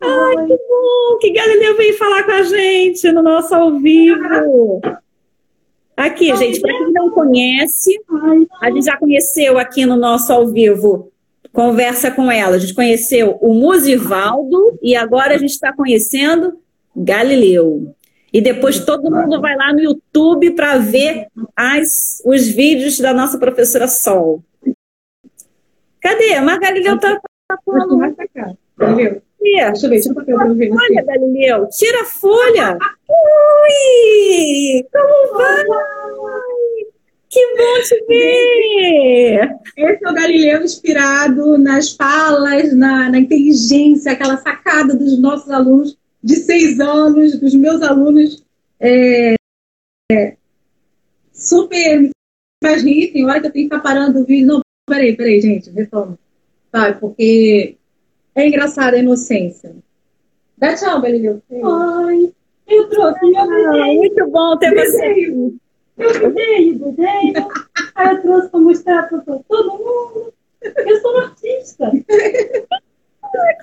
[0.00, 4.80] Ai, que bom que Galileu veio falar com a gente no nosso ao vivo.
[5.96, 7.98] Aqui, gente, para quem não conhece,
[8.60, 11.10] a gente já conheceu aqui no nosso ao vivo
[11.56, 12.56] Conversa com ela.
[12.56, 16.58] A gente conheceu o Musivaldo e agora a gente está conhecendo
[16.94, 17.94] Galileu.
[18.30, 20.02] E depois todo mundo vai lá no YouTube
[20.54, 24.42] para ver as, os vídeos da nossa professora Sol.
[26.00, 26.40] Cadê?
[26.40, 28.52] Mas Galileu tá, tá pra cá.
[28.80, 29.22] Entendeu?
[29.40, 30.70] Deixa eu ver, papel pra eu ver.
[30.72, 32.78] Olha, Galileu, tira a folha.
[33.08, 35.64] Ui, como vai?
[37.28, 39.56] Que bom te ver.
[39.76, 45.96] Esse é o Galileu inspirado nas falas, na, na inteligência, aquela sacada dos nossos alunos
[46.22, 48.44] de seis anos, dos meus alunos.
[48.80, 49.34] É,
[51.76, 52.10] super me
[52.62, 54.46] faz rir, tem hora que eu tenho que estar parando o vídeo.
[54.46, 56.18] Não, peraí, peraí, gente, retoma.
[56.72, 57.76] Sabe, porque
[58.34, 59.74] é engraçada a inocência.
[60.58, 61.42] Dá tchau, Galileu.
[61.50, 62.32] Ai,
[62.66, 65.30] eu trouxe meu Ah, desenho, muito bom ter você.
[65.96, 67.48] meu desenho, desenho.
[67.94, 70.32] Aí eu trouxe para mostrar para todo mundo.
[70.62, 71.90] Eu sou uma artista.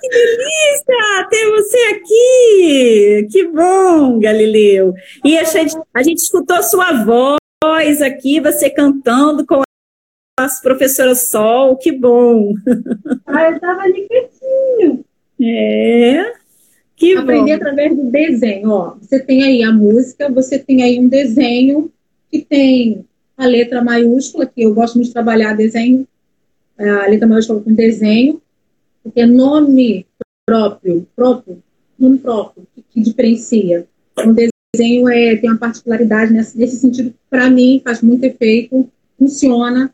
[0.00, 3.28] Que delícia ter você aqui.
[3.30, 4.94] Que bom, Galileu.
[5.24, 7.38] E a gente, a gente escutou sua voz
[8.04, 11.76] aqui, você cantando com a nossa professora Sol.
[11.76, 12.54] Que bom.
[13.26, 15.04] Aí eu estava ali quietinho.
[15.40, 16.32] É.
[16.96, 17.62] Que Aprender bom.
[17.62, 18.70] através do desenho.
[18.70, 21.90] Ó, você tem aí a música, você tem aí um desenho
[22.30, 23.04] que tem
[23.36, 26.06] a letra maiúscula, que eu gosto muito de trabalhar desenho,
[26.78, 28.40] é, a letra maiúscula com desenho,
[29.02, 30.06] porque é nome
[30.46, 31.62] próprio, próprio,
[31.98, 33.86] nome próprio, que, que diferencia.
[34.18, 38.88] Um desenho é, tem uma particularidade nesse, nesse sentido, para mim, faz muito efeito,
[39.18, 39.92] funciona.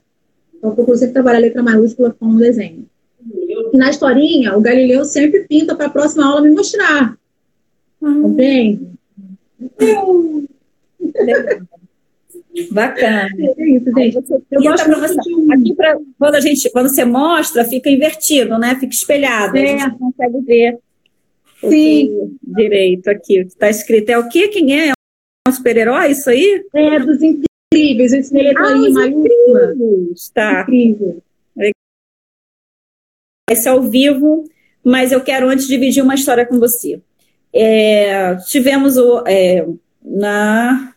[0.57, 2.87] Então, eu procuro sempre trabalhar a letra maiúscula com o desenho.
[3.73, 7.17] E na historinha, o Galileu sempre pinta para a próxima aula me mostrar.
[8.03, 8.81] Entende?
[12.73, 13.29] Bacana.
[13.59, 14.15] É isso, gente.
[14.15, 15.21] você Eu gosto pra muito você.
[15.21, 18.75] de um- Aqui pra, quando a gente, quando você mostra, fica invertido, né?
[18.75, 19.57] Fica espelhado.
[19.57, 19.67] A É.
[19.79, 20.79] gente não consegue ver
[21.61, 21.71] Sim.
[21.71, 23.41] que- direito aqui.
[23.41, 24.49] O que está escrito é o quê?
[24.49, 24.89] Quem é?
[24.89, 24.93] É
[25.49, 26.65] um super-herói isso aí?
[26.75, 28.13] É, dos incríveis.
[28.13, 29.75] Eu ensinei Ah, os maiúscula.
[30.35, 30.63] Tá.
[30.63, 31.23] Incrível.
[33.51, 34.45] Esse é ao vivo,
[34.85, 37.01] mas eu quero antes dividir uma história com você.
[37.53, 39.67] É, tivemos o, é,
[40.05, 40.95] na.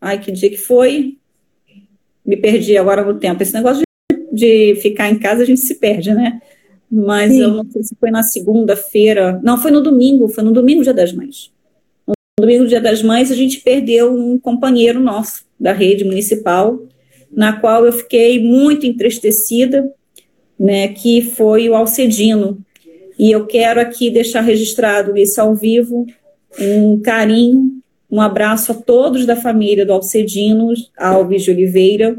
[0.00, 1.16] Ai, que dia que foi?
[2.24, 3.42] Me perdi agora no tempo.
[3.42, 3.82] Esse negócio
[4.12, 6.40] de, de ficar em casa, a gente se perde, né?
[6.96, 7.42] Mas Sim.
[7.42, 9.38] eu não sei se foi na segunda-feira.
[9.42, 11.52] Não, foi no domingo, foi no domingo, dia das mães.
[12.06, 16.82] No domingo, dia das mães, a gente perdeu um companheiro nosso da rede municipal,
[17.30, 19.92] na qual eu fiquei muito entristecida,
[20.58, 22.58] né, que foi o Alcedino.
[23.18, 26.06] E eu quero aqui deixar registrado isso ao vivo,
[26.58, 27.72] um carinho,
[28.10, 32.16] um abraço a todos da família do Alcedino Alves de Oliveira.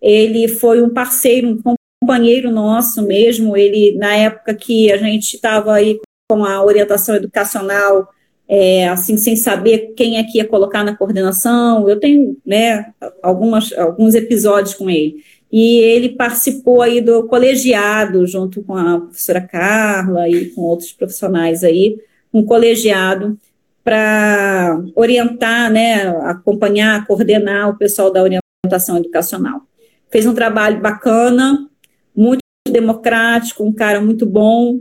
[0.00, 1.74] Ele foi um parceiro, um
[2.04, 3.56] companheiro nosso mesmo.
[3.56, 5.98] Ele, na época que a gente estava aí
[6.30, 8.08] com a orientação educacional,
[8.46, 13.72] é, assim, sem saber quem é que ia colocar na coordenação, eu tenho, né, algumas,
[13.72, 15.16] alguns episódios com ele.
[15.50, 21.64] E ele participou aí do colegiado, junto com a professora Carla e com outros profissionais
[21.64, 21.98] aí,
[22.32, 23.38] um colegiado
[23.82, 29.62] para orientar, né, acompanhar, coordenar o pessoal da orientação educacional.
[30.10, 31.68] Fez um trabalho bacana,
[32.14, 34.80] muito democrático, um cara muito bom.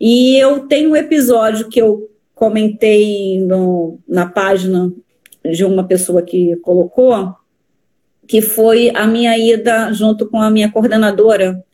[0.00, 4.92] E eu tenho um episódio que eu comentei no, na página
[5.44, 7.34] de uma pessoa que colocou,
[8.26, 11.64] que foi a minha ida junto com a minha coordenadora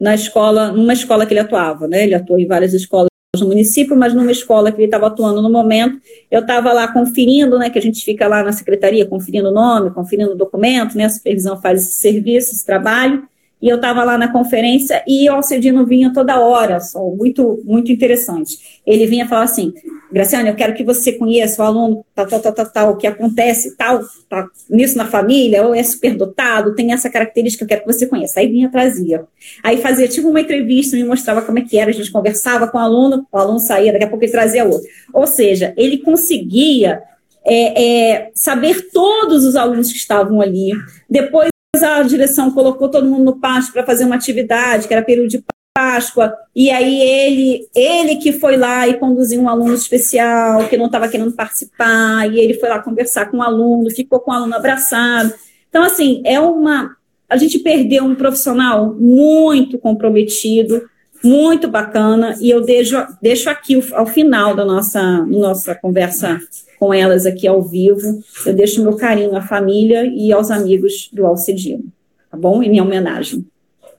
[0.00, 2.04] na escola, numa escola que ele atuava, né?
[2.04, 3.08] Ele atuou em várias escolas
[3.38, 6.00] no município, mas numa escola que ele estava atuando no momento,
[6.30, 7.68] eu estava lá conferindo, né?
[7.68, 11.04] Que a gente fica lá na secretaria conferindo o nome, conferindo o documento, né?
[11.04, 13.28] A supervisão faz esse serviço, esse trabalho.
[13.60, 17.90] E eu estava lá na conferência e o Alcedino vinha toda hora, só muito, muito
[17.90, 18.80] interessante.
[18.86, 19.74] Ele vinha falar assim,
[20.12, 23.06] Graciane, eu quero que você conheça o aluno, tal, tal, tal, tal, tal, o que
[23.06, 27.92] acontece, tal, tá nisso na família, ou é superdotado, tem essa característica, eu quero que
[27.92, 28.38] você conheça.
[28.38, 29.24] Aí vinha, trazia.
[29.62, 32.78] Aí fazia tipo uma entrevista, me mostrava como é que era, a gente conversava com
[32.78, 34.88] o aluno, o aluno saía, daqui a pouco ele trazia outro.
[35.12, 37.02] Ou seja, ele conseguia
[37.44, 40.70] é, é, saber todos os alunos que estavam ali.
[41.10, 41.48] Depois
[41.82, 45.44] a direção colocou todo mundo no pátio para fazer uma atividade, que era período de
[45.74, 50.86] Páscoa, e aí ele, ele que foi lá e conduziu um aluno especial que não
[50.86, 54.56] estava querendo participar, e ele foi lá conversar com o aluno, ficou com o aluno
[54.56, 55.32] abraçado.
[55.68, 56.96] Então, assim, é uma.
[57.28, 60.82] A gente perdeu um profissional muito comprometido,
[61.22, 66.40] muito bacana, e eu deixo, deixo aqui ao final da nossa, nossa conversa
[66.78, 71.26] com elas aqui ao vivo, eu deixo meu carinho à família e aos amigos do
[71.26, 71.84] Alcedino,
[72.30, 72.62] tá bom?
[72.62, 73.44] Em minha homenagem.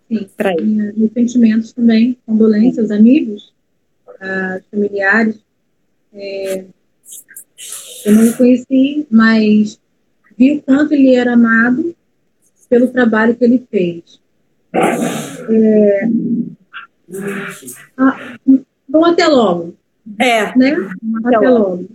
[0.08, 0.94] Sim, para ele.
[0.96, 3.54] Meus sentimentos também, condolências, amigos,
[4.08, 5.40] uh, familiares.
[6.14, 6.66] É,
[8.06, 9.80] eu não o conheci, mas
[10.38, 11.96] vi o quanto ele era amado
[12.70, 14.20] pelo trabalho que ele fez.
[14.74, 16.10] É,
[17.98, 18.38] ah,
[18.88, 19.76] bom, até logo.
[20.18, 20.58] É.
[20.58, 20.72] Né?
[21.26, 21.70] Até, até logo.
[21.70, 21.90] logo.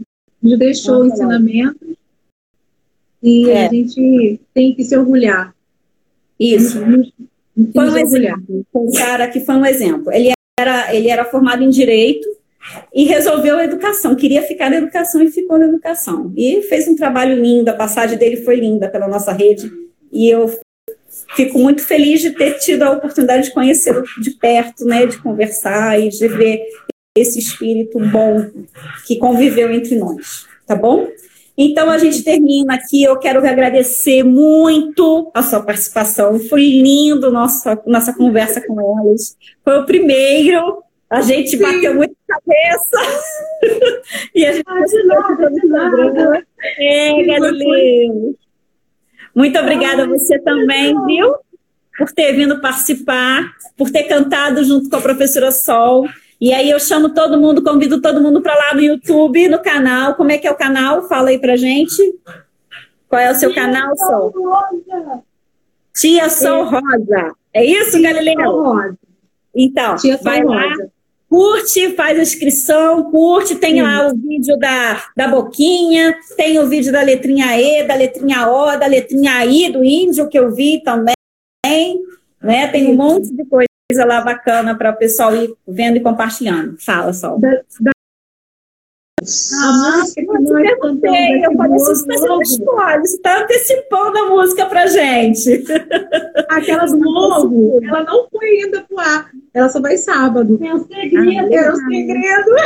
[0.44, 1.96] Nos deixou ensinamentos
[3.22, 3.66] e é.
[3.66, 5.54] a gente tem que se orgulhar.
[6.38, 6.78] Isso.
[7.72, 8.66] Foi um exemplo.
[8.74, 10.12] Um cara que foi um exemplo.
[10.12, 12.28] Ele era, ele era formado em direito
[12.92, 14.14] e resolveu a educação.
[14.14, 16.30] Queria ficar na educação e ficou na educação.
[16.36, 17.70] E fez um trabalho lindo.
[17.70, 19.72] A passagem dele foi linda pela nossa rede.
[20.12, 20.46] E eu
[21.34, 25.98] fico muito feliz de ter tido a oportunidade de conhecê-lo de perto, né, de conversar
[25.98, 26.60] e de ver
[27.16, 28.50] esse espírito bom
[29.06, 31.08] que conviveu entre nós, tá bom?
[31.56, 33.04] Então a gente termina aqui.
[33.04, 36.40] Eu quero agradecer muito a sua participação.
[36.40, 39.36] Foi lindo nossa nossa conversa com elas.
[39.62, 40.82] Foi o primeiro.
[41.08, 41.58] A gente Sim.
[41.58, 42.98] bateu muito cabeça.
[44.34, 46.46] e a gente ah, de nada.
[46.80, 48.34] É, Galileu.
[49.32, 51.36] Muito obrigada a você também, viu?
[51.96, 56.08] Por ter vindo participar, por ter cantado junto com a professora Sol.
[56.40, 60.14] E aí eu chamo todo mundo, convido todo mundo para lá no YouTube, no canal.
[60.14, 61.08] Como é que é o canal?
[61.08, 62.02] Fala aí pra gente.
[63.08, 64.32] Qual é o seu Tia canal, Sol?
[64.36, 65.22] Rosa.
[65.94, 67.34] Tia Sol Rosa.
[67.52, 68.44] É isso, Tia Galileu?
[68.44, 68.98] Sol Rosa.
[69.54, 70.62] Então, Tia vai Sol lá.
[70.62, 70.94] Rosa
[71.34, 73.82] curte, faz a inscrição, curte, tem Sim.
[73.82, 78.76] lá o vídeo da, da boquinha, tem o vídeo da letrinha E, da letrinha O,
[78.76, 81.14] da letrinha I do índio que eu vi também,
[82.40, 82.68] né?
[82.68, 83.66] Tem um monte de coisa
[84.02, 86.76] lá bacana para o pessoal ir vendo e compartilhando.
[86.78, 87.38] Fala, Sol.
[87.38, 87.50] Da,
[87.80, 87.94] da...
[89.22, 94.86] Ah, música que nós perguntei, eu falei, está spoiler, você está antecipando a música pra
[94.86, 95.64] gente.
[96.50, 99.30] Aquela do novo, ela não foi ainda pro ar.
[99.54, 100.58] Ela só vai sábado.
[100.62, 101.54] É um segredo.
[101.54, 102.56] é um segredo.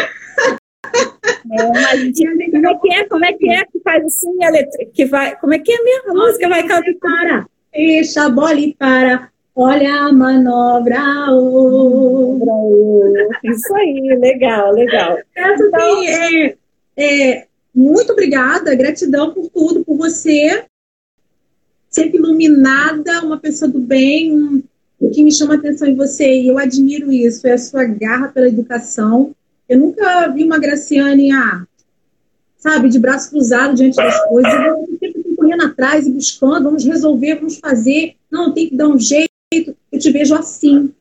[1.52, 2.12] É, mas,
[2.50, 3.04] como é que é?
[3.04, 4.86] Como é que é que faz assim a letra?
[4.92, 6.10] Que vai, como é que é mesmo?
[6.10, 6.94] A música vai cantar.
[7.00, 7.46] Para.
[7.72, 9.30] Fecha a bola e para.
[9.60, 11.02] Olha a manobra.
[11.32, 12.38] Oh.
[13.42, 15.18] Isso aí, legal, legal.
[15.34, 16.54] Essa então, é,
[16.96, 20.64] é, muito obrigada, gratidão por tudo, por você
[21.90, 24.62] sempre iluminada, uma pessoa do bem, um,
[25.00, 27.84] o que me chama a atenção em você, e eu admiro isso, é a sua
[27.84, 29.34] garra pela educação.
[29.68, 31.64] Eu nunca vi uma Graciane, ah,
[32.58, 34.52] sabe, de braço cruzado diante das coisas.
[34.52, 38.14] Eu sempre correndo atrás e buscando, vamos resolver, vamos fazer.
[38.30, 39.27] Não, tem que dar um jeito
[39.98, 40.92] eu te vejo assim.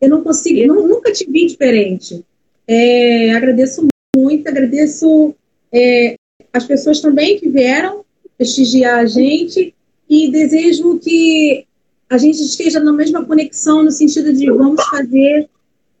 [0.00, 2.24] Eu não consigo, não, nunca te vi diferente.
[2.66, 3.86] É, agradeço
[4.16, 5.34] muito, agradeço
[5.72, 6.16] é,
[6.52, 8.04] as pessoas também que vieram
[8.36, 9.74] prestigiar a gente
[10.08, 11.66] e desejo que
[12.08, 15.48] a gente esteja na mesma conexão no sentido de vamos fazer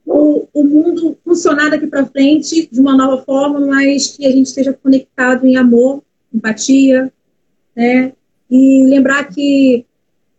[0.06, 4.46] o, o mundo funcionar daqui para frente de uma nova forma, mas que a gente
[4.46, 6.02] esteja conectado em amor,
[6.32, 7.12] empatia,
[7.76, 8.12] né?
[8.50, 9.84] E lembrar que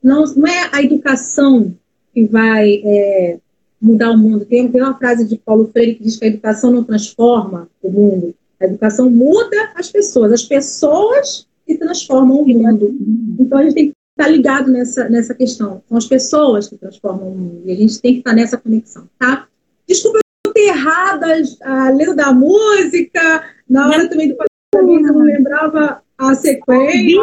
[0.04, 1.76] não, não é a educação
[2.14, 3.40] que vai é,
[3.82, 4.46] mudar o mundo.
[4.46, 7.92] Tem, tem uma frase de Paulo Freire que diz que a educação não transforma o
[7.92, 8.36] mundo.
[8.60, 10.32] A educação muda as pessoas.
[10.32, 12.96] As pessoas que transformam o mundo.
[13.40, 15.82] Então a gente tem que estar ligado nessa, nessa questão.
[15.88, 17.62] São as pessoas que transformam o mundo.
[17.66, 19.48] E a gente tem que estar nessa conexão, tá?
[19.88, 21.24] Desculpa eu ter errado
[21.62, 23.44] a letra da música.
[23.70, 27.22] Na hora também do pagamento eu não lembrava a sequência.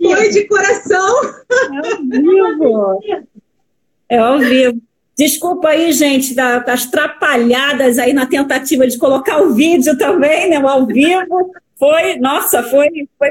[0.00, 1.20] Foi de coração.
[1.72, 3.00] É ao vivo.
[4.12, 4.80] É ao vivo.
[5.16, 10.56] Desculpa aí, gente, das trapalhadas aí na tentativa de colocar o vídeo também, né?
[10.56, 11.52] Ao vivo.
[11.78, 13.28] Foi, nossa, foi, foi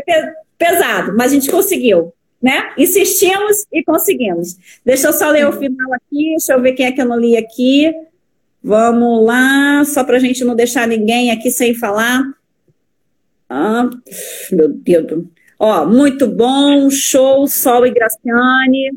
[0.57, 2.71] pesado, mas a gente conseguiu, né?
[2.77, 4.55] Insistimos e conseguimos.
[4.85, 7.19] Deixa eu só ler o final aqui, deixa eu ver quem é que eu não
[7.19, 7.91] li aqui.
[8.63, 12.23] Vamos lá, só para a gente não deixar ninguém aqui sem falar.
[13.49, 13.89] Ah,
[14.51, 15.25] meu Deus.
[15.57, 18.91] Ó, muito bom, show, Sol e Graciane.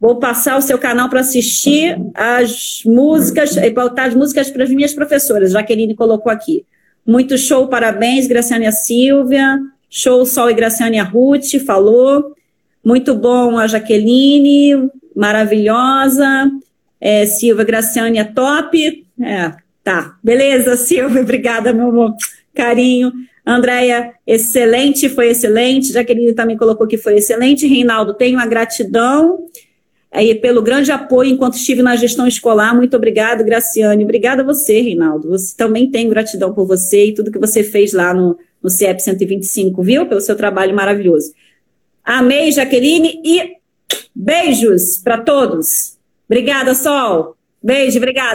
[0.00, 4.70] Vou passar o seu canal para assistir as músicas, e botar as músicas para as
[4.70, 6.64] minhas professoras, Jaqueline colocou aqui.
[7.06, 9.58] Muito show, parabéns, Graciane a Silvia.
[9.90, 12.34] Show, Sol e Graciane a Ruth, falou.
[12.84, 16.50] Muito bom a Jaqueline, maravilhosa.
[17.00, 19.06] É, Silvia Graciane é top.
[19.20, 19.52] É,
[19.84, 20.16] tá.
[20.22, 21.20] Beleza, Silvia.
[21.22, 22.14] Obrigada, meu amor.
[22.54, 23.12] Carinho.
[23.44, 25.92] Andréia, excelente, foi excelente.
[25.92, 27.66] Jaqueline também colocou que foi excelente.
[27.66, 29.46] Reinaldo, tenho a gratidão
[30.12, 32.74] aí, pelo grande apoio enquanto estive na gestão escolar.
[32.74, 34.04] Muito obrigado, Graciane.
[34.04, 35.30] Obrigada a você, Reinaldo.
[35.30, 39.02] Você também tem gratidão por você e tudo que você fez lá no, no CIEP
[39.02, 40.06] 125, viu?
[40.06, 41.32] Pelo seu trabalho maravilhoso.
[42.04, 43.56] Amei, Jaqueline, e
[44.14, 45.96] beijos para todos.
[46.26, 47.36] Obrigada, Sol.
[47.62, 48.30] Beijo, obrigada.